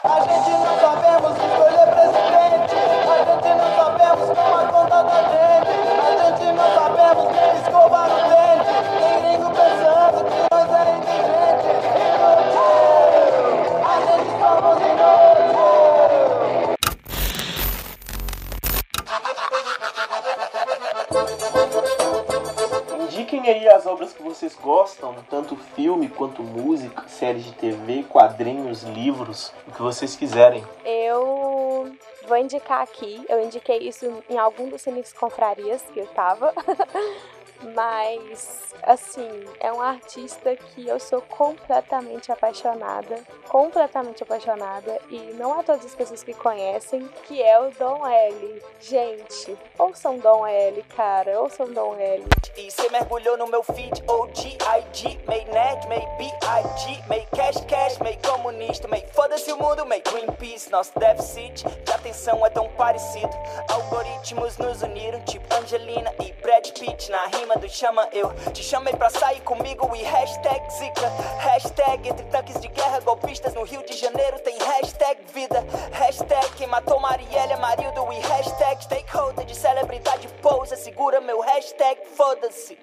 [0.04, 2.76] A gente não sabemos escolher presidente.
[3.08, 5.74] A gente não sabemos como a conta da gente.
[5.98, 7.26] A gente não sabemos
[7.62, 8.74] escovar o dente.
[8.98, 11.15] Tem gringo pensando que nós é
[23.16, 28.82] Indiquem aí as obras que vocês gostam, tanto filme quanto música, séries de TV, quadrinhos,
[28.82, 30.62] livros, o que vocês quiserem.
[30.84, 31.90] Eu
[32.28, 36.52] vou indicar aqui, eu indiquei isso em algum dos Cinex Confrarias que eu tava.
[37.74, 43.22] Mas, assim, é um artista que eu sou completamente apaixonada.
[43.48, 44.98] Completamente apaixonada.
[45.08, 48.62] E não há todas as pessoas que conhecem, que é o Dom L.
[48.80, 51.40] Gente, ouçam Dom L, cara.
[51.40, 52.24] Ouçam Dom L.
[52.56, 58.18] E cê mergulhou no meu feed, OGIG, meio nerd, meio BIG, meio cash, cash, meio
[58.18, 63.30] comunista, meio foda-se o mundo, meio Greenpeace, nosso déficit de atenção é tão parecido.
[63.70, 68.32] Algoritmos nos uniram, tipo Angelina e Brad Pitt, na rima do chama eu.
[68.52, 71.08] Te chamei pra sair comigo e hashtag zica,
[71.38, 76.66] hashtag entre tanques de guerra, golpistas no Rio de Janeiro tem hashtag vida, hashtag quem
[76.66, 82.76] matou Marielle é Marildo e hashtag stakeholder de celebridade pousa, segura meu hashtag foda-se.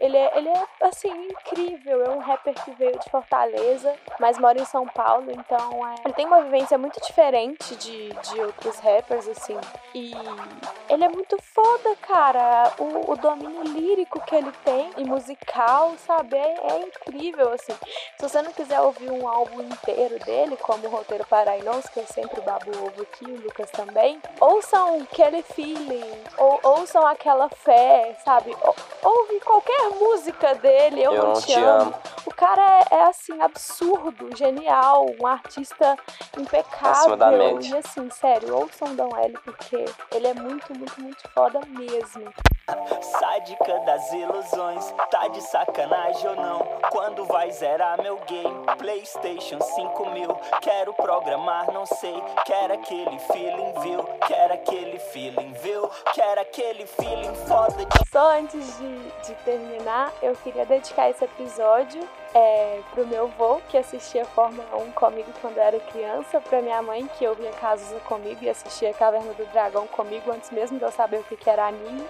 [0.00, 2.02] Ele é, ele é, assim, incrível.
[2.02, 6.14] É um rapper que veio de Fortaleza, mas mora em São Paulo, então é, ele
[6.14, 9.58] tem uma vivência muito diferente de, de outros rappers, assim.
[9.94, 10.12] E
[10.88, 12.72] ele é muito foda, cara.
[12.78, 16.34] O, o domínio lírico que ele tem e musical, sabe?
[16.36, 17.74] É, é incrível, assim.
[18.18, 22.06] Se você não quiser ouvir um álbum inteiro dele, como o Roteiro Parainós, que eu
[22.06, 28.56] sempre babo ovo aqui, o Lucas também, ouçam aquele feeling, ou ouçam aquela fé, sabe?
[28.62, 31.94] Ou, ouve qualquer música dele, eu, Eu não te amo.
[32.26, 35.96] O cara é, é, assim, absurdo, genial, um artista
[36.38, 37.60] impecável.
[37.60, 39.84] E assim, sério, ouçam Dom L, porque
[40.14, 42.32] ele é muito, muito, muito foda mesmo.
[43.00, 46.58] Sádica das ilusões, tá de sacanagem ou não?
[46.90, 48.66] Quando vai zerar meu game?
[48.78, 50.28] PlayStation 5000,
[50.60, 52.22] quero programar, não sei.
[52.44, 54.04] Quero aquele feeling, viu?
[54.26, 55.90] Quero aquele feeling, viu?
[56.12, 58.10] Quero aquele feeling foda de.
[58.10, 59.79] Só antes de, de terminar,
[60.22, 62.00] eu queria dedicar esse episódio
[62.34, 66.80] é, pro meu avô, que assistia Fórmula 1 comigo quando eu era criança, pra minha
[66.82, 70.92] mãe, que ouvia Cazuza comigo e assistia Caverna do Dragão comigo antes mesmo de eu
[70.92, 72.04] saber o que, que era anime.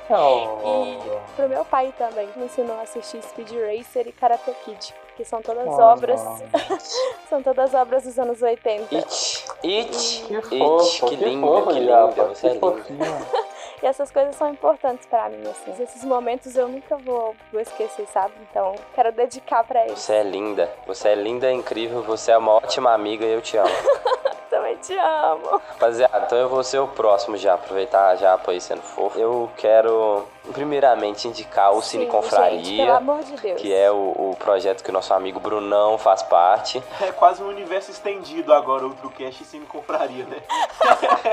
[0.64, 4.94] E pro meu pai também, que me ensinou a assistir Speed Racer e Karate Kid,
[5.16, 6.20] que são todas Oh, obras.
[7.28, 8.94] são todas obras dos anos 80.
[8.94, 12.60] It, it, Que it, fofo, que que linda, fofo, que linda, você é que linda.
[12.60, 13.49] fofinho.
[13.82, 15.82] E essas coisas são importantes pra mim, assim.
[15.82, 18.34] Esses momentos eu nunca vou, vou esquecer, sabe?
[18.50, 19.98] Então, quero dedicar pra eles.
[19.98, 23.40] Você é linda, você é linda, é incrível, você é uma ótima amiga e eu
[23.40, 23.70] te amo.
[24.50, 25.62] Também te amo.
[25.68, 29.18] Rapaziada, então eu vou ser o próximo já, aproveitar já ir sendo fofo.
[29.18, 33.60] Eu quero, primeiramente, indicar o Cine Sim, Confraria, gente, pelo amor de Deus.
[33.60, 33.94] que é o,
[34.30, 36.82] o projeto que o nosso amigo Brunão faz parte.
[37.00, 40.36] É quase um universo estendido agora, outro cast e Cine Confraria, né?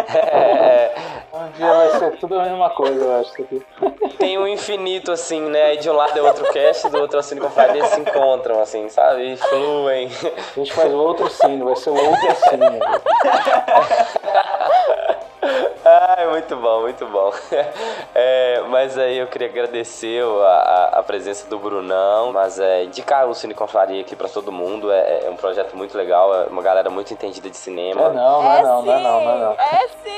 [0.07, 0.95] É,
[1.33, 3.33] Um dia vai ser tudo a mesma coisa, eu acho.
[4.17, 5.63] Tem um infinito, assim, né?
[5.63, 7.99] Aí de um lado é outro cast, do outro é o Cine Confraria, eles se
[7.99, 9.33] encontram, assim, sabe?
[9.33, 10.09] E fluem.
[10.55, 12.63] A gente faz o outro sino, vai ser o outro sino.
[15.85, 17.31] Ai, muito bom, muito bom.
[18.13, 23.27] É, mas aí eu queria agradecer a, a- a presença do Brunão, mas é, indicar
[23.27, 24.91] o Cine Confraria aqui pra todo mundo.
[24.91, 28.01] É, é um projeto muito legal, é uma galera muito entendida de cinema.
[28.01, 29.51] É não, não é não, não é não, não é não.
[29.53, 30.17] É sim!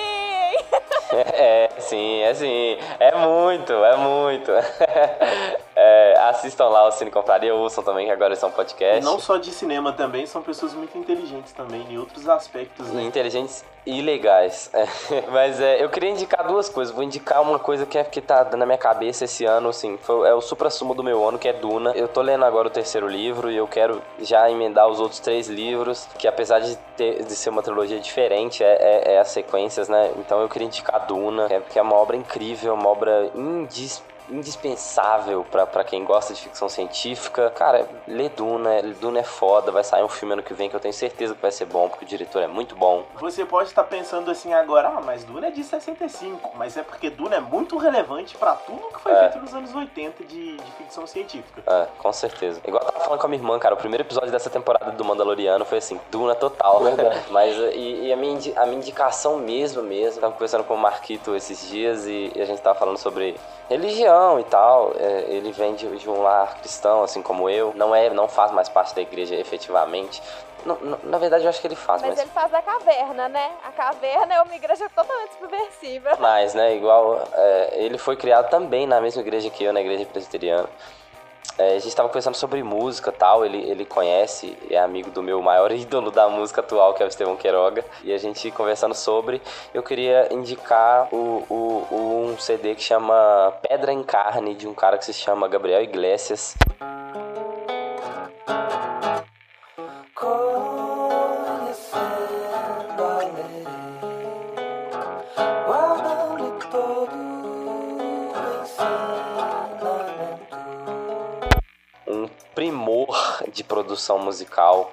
[1.12, 2.78] É, sim, é sim.
[3.00, 4.52] É muito, é muito.
[5.82, 9.02] É, assistam lá o Cine Confraria, ouçam também, que agora são E podcast.
[9.06, 13.02] não só de cinema também, são pessoas muito inteligentes também, em outros aspectos, né?
[13.04, 14.70] Inteligentes e legais.
[15.12, 16.94] É, Mas é, eu queria indicar duas coisas.
[16.94, 19.98] Vou indicar uma coisa que, é, que tá na minha cabeça esse ano, assim.
[19.98, 21.92] Foi, é o supra-sumo do meu ano, que é Duna.
[21.92, 25.48] Eu tô lendo agora o terceiro livro e eu quero já emendar os outros três
[25.48, 29.90] livros, que apesar de, ter, de ser uma trilogia diferente, é, é, é as sequências,
[29.90, 30.12] né?
[30.18, 34.04] Então eu queria indicar Duna, que é, que é uma obra incrível, uma obra indis,
[34.30, 37.50] indispensável pra pra quem gosta de ficção científica.
[37.52, 40.80] Cara, lê Duna, Duna é foda, vai sair um filme ano que vem que eu
[40.80, 43.04] tenho certeza que vai ser bom, porque o diretor é muito bom.
[43.20, 47.10] Você pode estar pensando assim agora, ah, mas Duna é de 65, mas é porque
[47.10, 49.20] Duna é muito relevante pra tudo que foi É.
[49.30, 51.62] feito nos anos 80 de, de ficção científica.
[51.66, 52.60] É, com certeza.
[52.66, 55.06] Igual eu tava falando com a minha irmã, cara, o primeiro episódio dessa temporada do
[55.06, 56.84] Mandaloriano foi assim, Duna total.
[56.84, 57.20] Verdade.
[57.32, 60.78] Mas e, e a, minha, indi- a minha indicação mesmo, mesmo, tava conversando com o
[60.78, 63.36] Marquito esses dias e, e a gente tava falando sobre
[63.70, 64.94] religião e tal.
[64.98, 67.72] É, ele vem de, de um lar cristão, assim como eu.
[67.76, 70.22] Não é, não faz mais parte da igreja efetivamente.
[70.66, 72.20] Não- não- na verdade, eu acho que ele faz, Mas mas.
[72.20, 73.52] ele faz da caverna, né?
[73.66, 76.18] A caverna é uma igreja totalmente subversiva.
[76.20, 77.22] Mas, né, igual.
[77.34, 80.68] é, ele foi criado também na mesma igreja que eu, na igreja presbiteriana.
[81.60, 85.42] É, a gente tava conversando sobre música tal, ele, ele conhece, é amigo do meu
[85.42, 87.84] maior ídolo da música atual, que é o Estevão Queiroga.
[88.02, 89.42] E a gente conversando sobre,
[89.74, 94.74] eu queria indicar o, o, o- um CD que chama Pedra em Carne, de um
[94.74, 96.56] cara que se chama Gabriel Iglesias.
[100.16, 100.49] Conhecendo
[113.60, 114.92] de produção musical,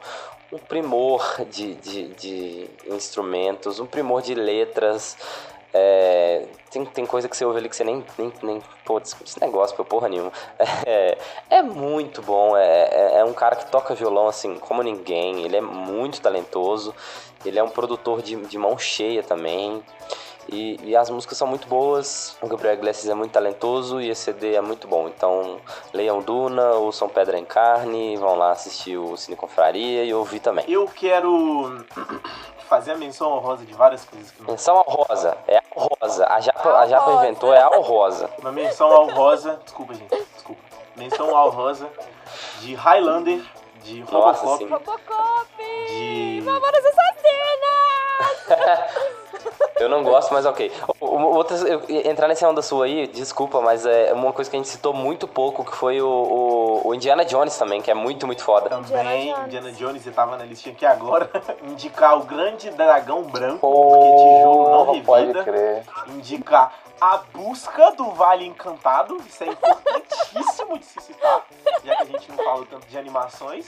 [0.53, 5.17] um primor de, de, de instrumentos, um primor de letras.
[5.73, 8.05] É, tem, tem coisa que você ouve ali que você nem.
[8.19, 10.33] nem, nem pô, esse negócio, porra nenhuma.
[10.85, 11.19] É,
[11.51, 12.57] é muito bom.
[12.57, 15.45] É, é, é um cara que toca violão assim como ninguém.
[15.45, 16.95] Ele é muito talentoso.
[17.45, 19.83] Ele é um produtor de, de mão cheia também.
[20.49, 22.37] E, e as músicas são muito boas.
[22.41, 25.09] O Gabriel Iglesias é muito talentoso e esse CD é muito bom.
[25.09, 25.59] Então,
[25.93, 30.65] leiam Duna, ouçam Pedra em Carne, vão lá assistir o Cine Confraria e ouvir também.
[30.69, 31.85] Eu quero
[32.69, 34.51] fazer a menção honrosa de várias coisas que não.
[34.51, 36.27] Menção ao Rosa, é ao Rosa.
[36.27, 38.31] A Japa, a Japa inventou, é ao Rosa.
[38.39, 39.59] Uma menção ao rosa.
[39.65, 40.15] Desculpa, gente.
[40.35, 40.63] Desculpa.
[40.97, 41.89] Menção ao rosa
[42.61, 43.43] de Highlander,
[43.83, 44.69] de Nossa, Robocop, sim.
[44.69, 45.47] Robocop!
[45.89, 46.43] de...
[46.43, 47.17] Mamonas Assassinas!
[49.79, 50.73] Eu não gosto, mas ok.
[51.01, 54.57] O- o- Outras, eu- entrar nessa onda sua aí, desculpa, mas é uma coisa que
[54.57, 57.95] a gente citou muito pouco, que foi o, o- o Indiana Jones também, que é
[57.95, 58.71] muito, muito foda.
[58.71, 61.31] Também, Indiana Jones, eu tava na listinha aqui agora,
[61.65, 65.45] indicar o grande dragão branco, porque tijolo não Porra, pode revida.
[65.45, 65.83] crer.
[66.09, 71.45] Indicar a busca do Vale Encantado, isso é importantíssimo de se citar,
[71.85, 73.67] já que a gente não fala tanto de animações.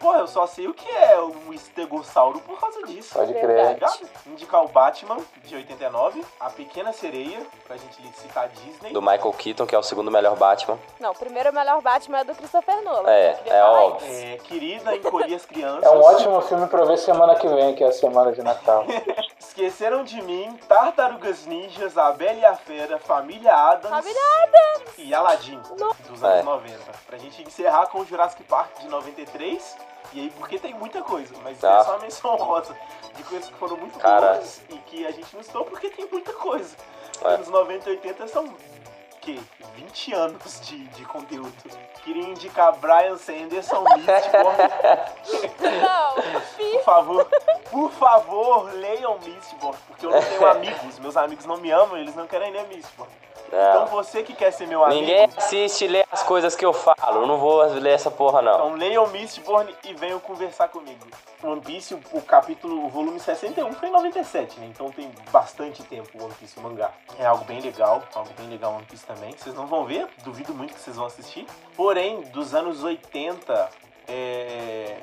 [0.00, 3.12] Pô, eu só sei o que é um estegossauro por causa disso.
[3.12, 3.78] Pode crer.
[3.78, 3.92] Tá?
[4.26, 8.92] Indicar o Batman, de 89, a Pequena Sereia, pra gente citar a Disney.
[8.94, 10.78] Do Michael Keaton, que é o segundo melhor Batman.
[10.98, 13.10] Não, o primeiro melhor Batman é do Christopher Nolan.
[13.10, 14.08] É, é óbvio.
[14.10, 15.84] É, querida, encolhi as crianças.
[15.84, 18.86] É um ótimo filme pra ver semana que vem, que é a semana de Natal.
[19.38, 23.90] Esqueceram de mim, Tartarugas Ninjas, A Bela e a Fera, Família Adams.
[23.94, 24.94] Família Adams!
[24.96, 25.60] E Aladdin,
[26.08, 26.42] dos anos É.
[26.42, 26.78] 90.
[27.06, 29.76] Pra gente encerrar com o Jurassic Park de 93.
[30.12, 31.78] E aí, porque tem muita coisa, mas Ah.
[31.80, 32.76] é só uma menção rosa
[33.16, 34.32] de coisas que foram muito Cara.
[34.34, 36.76] boas e que a gente não citou porque tem muita coisa.
[37.22, 37.28] É.
[37.34, 38.54] Anos 90 e 80 são,
[39.20, 39.40] que
[39.76, 41.52] 20 anos de, de conteúdo.
[42.02, 44.58] Queria indicar Brian Sanderson, Mistborn.
[45.60, 46.14] Não,
[46.56, 47.24] Por favor,
[47.70, 50.98] por favor, leiam Mistborn, porque eu não tenho amigos.
[50.98, 53.12] Meus amigos não me amam, eles não querem ler Mistborn.
[53.52, 53.86] Então Não.
[53.88, 57.22] você que quer ser meu amigo, Ninguém assiste e lê as coisas que eu falo.
[57.22, 58.54] Eu não vou ler essa porra, não.
[58.54, 61.04] então leiam Mistborn e venham conversar comigo.
[61.42, 64.66] One Piece, o, o capítulo, o volume 61 foi em 97, né?
[64.66, 66.92] Então tem bastante tempo o One Piece, o mangá.
[67.18, 69.32] É algo bem legal, algo bem legal One Piece também.
[69.36, 71.46] Vocês não vão ver, duvido muito que vocês vão assistir.
[71.76, 73.68] Porém, dos anos 80,
[74.06, 74.98] é,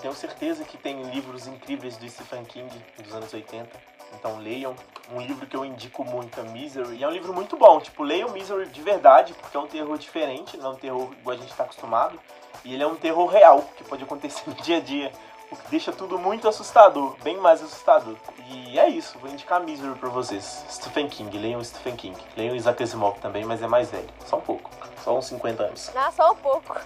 [0.00, 2.70] tenho certeza que tem livros incríveis do Stephen King
[3.02, 3.68] dos anos 80.
[4.14, 4.74] Então leiam.
[5.10, 6.96] Um livro que eu indico muito é Misery.
[6.96, 7.80] E é um livro muito bom.
[7.80, 11.36] Tipo, leiam Misery de verdade, porque é um terror diferente, não é um terror igual
[11.36, 12.18] a gente está acostumado.
[12.64, 15.12] E ele é um terror real, que pode acontecer no dia a dia.
[15.50, 18.16] O que deixa tudo muito assustador, bem mais assustador.
[18.50, 20.64] E é isso, vou indicar Misery pra vocês.
[20.70, 22.16] Stephen King, leiam Stephen King.
[22.36, 24.08] Leiam Isaac Asimov também, mas é mais velho.
[24.26, 24.70] Só um pouco.
[25.02, 25.90] Só uns 50 anos.
[25.94, 26.76] Ah, só um pouco.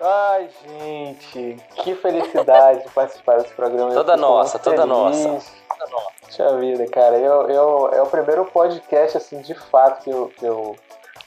[0.00, 3.94] Ai, gente, que felicidade participar desse programa.
[3.94, 4.88] Toda fico muito nossa, toda feliz.
[4.88, 5.66] nossa.
[6.26, 10.44] Puxa vida, cara, eu, eu, é o primeiro podcast, assim, de fato que eu, que
[10.44, 10.76] eu,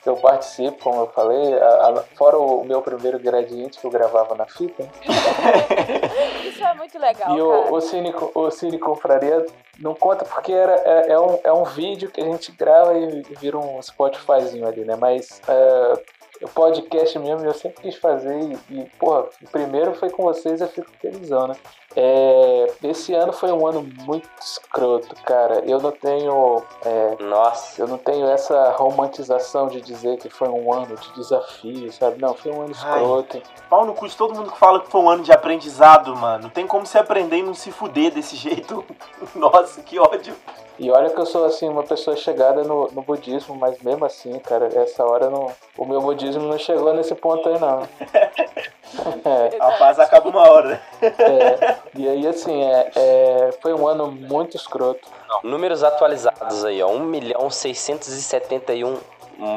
[0.05, 4.35] eu participo, como eu falei, a- a- fora o meu primeiro gradiente que eu gravava
[4.35, 4.87] na fita.
[6.47, 9.45] Isso é muito legal, E o, o, Cine, o Cine Confraria
[9.79, 13.21] não conta porque era, é, é um, é um vídeo que a gente grava e
[13.39, 14.95] vira um Spotifyzinho ali, né?
[14.99, 20.23] Mas o podcast mesmo eu sempre quis fazer e, e, porra, o primeiro foi com
[20.23, 21.55] vocês, eu fico felizão, né?
[21.95, 25.63] É, esse ano foi um ano muito escroto, cara.
[25.65, 26.63] Eu não tenho.
[26.85, 27.81] é, Nossa.
[27.81, 32.21] eu não tenho essa romantização de dizer que foi um ano de desafio, sabe?
[32.21, 32.99] Não, foi um ano Ai.
[32.99, 33.41] escroto.
[33.69, 36.49] Pau no cu de todo mundo que fala que foi um ano de aprendizado, mano.
[36.49, 38.85] Tem como se aprender e não se fuder desse jeito.
[39.33, 40.35] Nossa, que ódio.
[40.79, 44.39] E olha que eu sou assim uma pessoa chegada no, no budismo, mas mesmo assim,
[44.39, 47.87] cara, essa hora não, o meu budismo não chegou nesse ponto aí não.
[49.23, 50.81] É, A paz acaba uma hora.
[50.99, 55.07] é, e aí assim, é, é, foi um ano muito escroto.
[55.43, 56.87] Números atualizados aí, ó.
[56.89, 58.99] 1 milhão 671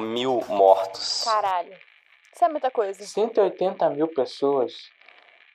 [0.03, 1.25] mil mortos.
[1.25, 1.73] Caralho.
[2.35, 3.03] Isso é muita coisa.
[3.03, 4.75] 180 mil pessoas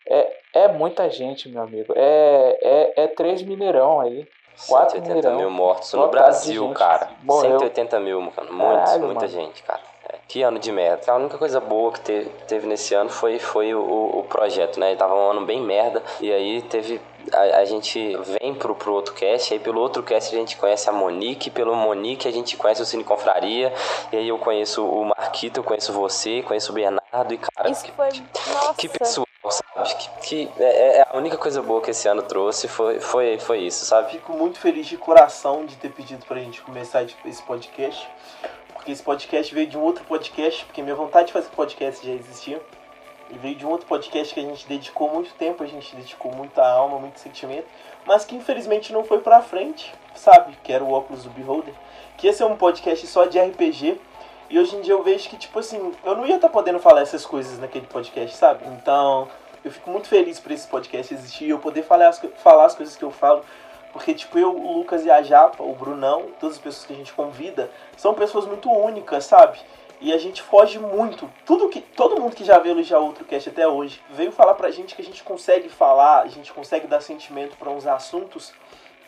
[0.10, 1.94] é, é muita gente, meu amigo.
[1.96, 4.28] É, é, é três Mineirão aí.
[4.68, 5.38] Quatro 180 Mineirão.
[5.38, 7.10] mil mortos no Brasil, cara.
[7.24, 7.60] Morreu.
[7.60, 8.34] 180 mil, mano.
[8.52, 9.28] Muitos, Caralho, muita mano.
[9.28, 9.82] gente, cara.
[10.10, 11.12] É, Que ano de merda.
[11.12, 14.96] A única coisa boa que teve, teve nesse ano foi, foi o, o projeto, né?
[14.96, 16.02] Tava um ano bem merda.
[16.22, 17.02] E aí teve.
[17.34, 20.90] A, a gente vem pro, pro outro cast, aí pelo outro cast a gente conhece
[20.90, 23.74] a Monique, pelo Monique a gente conhece o Cine Confraria,
[24.14, 27.84] e aí eu conheço o Marquito, eu conheço você, conheço o Bernardo, e cara, Isso
[27.84, 28.08] que, foi.
[28.54, 28.74] Nossa.
[28.76, 29.96] que pessoal, sabe?
[29.96, 33.60] Que, que é, é a única coisa boa que esse ano trouxe foi, foi, foi
[33.60, 34.12] isso, sabe?
[34.12, 38.08] Fico muito feliz de coração de ter pedido pra gente começar esse podcast.
[38.88, 42.14] Porque esse podcast veio de um outro podcast, porque minha vontade de fazer podcast já
[42.14, 42.62] existia.
[43.30, 46.34] E veio de um outro podcast que a gente dedicou muito tempo, a gente dedicou
[46.34, 47.68] muita alma, muito sentimento,
[48.06, 50.58] mas que infelizmente não foi pra frente, sabe?
[50.64, 51.74] Que era o óculos do Beholder.
[52.16, 54.00] Que esse é um podcast só de RPG.
[54.50, 57.02] E hoje em dia eu vejo que, tipo assim, eu não ia estar podendo falar
[57.02, 58.66] essas coisas naquele podcast, sabe?
[58.68, 59.28] Então,
[59.66, 62.74] eu fico muito feliz por esse podcast existir e eu poder falar as, falar as
[62.74, 63.44] coisas que eu falo.
[63.94, 66.96] Porque, tipo, eu, o Lucas e a Japa, o Brunão, todas as pessoas que a
[66.96, 69.60] gente convida, são pessoas muito únicas, sabe?
[70.00, 71.32] E a gente foge muito.
[71.46, 74.70] Tudo que todo mundo que já veio já outro cast até hoje veio falar pra
[74.70, 78.54] gente que a gente consegue falar, a gente consegue dar sentimento pra uns assuntos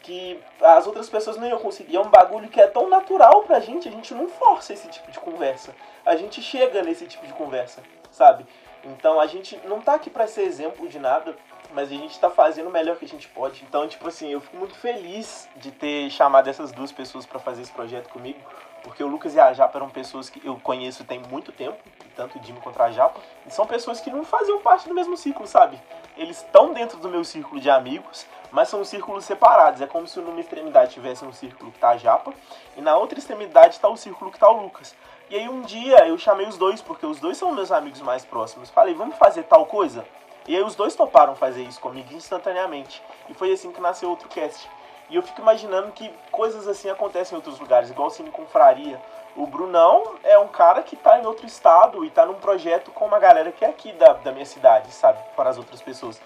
[0.02, 1.96] que as outras pessoas não iam conseguir.
[1.96, 5.12] É um bagulho que é tão natural pra gente, a gente não força esse tipo
[5.12, 5.76] de conversa.
[6.04, 8.46] A gente chega nesse tipo de conversa, sabe?
[8.84, 11.36] Então a gente não tá aqui pra ser exemplo de nada,
[11.74, 13.64] mas a gente tá fazendo o melhor que a gente pode.
[13.64, 17.62] Então, tipo assim, eu fico muito feliz de ter chamado essas duas pessoas pra fazer
[17.62, 18.40] esse projeto comigo,
[18.84, 21.78] porque o Lucas e a Japa eram pessoas que eu conheço tem muito tempo,
[22.16, 25.16] tanto o Dimo quanto a Japa, e são pessoas que não faziam parte do mesmo
[25.16, 25.80] ciclo, sabe?
[26.18, 29.82] Eles estão dentro do meu círculo de amigos, mas são círculos separados.
[29.82, 32.34] É como se numa extremidade tivesse um círculo que tá a Japa,
[32.76, 34.96] e na outra extremidade tá o círculo que tá o Lucas.
[35.30, 38.26] E aí um dia eu chamei os dois, porque os dois são meus amigos mais
[38.26, 38.70] próximos.
[38.70, 40.06] Falei, vamos fazer tal coisa?
[40.50, 43.04] E aí os dois toparam fazer isso comigo instantaneamente.
[43.30, 44.68] E foi assim que nasceu outro cast.
[45.08, 49.00] E eu fico imaginando que coisas assim acontecem em outros lugares, igual o Cine Confraria.
[49.36, 53.06] O Brunão é um cara que tá em outro estado e tá num projeto com
[53.06, 55.20] uma galera que é aqui da, da minha cidade, sabe?
[55.36, 56.20] Para as outras pessoas.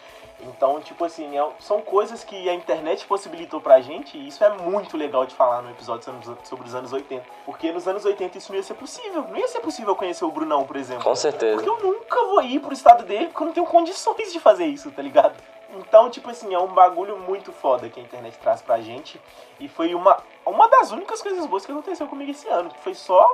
[0.43, 4.49] Então, tipo assim, é- são coisas que a internet possibilitou pra gente e isso é
[4.49, 7.25] muito legal de falar no episódio sobre- sobre os anos 80.
[7.45, 9.25] Porque nos anos 80 isso não ia ser possível.
[9.29, 11.03] Não ia ser possível conhecer o Brunão, por exemplo.
[11.03, 11.55] Com certeza.
[11.55, 14.65] Porque eu nunca vou ir pro estado dele porque eu não tenho condições de fazer
[14.65, 15.33] isso, tá ligado?
[15.75, 19.19] Então, tipo assim, é um bagulho muito foda que a internet traz pra gente.
[19.59, 22.69] E foi uma, uma das únicas coisas boas que aconteceu comigo esse ano.
[22.69, 23.33] que Foi só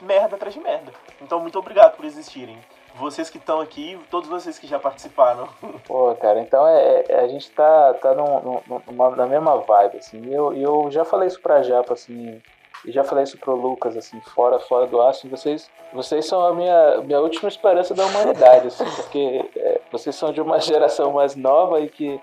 [0.00, 0.92] merda atrás de merda.
[1.20, 2.58] Então, muito obrigado por existirem.
[2.94, 5.48] Vocês que estão aqui, todos vocês que já participaram.
[5.86, 9.98] Pô, cara, então é, é- a gente tá, tá num, num- numa- na mesma vibe,
[9.98, 10.20] assim.
[10.26, 12.40] E eu, eu já falei isso pra Japa, assim,
[12.84, 15.28] e já falei isso pro Lucas, assim, fora, fora do aço.
[15.28, 20.30] Vocês, vocês são a minha, minha última esperança da humanidade, assim, porque é, vocês são
[20.32, 22.20] de uma geração mais nova e que,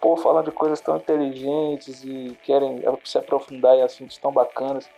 [0.00, 4.88] pô, falam de coisas tão inteligentes e querem se aprofundar em assuntos tão bacanas.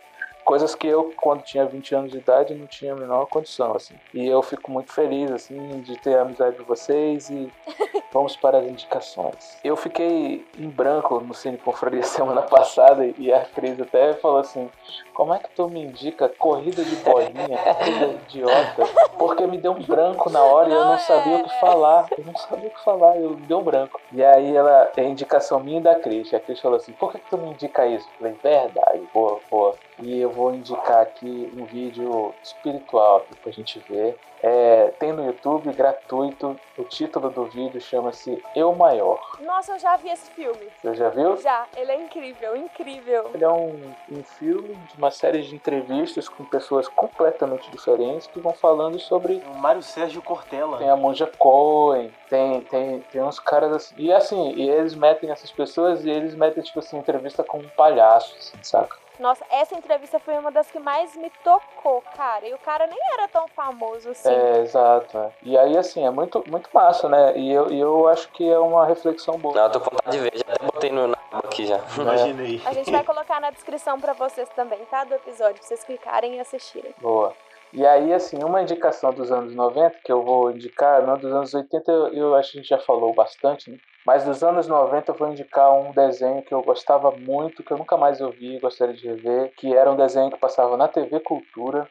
[0.47, 3.95] Coisas que eu, quando tinha 20 anos de idade, não tinha a menor condição, assim.
[4.13, 7.51] E eu fico muito feliz, assim, de ter a amizade de vocês e
[8.13, 9.57] vamos para as indicações.
[9.61, 14.69] Eu fiquei em branco no Cine Confraria semana passada e a Cris até falou assim,
[15.13, 17.57] como é que tu me indica corrida de bolinha?
[17.57, 18.83] Coisa idiota.
[19.19, 22.07] Porque me deu um branco na hora e eu não sabia o que falar.
[22.17, 23.99] Eu não sabia o que falar, eu me deu um branco.
[24.13, 26.33] E aí ela, é indicação minha e da Cris.
[26.33, 28.07] A Cris falou assim, por que, que tu me indica isso?
[28.07, 29.75] Eu falei, verdade, boa, boa.
[29.99, 34.17] E eu vou indicar aqui um vídeo espiritual aqui pra gente ver.
[34.41, 36.55] É, tem no YouTube, gratuito.
[36.77, 39.19] O título do vídeo chama-se Eu Maior.
[39.41, 40.67] Nossa, eu já vi esse filme.
[40.79, 41.37] Você já viu?
[41.37, 43.31] Já, ele é incrível, incrível.
[43.33, 48.39] Ele é um, um filme de uma série de entrevistas com pessoas completamente diferentes que
[48.39, 49.41] vão falando sobre.
[49.51, 50.77] O Mário Sérgio Cortella.
[50.77, 53.95] Tem a Monja Cohen, tem, tem, tem uns caras assim.
[53.97, 57.69] E assim, e eles metem essas pessoas e eles metem, tipo assim, entrevista com um
[57.69, 59.06] palhaço, assim, saca?
[59.19, 62.47] Nossa, essa entrevista foi uma das que mais me tocou, cara.
[62.47, 64.29] E o cara nem era tão famoso assim.
[64.29, 65.17] É, exato.
[65.17, 65.31] é.
[65.43, 67.37] E aí, assim, é muito, muito massa, né?
[67.37, 69.55] E eu, eu acho que é uma reflexão boa.
[69.55, 71.79] Não, eu tô com vontade de ver, já até botei no na aba aqui já.
[71.97, 72.61] Imaginei.
[72.65, 75.03] A gente vai colocar na descrição pra vocês também, tá?
[75.03, 76.93] Do episódio, pra vocês clicarem e assistirem.
[77.01, 77.33] Boa.
[77.73, 81.53] E aí, assim, uma indicação dos anos 90 que eu vou indicar, não dos anos
[81.53, 83.77] 80 eu, eu acho que a gente já falou bastante, né?
[84.07, 87.77] Mas dos anos 90 eu vou indicar um desenho que eu gostava muito, que eu
[87.77, 91.19] nunca mais ouvi e gostaria de rever, que era um desenho que passava na TV
[91.19, 91.89] Cultura,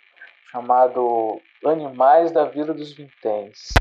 [0.51, 3.75] chamado Animais da Vila dos Vinténs.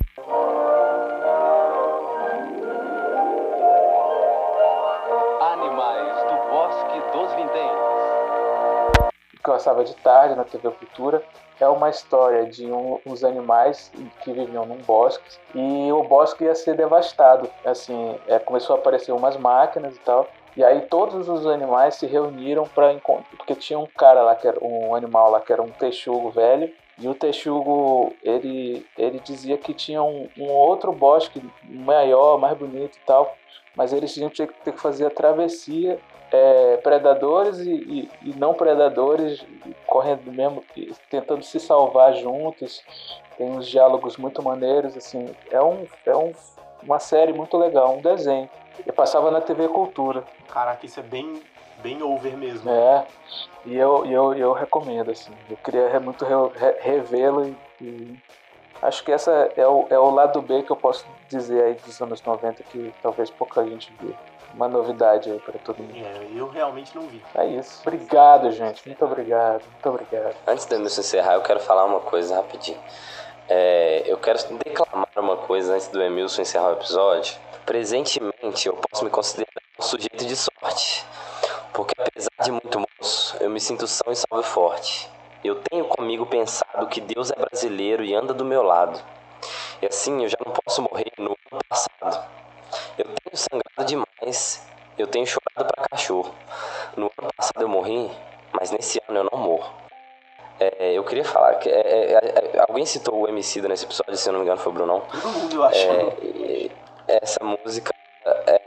[9.46, 11.24] Passava de tarde na TV Cultura.
[11.60, 13.92] É uma história de um- uns animais
[14.22, 15.24] que viviam num bosque
[15.54, 17.50] e o bosque ia ser devastado.
[17.64, 20.28] Assim, é, começou a aparecer umas máquinas e tal.
[20.58, 24.48] E aí todos os animais se reuniram para encontrar, porque tinha um cara lá que
[24.48, 26.72] era um animal lá que era um texugo velho.
[26.98, 32.96] E o texugo, ele, ele dizia que tinha um, um outro bosque maior, mais bonito
[32.96, 33.36] e tal,
[33.76, 36.00] mas eles tinham que ter que fazer a travessia
[36.32, 39.46] é, predadores e, e- e não predadores
[39.86, 40.64] correndo mesmo,
[41.10, 42.84] tentando se salvar juntos.
[43.38, 45.36] Tem uns diálogos muito maneiros, assim.
[45.52, 46.32] É, um, é um,
[46.84, 48.50] uma série muito legal, um desenho.
[48.86, 50.24] E passava na TV Cultura.
[50.50, 51.42] Caraca, isso é bem,
[51.82, 52.70] bem over mesmo.
[52.70, 53.06] É,
[53.66, 55.34] e eu, eu, eu recomendo, assim.
[55.50, 57.44] Eu queria muito re- revê-lo
[57.82, 58.16] e, e
[58.82, 62.02] acho que essa é o, é o lado B que eu posso dizer aí dos
[62.02, 64.16] anos 90 que talvez pouca gente viu.
[64.56, 65.98] Uma novidade aí pra todo mundo.
[65.98, 67.22] É, eu realmente não vi.
[67.36, 67.82] É isso.
[67.86, 68.88] Obrigado, gente.
[68.88, 69.62] Muito obrigado.
[69.70, 70.36] Muito obrigado.
[70.48, 72.80] Antes de eu me encerrar, eu quero falar uma coisa rapidinho.
[73.50, 77.36] É, eu quero declamar uma coisa antes do Emilson encerrar o episódio.
[77.66, 81.06] Presentemente, eu posso me considerar um sujeito de sorte.
[81.74, 85.12] Porque apesar de muito moço, eu me sinto são e salve forte.
[85.44, 89.00] Eu tenho comigo pensado que Deus é brasileiro e anda do meu lado.
[89.82, 92.26] E assim eu já não posso morrer no ano passado.
[92.98, 94.66] Eu tenho sangrado demais.
[94.98, 96.34] Eu tenho chorado pra cachorro.
[96.96, 98.10] No ano passado eu morri,
[98.54, 99.86] mas nesse ano eu não morro.
[100.60, 102.14] É, eu queria falar que é, é,
[102.54, 105.04] é, alguém citou o MC nesse episódio, se eu não me engano foi o Brunão.
[105.52, 105.78] Eu acho.
[105.78, 106.72] É,
[107.22, 107.94] essa música,
[108.26, 108.60] é,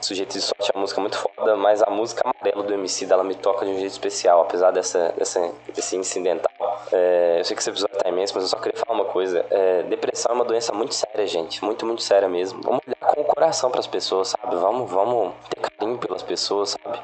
[0.00, 3.24] Sujeito de Sorte é uma música muito foda, mas a música amarela do MC ela
[3.24, 6.50] me toca de um jeito especial, apesar dessa, dessa, desse incidental.
[6.92, 9.44] É, eu sei que esse episódio tá imenso, mas eu só queria falar uma coisa.
[9.50, 11.64] É, depressão é uma doença muito séria, gente.
[11.64, 12.62] Muito, muito séria mesmo.
[12.62, 14.56] Vamos olhar com o coração para as pessoas, sabe?
[14.56, 17.00] Vamos, vamos ter carinho pelas pessoas, sabe?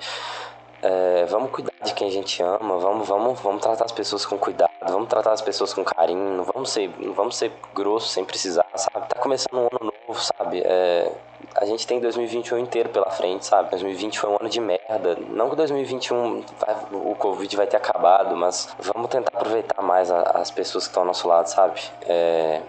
[0.87, 4.37] É, vamos cuidar de quem a gente ama, vamos, vamos, vamos tratar as pessoas com
[4.37, 8.23] cuidado, vamos tratar as pessoas com carinho, não vamos ser, não vamos ser grosso sem
[8.23, 9.09] precisar, sabe?
[9.09, 10.61] Tá começando um ano novo, sabe?
[10.63, 11.11] É,
[11.57, 13.71] a gente tem 2021 inteiro pela frente, sabe?
[13.71, 15.17] 2020 foi um ano de merda.
[15.31, 20.21] Não que 2021 vai, o Covid vai ter acabado, mas vamos tentar aproveitar mais a,
[20.35, 21.81] as pessoas que estão ao nosso lado, sabe?
[22.07, 22.61] É,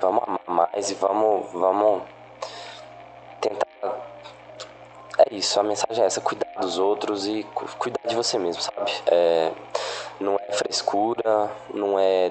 [0.00, 2.02] vamos amar mais e vamos, vamos
[3.40, 3.66] tentar
[5.18, 7.44] é isso, a mensagem é essa, cuidar dos outros e
[7.78, 8.92] cuidar de você mesmo, sabe?
[9.06, 9.50] É,
[10.20, 12.30] não é frescura, não é,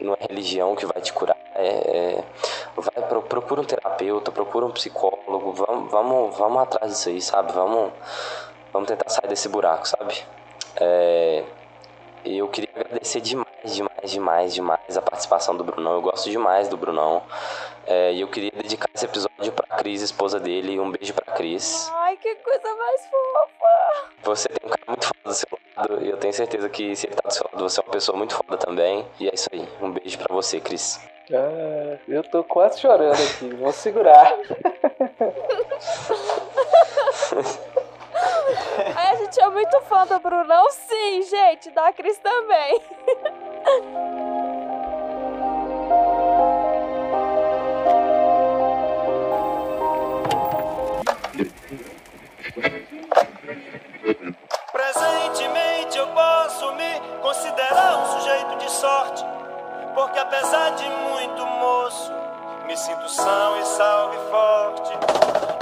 [0.00, 2.24] não é religião que vai te curar, é, é,
[2.76, 7.52] vai, procura um terapeuta, procura um psicólogo, vamos, vamos, vamos atrás disso aí, sabe?
[7.52, 7.92] Vamos,
[8.72, 10.22] vamos tentar sair desse buraco, sabe?
[10.78, 11.44] É,
[12.24, 15.94] eu queria agradecer demais, demais, demais, demais a participação do Brunão.
[15.94, 17.22] Eu gosto demais do Brunão.
[17.86, 20.80] É, e eu queria dedicar esse episódio pra Cris, esposa dele.
[20.80, 21.90] Um beijo pra Cris.
[21.94, 24.10] Ai, que coisa mais fofa.
[24.24, 26.04] Você tem um cara muito foda do seu lado.
[26.04, 28.18] E eu tenho certeza que se ele tá do seu lado, você é uma pessoa
[28.18, 29.06] muito foda também.
[29.20, 29.68] E é isso aí.
[29.80, 31.00] Um beijo pra você, Cris.
[31.32, 33.48] Ah, eu tô quase chorando aqui.
[33.54, 34.32] Vou segurar.
[38.96, 41.70] A gente é muito fã do Brunão, sim, gente.
[41.70, 42.80] Da Cris também.
[54.72, 59.24] Presentemente eu posso me considerar um sujeito de sorte,
[59.94, 62.12] porque apesar de muito moço,
[62.66, 65.45] me sinto são e salve forte.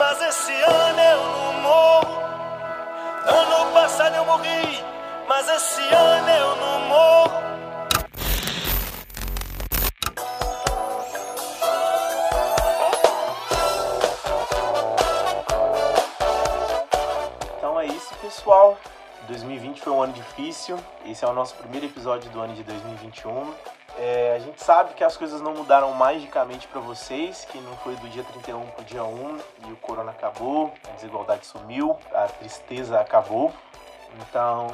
[0.00, 2.22] mas esse ano eu não morro.
[3.26, 4.82] Ano passado eu morri,
[5.28, 7.42] mas esse ano eu não morro.
[17.58, 18.78] Então é isso, pessoal.
[19.28, 20.78] 2020 foi um ano difícil.
[21.04, 23.52] Esse é o nosso primeiro episódio do ano de 2021.
[24.02, 27.94] É, a gente sabe que as coisas não mudaram magicamente para vocês, que não foi
[27.96, 32.98] do dia 31 pro dia 1 e o corona acabou, a desigualdade sumiu, a tristeza
[32.98, 33.52] acabou.
[34.22, 34.68] Então,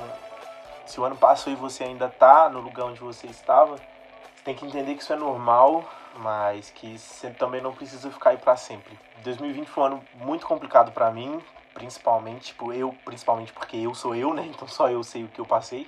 [0.86, 4.54] se o ano passou e você ainda tá no lugar onde você estava, você tem
[4.54, 5.84] que entender que isso é normal,
[6.18, 8.96] mas que você também não precisa ficar aí para sempre.
[9.24, 11.42] 2020 foi um ano muito complicado para mim,
[11.74, 14.46] principalmente, tipo, eu, principalmente porque eu sou eu, né?
[14.46, 15.84] Então só eu sei o que eu passei.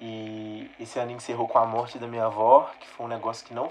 [0.00, 3.52] E esse ano encerrou com a morte da minha avó, que foi um negócio que
[3.52, 3.70] não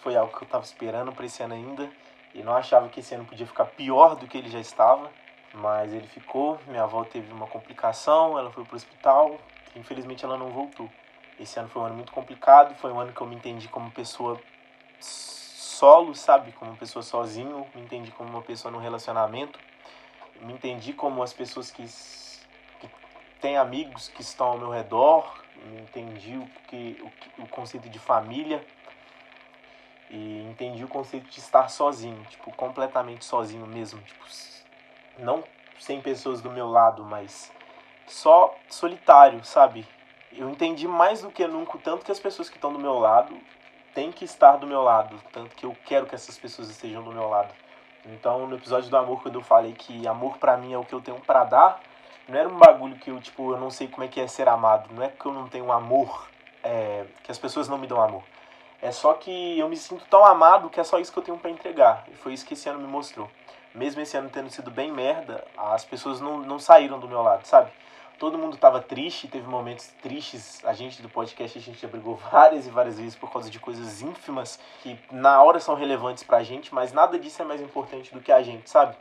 [0.00, 1.90] foi algo que eu tava esperando para esse ano ainda.
[2.34, 5.10] E não achava que esse ano podia ficar pior do que ele já estava,
[5.52, 6.58] mas ele ficou.
[6.66, 9.38] Minha avó teve uma complicação, ela foi pro hospital,
[9.74, 10.88] e infelizmente ela não voltou.
[11.38, 13.90] Esse ano foi um ano muito complicado, foi um ano que eu me entendi como
[13.90, 14.40] pessoa
[15.00, 16.52] solo, sabe?
[16.52, 19.58] Como pessoa sozinho, me entendi como uma pessoa num relacionamento,
[20.40, 22.90] me entendi como as pessoas que, que
[23.40, 25.42] têm amigos que estão ao meu redor,
[25.82, 27.02] entendi o, que,
[27.38, 28.64] o, o conceito de família
[30.10, 34.24] e entendi o conceito de estar sozinho, tipo, completamente sozinho mesmo, tipo,
[35.18, 35.44] não
[35.78, 37.50] sem pessoas do meu lado, mas
[38.06, 39.86] só solitário, sabe?
[40.32, 43.36] Eu entendi mais do que nunca tanto que as pessoas que estão do meu lado
[43.94, 47.12] têm que estar do meu lado, tanto que eu quero que essas pessoas estejam do
[47.12, 47.52] meu lado.
[48.06, 50.94] Então, no episódio do amor, quando eu falei que amor pra mim é o que
[50.94, 51.80] eu tenho para dar,
[52.30, 54.48] não era um bagulho que eu, tipo, eu não sei como é que é ser
[54.48, 54.88] amado.
[54.94, 56.28] Não é que eu não tenho amor,
[56.62, 58.22] é, que as pessoas não me dão amor.
[58.80, 61.38] É só que eu me sinto tão amado que é só isso que eu tenho
[61.38, 62.04] para entregar.
[62.08, 63.28] E foi isso que esse ano me mostrou.
[63.74, 67.46] Mesmo esse ano tendo sido bem merda, as pessoas não, não saíram do meu lado,
[67.46, 67.70] sabe?
[68.18, 70.64] Todo mundo tava triste, teve momentos tristes.
[70.64, 73.58] A gente do podcast, a gente já brigou várias e várias vezes por causa de
[73.58, 78.14] coisas ínfimas que na hora são relevantes pra gente, mas nada disso é mais importante
[78.14, 78.94] do que a gente, sabe?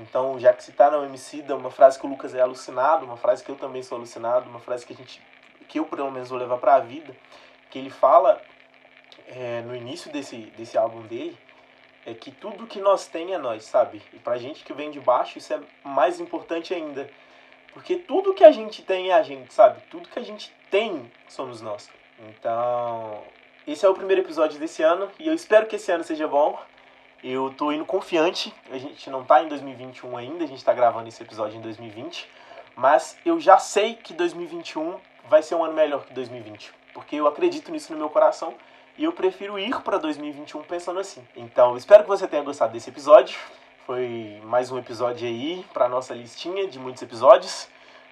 [0.00, 3.44] Então, já que citar no MC, uma frase que o Lucas é alucinado, uma frase
[3.44, 5.22] que eu também sou alucinado, uma frase que a gente
[5.68, 7.14] que eu pelo menos vou levar para a vida,
[7.70, 8.42] que ele fala
[9.28, 11.38] é, no início desse, desse álbum dele
[12.04, 14.02] é que tudo que nós tem é nós, sabe?
[14.12, 17.08] E pra gente que vem de baixo, isso é mais importante ainda.
[17.72, 19.80] Porque tudo que a gente tem é a gente, sabe?
[19.90, 21.88] Tudo que a gente tem somos nós.
[22.28, 23.22] Então,
[23.66, 26.58] esse é o primeiro episódio desse ano e eu espero que esse ano seja bom.
[27.22, 31.08] Eu tô indo confiante, a gente não tá em 2021 ainda, a gente tá gravando
[31.08, 32.26] esse episódio em 2020,
[32.74, 34.98] mas eu já sei que 2021
[35.28, 38.54] vai ser um ano melhor que 2020, porque eu acredito nisso no meu coração
[38.96, 41.22] e eu prefiro ir para 2021 pensando assim.
[41.36, 43.38] Então, espero que você tenha gostado desse episódio.
[43.86, 47.68] Foi mais um episódio aí para nossa listinha de muitos episódios.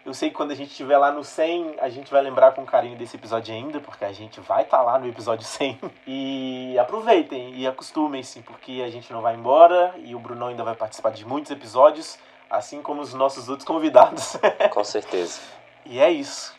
[0.08, 2.64] Eu sei que quando a gente estiver lá no 100, a gente vai lembrar com
[2.64, 5.78] carinho desse episódio ainda, porque a gente vai estar tá lá no episódio 100.
[6.06, 10.74] E aproveitem e acostumem-se, porque a gente não vai embora e o Brunão ainda vai
[10.74, 12.18] participar de muitos episódios,
[12.48, 14.38] assim como os nossos outros convidados.
[14.72, 15.40] Com certeza.
[15.88, 16.54] e é isso.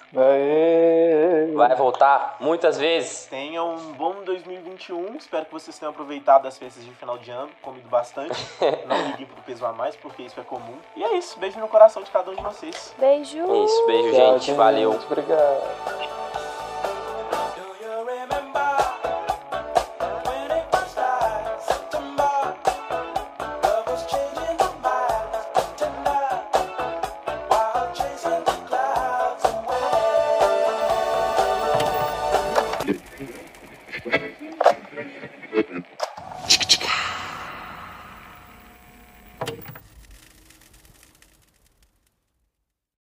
[1.56, 3.27] Vai voltar muitas vezes.
[3.27, 5.15] Tenham um bom 2021.
[5.18, 8.35] Espero que vocês tenham aproveitado as festas de final de ano, comido bastante.
[8.88, 10.77] Não liguem pro peso a mais, porque isso é comum.
[10.95, 11.38] E é isso.
[11.39, 12.93] Beijo no coração de cada um de vocês.
[12.97, 13.38] Beijo.
[13.38, 14.51] É isso, beijo, gente.
[14.53, 14.91] Valeu.
[14.91, 16.39] Muito obrigado.